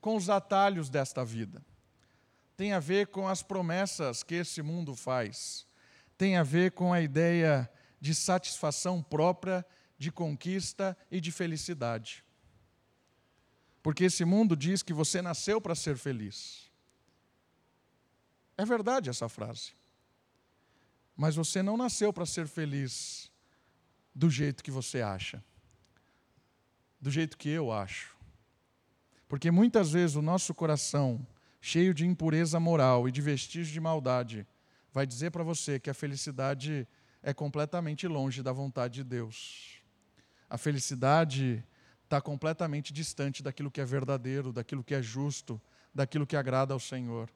com 0.02 0.18
os 0.18 0.30
atalhos 0.30 0.90
desta 0.90 1.24
vida. 1.24 1.64
Tem 2.58 2.74
a 2.74 2.80
ver 2.80 3.08
com 3.08 3.28
as 3.28 3.42
promessas 3.42 4.22
que 4.22 4.36
esse 4.36 4.62
mundo 4.62 4.94
faz. 4.94 5.66
Tem 6.18 6.38
a 6.38 6.44
ver 6.44 6.72
com 6.72 6.92
a 6.92 7.02
ideia 7.02 7.72
de 8.02 8.14
satisfação 8.14 9.02
própria, 9.02 9.66
de 9.98 10.12
conquista 10.12 10.98
e 11.10 11.22
de 11.22 11.32
felicidade. 11.32 12.24
Porque 13.82 14.06
esse 14.06 14.24
mundo 14.24 14.56
diz 14.56 14.84
que 14.84 14.94
você 14.94 15.22
nasceu 15.22 15.60
para 15.60 15.76
ser 15.76 15.98
feliz. 15.98 16.70
É 18.58 18.66
verdade 18.66 19.10
essa 19.10 19.28
frase. 19.28 19.74
Mas 21.16 21.36
você 21.36 21.64
não 21.64 21.78
nasceu 21.78 22.14
para 22.14 22.26
ser 22.26 22.48
feliz 22.48 23.32
do 24.14 24.30
jeito 24.30 24.64
que 24.64 24.72
você 24.72 25.02
acha, 25.02 25.44
do 27.00 27.10
jeito 27.10 27.38
que 27.38 27.50
eu 27.50 27.72
acho. 27.72 28.16
Porque 29.28 29.50
muitas 29.50 29.92
vezes 29.92 30.16
o 30.16 30.22
nosso 30.22 30.54
coração, 30.54 31.26
cheio 31.60 31.94
de 31.94 32.06
impureza 32.06 32.60
moral 32.60 33.08
e 33.08 33.12
de 33.12 33.22
vestígios 33.22 33.70
de 33.70 33.80
maldade, 33.80 34.46
vai 34.92 35.08
dizer 35.08 35.32
para 35.32 35.44
você 35.44 35.80
que 35.80 35.90
a 35.90 35.94
felicidade 35.94 36.88
é 37.24 37.34
completamente 37.34 38.08
longe 38.08 38.44
da 38.44 38.52
vontade 38.52 38.96
de 38.96 39.04
Deus. 39.04 39.82
A 40.50 40.58
felicidade 40.58 41.64
está 42.12 42.20
completamente 42.20 42.92
distante 42.92 43.42
daquilo 43.42 43.72
que 43.72 43.80
é 43.80 43.86
verdadeiro, 43.86 44.52
daquilo 44.52 44.84
que 44.84 44.94
é 44.94 45.02
justo, 45.02 45.62
daquilo 45.96 46.28
que 46.28 46.36
agrada 46.36 46.74
ao 46.74 46.80
Senhor. 46.80 47.30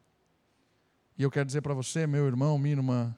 E 1.18 1.24
eu 1.24 1.32
quero 1.32 1.46
dizer 1.46 1.62
para 1.62 1.74
você, 1.74 2.06
meu 2.06 2.28
irmão, 2.28 2.60
minha 2.60 2.76
irmã, 2.76 3.16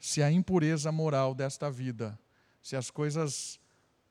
se 0.00 0.22
a 0.22 0.32
impureza 0.32 0.90
moral 0.90 1.34
desta 1.34 1.70
vida, 1.70 2.18
se 2.62 2.74
as 2.74 2.90
coisas 2.90 3.60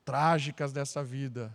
trágicas 0.04 0.72
dessa 0.72 1.02
vida, 1.02 1.52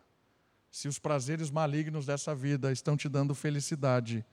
se 0.69 0.89
os 0.89 0.99
prazeres 0.99 1.49
malignos 1.49 2.05
dessa 2.05 2.36
vida 2.36 2.69
estão 2.69 2.97
te 2.97 3.07
dando 3.07 3.34
felicidade, 3.34 4.26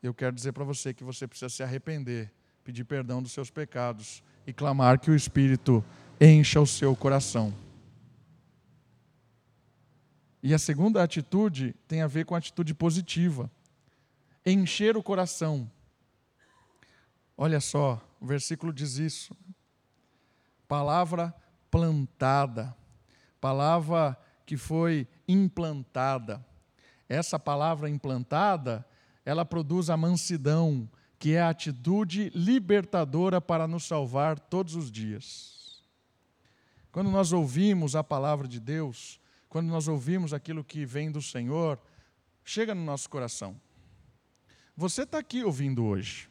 eu 0.00 0.14
quero 0.14 0.36
dizer 0.36 0.52
para 0.52 0.62
você 0.62 0.94
que 0.94 1.02
você 1.02 1.26
precisa 1.26 1.48
se 1.48 1.64
arrepender, 1.64 2.30
pedir 2.62 2.84
perdão 2.84 3.20
dos 3.20 3.32
seus 3.32 3.50
pecados 3.50 4.22
e 4.46 4.52
clamar 4.52 5.00
que 5.00 5.10
o 5.10 5.16
Espírito 5.16 5.84
encha 6.20 6.60
o 6.60 6.66
seu 6.66 6.94
coração. 6.94 7.52
E 10.42 10.52
a 10.52 10.58
segunda 10.58 11.02
atitude 11.02 11.74
tem 11.86 12.02
a 12.02 12.06
ver 12.06 12.26
com 12.26 12.34
a 12.34 12.38
atitude 12.38 12.74
positiva. 12.74 13.50
Encher 14.44 14.96
o 14.96 15.02
coração. 15.02 15.70
Olha 17.36 17.60
só, 17.60 18.02
o 18.20 18.26
versículo 18.26 18.72
diz 18.72 18.96
isso. 18.96 19.36
Palavra 20.66 21.32
plantada. 21.70 22.76
Palavra 23.40 24.18
que 24.44 24.56
foi 24.56 25.06
implantada. 25.28 26.44
Essa 27.08 27.38
palavra 27.38 27.88
implantada, 27.88 28.84
ela 29.24 29.44
produz 29.44 29.90
a 29.90 29.96
mansidão, 29.96 30.88
que 31.18 31.34
é 31.34 31.40
a 31.40 31.50
atitude 31.50 32.32
libertadora 32.34 33.40
para 33.40 33.68
nos 33.68 33.84
salvar 33.84 34.40
todos 34.40 34.74
os 34.74 34.90
dias. 34.90 35.82
Quando 36.90 37.10
nós 37.10 37.32
ouvimos 37.32 37.94
a 37.94 38.02
palavra 38.02 38.48
de 38.48 38.58
Deus, 38.58 39.20
quando 39.52 39.68
nós 39.68 39.86
ouvimos 39.86 40.32
aquilo 40.32 40.64
que 40.64 40.86
vem 40.86 41.12
do 41.12 41.20
Senhor, 41.20 41.78
chega 42.42 42.74
no 42.74 42.82
nosso 42.82 43.10
coração. 43.10 43.60
Você 44.74 45.02
está 45.02 45.18
aqui 45.18 45.44
ouvindo 45.44 45.84
hoje. 45.84 46.26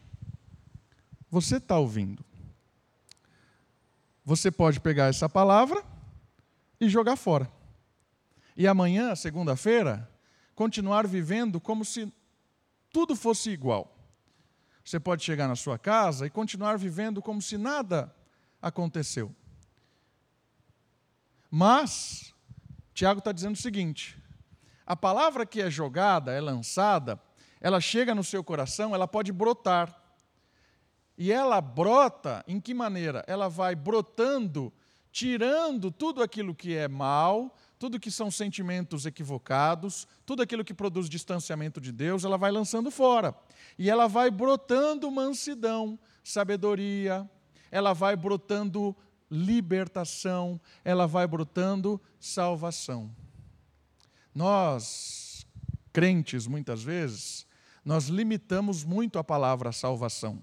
Você 1.30 1.58
está 1.58 1.78
ouvindo. 1.78 2.26
Você 4.26 4.50
pode 4.50 4.80
pegar 4.80 5.06
essa 5.06 5.30
palavra 5.30 5.86
e 6.80 6.90
jogar 6.90 7.16
fora. 7.16 7.48
E 8.58 8.66
amanhã, 8.66 9.16
segunda-feira, 9.16 10.12
continuar 10.56 11.06
vivendo 11.06 11.62
como 11.62 11.86
se 11.86 12.12
tudo 12.92 13.16
fosse 13.16 13.52
igual. 13.52 13.96
Você 14.84 15.00
pode 15.00 15.24
chegar 15.24 15.48
na 15.48 15.56
sua 15.56 15.78
casa 15.78 16.26
e 16.26 16.30
continuar 16.32 16.76
vivendo 16.76 17.22
como 17.22 17.40
se 17.40 17.56
nada 17.56 18.12
aconteceu. 18.60 19.32
Mas, 21.52 22.31
Tiago 22.94 23.20
está 23.20 23.32
dizendo 23.32 23.56
o 23.56 23.62
seguinte: 23.62 24.18
a 24.86 24.96
palavra 24.96 25.46
que 25.46 25.62
é 25.62 25.70
jogada, 25.70 26.32
é 26.32 26.42
lançada, 26.42 27.20
ela 27.60 27.80
chega 27.80 28.16
no 28.16 28.24
seu 28.24 28.44
coração, 28.44 28.94
ela 28.94 29.08
pode 29.08 29.32
brotar. 29.32 29.96
E 31.18 31.32
ela 31.32 31.62
brota 31.62 32.44
em 32.48 32.60
que 32.60 32.74
maneira? 32.74 33.24
Ela 33.28 33.48
vai 33.48 33.76
brotando, 33.76 34.74
tirando 35.12 35.92
tudo 35.92 36.24
aquilo 36.24 36.56
que 36.56 36.76
é 36.76 36.88
mal, 36.88 37.56
tudo 37.78 38.00
que 38.00 38.10
são 38.10 38.32
sentimentos 38.32 39.06
equivocados, 39.06 40.08
tudo 40.26 40.42
aquilo 40.42 40.64
que 40.64 40.74
produz 40.74 41.08
distanciamento 41.08 41.80
de 41.80 41.92
Deus, 41.92 42.24
ela 42.24 42.38
vai 42.38 42.52
lançando 42.52 42.90
fora. 42.90 43.36
E 43.78 43.90
ela 43.90 44.08
vai 44.08 44.32
brotando 44.32 45.12
mansidão, 45.12 46.00
sabedoria, 46.24 47.30
ela 47.70 47.94
vai 47.94 48.16
brotando 48.16 48.96
libertação, 49.32 50.60
ela 50.84 51.08
vai 51.08 51.26
brotando 51.26 52.00
salvação. 52.20 53.10
Nós, 54.36 55.48
crentes, 55.94 56.46
muitas 56.46 56.84
vezes, 56.84 57.48
nós 57.84 58.08
limitamos 58.08 58.84
muito 58.84 59.18
a 59.18 59.24
palavra 59.24 59.72
salvação. 59.72 60.42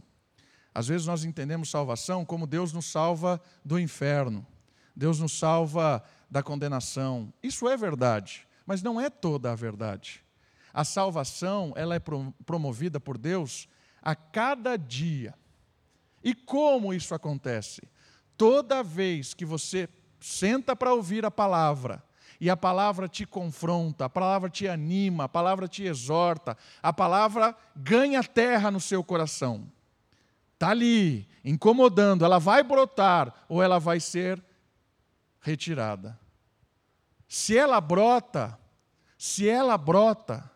Às 0.75 0.89
vezes 0.89 1.07
nós 1.07 1.25
entendemos 1.25 1.71
salvação 1.71 2.25
como 2.25 2.47
Deus 2.47 2.73
nos 2.73 2.87
salva 2.87 3.41
do 3.65 3.79
inferno, 3.79 4.47
Deus 4.95 5.19
nos 5.19 5.39
salva 5.39 6.03
da 6.31 6.43
condenação. 6.43 7.33
Isso 7.43 7.69
é 7.69 7.77
verdade, 7.77 8.47
mas 8.65 8.83
não 8.83 9.01
é 9.01 9.11
toda 9.11 9.53
a 9.53 9.55
verdade. 9.55 10.25
A 10.73 10.85
salvação, 10.85 11.73
ela 11.77 11.95
é 11.95 12.01
promovida 12.45 13.01
por 13.01 13.19
Deus 13.19 13.69
a 14.03 14.15
cada 14.15 14.77
dia. 14.77 15.35
E 16.23 16.35
como 16.35 16.93
isso 16.93 17.15
acontece? 17.15 17.83
Toda 18.39 18.83
vez 18.83 19.35
que 19.35 19.45
você 19.45 19.89
senta 20.19 20.75
para 20.75 20.95
ouvir 20.95 21.27
a 21.27 21.31
palavra, 21.31 22.03
e 22.41 22.49
a 22.49 22.57
palavra 22.57 23.09
te 23.09 23.27
confronta, 23.27 24.05
a 24.05 24.09
palavra 24.09 24.49
te 24.49 24.69
anima, 24.69 25.25
a 25.25 25.29
palavra 25.29 25.67
te 25.67 25.83
exorta, 25.83 26.57
a 26.81 26.93
palavra 26.93 27.57
ganha 27.75 28.23
terra 28.23 28.71
no 28.71 28.81
seu 28.81 29.03
coração. 29.03 29.71
Está 30.55 30.71
ali, 30.71 31.29
incomodando, 31.45 32.25
ela 32.25 32.39
vai 32.39 32.63
brotar 32.63 33.45
ou 33.49 33.63
ela 33.63 33.79
vai 33.79 33.99
ser 33.99 34.43
retirada. 35.41 36.19
Se 37.27 37.57
ela 37.57 37.81
brota, 37.81 38.59
se 39.17 39.49
ela 39.49 39.77
brota, 39.77 40.49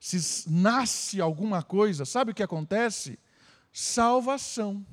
se 0.00 0.48
nasce 0.50 1.20
alguma 1.20 1.62
coisa, 1.62 2.04
sabe 2.04 2.32
o 2.32 2.34
que 2.34 2.42
acontece? 2.42 3.18
Salvação. 3.72 4.84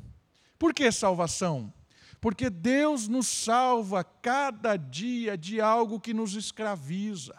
Por 0.59 0.73
que 0.73 0.91
salvação? 0.91 1.73
Porque 2.21 2.51
Deus 2.51 3.07
nos 3.07 3.27
salva 3.27 4.03
cada 4.03 4.77
dia 4.77 5.35
de 5.35 5.59
algo 5.59 5.99
que 5.99 6.13
nos 6.13 6.35
escraviza. 6.35 7.35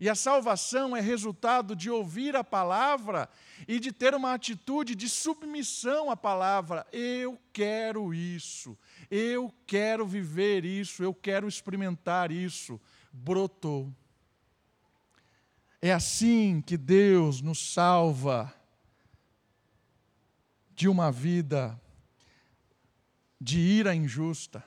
E 0.00 0.08
a 0.08 0.14
salvação 0.14 0.96
é 0.96 1.00
resultado 1.00 1.76
de 1.76 1.90
ouvir 1.90 2.34
a 2.34 2.42
palavra 2.42 3.28
e 3.68 3.78
de 3.78 3.92
ter 3.92 4.14
uma 4.14 4.32
atitude 4.32 4.94
de 4.94 5.06
submissão 5.06 6.10
à 6.10 6.16
palavra. 6.16 6.86
Eu 6.90 7.38
quero 7.52 8.14
isso, 8.14 8.78
eu 9.10 9.52
quero 9.66 10.06
viver 10.06 10.64
isso, 10.64 11.02
eu 11.02 11.12
quero 11.12 11.46
experimentar 11.46 12.32
isso. 12.32 12.80
Brotou. 13.12 13.94
É 15.82 15.92
assim 15.92 16.62
que 16.62 16.78
Deus 16.78 17.42
nos 17.42 17.72
salva 17.74 18.54
de 20.74 20.88
uma 20.88 21.12
vida 21.12 21.78
de 23.40 23.58
ira 23.58 23.94
injusta, 23.94 24.62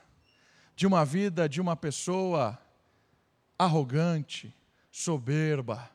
de 0.74 0.86
uma 0.86 1.04
vida 1.04 1.48
de 1.48 1.60
uma 1.60 1.76
pessoa 1.76 2.58
arrogante, 3.56 4.54
soberba, 4.90 5.90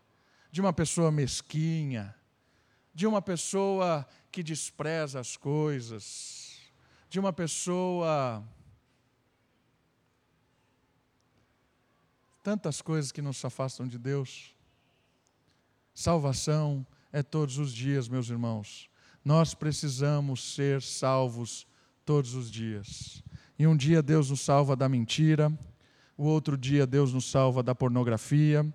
de 0.51 0.61
uma 0.61 0.71
pessoa 0.71 1.11
mesquinha, 1.11 2.15
de 2.93 3.05
uma 3.05 3.21
pessoa 3.21 4.07
que 4.31 4.41
despreza 4.41 5.19
as 5.19 5.35
coisas, 5.35 6.59
de 7.09 7.19
uma 7.19 7.33
pessoa. 7.33 8.43
Tantas 12.41 12.81
coisas 12.81 13.11
que 13.11 13.21
nos 13.21 13.43
afastam 13.43 13.87
de 13.87 13.97
Deus. 13.97 14.55
Salvação 15.93 16.87
é 17.11 17.21
todos 17.21 17.57
os 17.57 17.73
dias, 17.73 18.07
meus 18.07 18.29
irmãos. 18.29 18.89
Nós 19.23 19.53
precisamos 19.53 20.53
ser 20.53 20.81
salvos 20.81 21.67
todos 22.09 22.33
os 22.33 22.49
dias. 22.49 23.23
E 23.59 23.67
um 23.67 23.77
dia 23.77 24.01
Deus 24.01 24.31
nos 24.31 24.41
salva 24.41 24.75
da 24.75 24.89
mentira, 24.89 25.55
o 26.17 26.23
outro 26.23 26.57
dia 26.57 26.87
Deus 26.87 27.13
nos 27.13 27.29
salva 27.29 27.61
da 27.61 27.75
pornografia, 27.75 28.65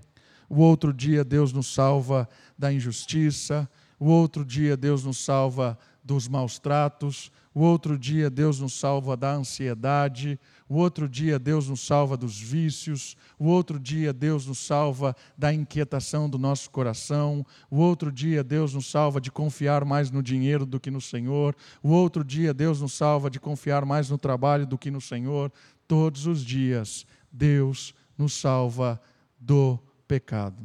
o 0.48 0.60
outro 0.60 0.94
dia 0.94 1.24
Deus 1.24 1.52
nos 1.52 1.66
salva 1.66 2.28
da 2.56 2.72
injustiça, 2.72 3.68
o 3.98 4.06
outro 4.06 4.44
dia 4.44 4.76
Deus 4.76 5.02
nos 5.02 5.18
salva 5.18 5.76
dos 6.00 6.28
maus 6.28 6.60
tratos, 6.60 7.32
o 7.54 7.60
outro 7.60 7.96
dia 7.96 8.28
Deus 8.28 8.58
nos 8.58 8.74
salva 8.74 9.16
da 9.16 9.32
ansiedade, 9.32 10.40
o 10.68 10.74
outro 10.74 11.08
dia 11.08 11.38
Deus 11.38 11.68
nos 11.68 11.86
salva 11.86 12.16
dos 12.16 12.38
vícios, 12.38 13.16
o 13.38 13.46
outro 13.46 13.78
dia 13.78 14.12
Deus 14.12 14.46
nos 14.46 14.58
salva 14.58 15.14
da 15.38 15.54
inquietação 15.54 16.28
do 16.28 16.36
nosso 16.36 16.68
coração, 16.70 17.46
o 17.70 17.76
outro 17.76 18.10
dia 18.10 18.42
Deus 18.42 18.74
nos 18.74 18.90
salva 18.90 19.20
de 19.20 19.30
confiar 19.30 19.84
mais 19.84 20.10
no 20.10 20.20
dinheiro 20.20 20.66
do 20.66 20.80
que 20.80 20.90
no 20.90 21.00
Senhor, 21.00 21.54
o 21.80 21.90
outro 21.90 22.24
dia 22.24 22.52
Deus 22.52 22.80
nos 22.80 22.94
salva 22.94 23.30
de 23.30 23.38
confiar 23.38 23.84
mais 23.84 24.10
no 24.10 24.18
trabalho 24.18 24.66
do 24.66 24.76
que 24.76 24.90
no 24.90 25.00
Senhor. 25.00 25.52
Todos 25.86 26.26
os 26.26 26.44
dias 26.44 27.06
Deus 27.30 27.94
nos 28.18 28.32
salva 28.34 29.00
do 29.38 29.78
pecado. 30.08 30.60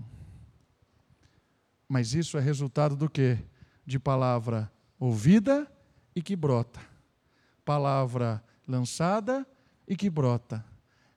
Mas 1.88 2.14
isso 2.14 2.38
é 2.38 2.42
resultado 2.42 2.96
do 2.96 3.10
quê? 3.10 3.38
De 3.86 4.00
palavra 4.00 4.72
ouvida 5.00 5.68
e 6.16 6.22
que 6.22 6.36
brota. 6.36 6.80
Palavra 7.64 8.44
lançada 8.68 9.46
e 9.88 9.96
que 9.96 10.10
brota. 10.10 10.64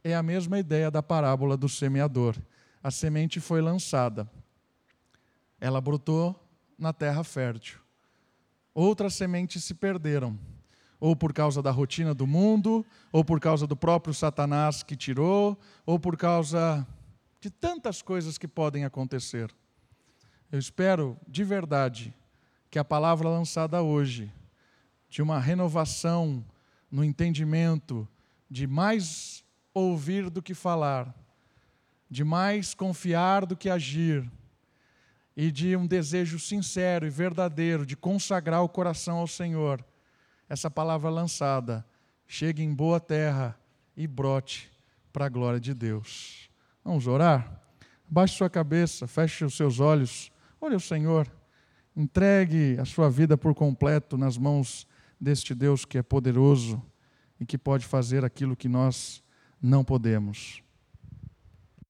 É 0.03 0.15
a 0.15 0.23
mesma 0.23 0.59
ideia 0.59 0.91
da 0.91 1.03
parábola 1.03 1.57
do 1.57 1.69
semeador. 1.69 2.37
A 2.83 2.91
semente 2.91 3.41
foi 3.41 3.61
lançada. 3.61 4.29
Ela 5.61 5.81
brotou 5.81 6.39
na 6.79 6.93
terra 6.93 7.23
fértil. 7.23 7.79
Outras 8.75 9.15
sementes 9.15 9.63
se 9.63 9.75
perderam, 9.75 10.39
ou 10.99 11.15
por 11.15 11.33
causa 11.33 11.63
da 11.63 11.71
rotina 11.71 12.15
do 12.15 12.27
mundo, 12.27 12.85
ou 13.13 13.25
por 13.25 13.39
causa 13.39 13.67
do 13.67 13.77
próprio 13.77 14.15
Satanás 14.15 14.83
que 14.83 14.97
tirou, 14.97 15.59
ou 15.85 15.99
por 15.99 16.17
causa 16.17 16.87
de 17.41 17.51
tantas 17.51 18.01
coisas 18.01 18.39
que 18.39 18.49
podem 18.49 18.85
acontecer. 18.85 19.55
Eu 20.51 20.59
espero 20.59 21.17
de 21.29 21.45
verdade 21.45 22.15
que 22.71 22.79
a 22.79 22.85
palavra 22.85 23.29
lançada 23.29 23.83
hoje, 23.83 24.33
de 25.13 25.21
uma 25.21 25.39
renovação 25.39 26.43
no 26.91 27.05
entendimento, 27.05 28.09
de 28.51 28.67
mais 28.67 29.45
ouvir 29.75 30.31
do 30.31 30.41
que 30.41 30.55
falar, 30.55 31.15
de 32.09 32.25
mais 32.25 32.73
confiar 32.73 33.45
do 33.45 33.55
que 33.55 33.69
agir, 33.69 34.27
e 35.37 35.51
de 35.51 35.77
um 35.77 35.87
desejo 35.87 36.39
sincero 36.39 37.07
e 37.07 37.11
verdadeiro 37.11 37.85
de 37.85 37.95
consagrar 37.95 38.63
o 38.63 38.69
coração 38.71 39.19
ao 39.19 39.27
Senhor, 39.27 39.85
essa 40.49 40.71
palavra 40.71 41.11
lançada 41.11 41.85
chegue 42.27 42.63
em 42.63 42.73
boa 42.73 42.99
terra 42.99 43.55
e 43.95 44.07
brote 44.07 44.73
para 45.13 45.27
a 45.27 45.29
glória 45.29 45.61
de 45.61 45.75
Deus. 45.75 46.49
Vamos 46.83 47.07
orar? 47.07 47.61
Baixe 48.09 48.37
sua 48.37 48.49
cabeça, 48.49 49.07
feche 49.07 49.45
os 49.45 49.59
seus 49.59 49.79
olhos, 49.79 50.33
olhe 50.59 50.75
o 50.75 50.81
Senhor, 50.81 51.31
entregue 51.95 52.79
a 52.81 52.87
sua 52.87 53.11
vida 53.11 53.37
por 53.37 53.55
completo 53.55 54.17
nas 54.17 54.39
mãos 54.39 54.91
deste 55.23 55.55
Deus 55.55 55.85
que 55.85 55.97
é 55.97 56.03
poderoso 56.03 56.83
e 57.39 57.47
que 57.47 57.57
pode 57.57 57.87
fazer 57.87 58.25
aquilo 58.25 58.57
que 58.57 58.69
nós 58.69 59.23
não 59.63 59.85
podemos. 59.85 60.61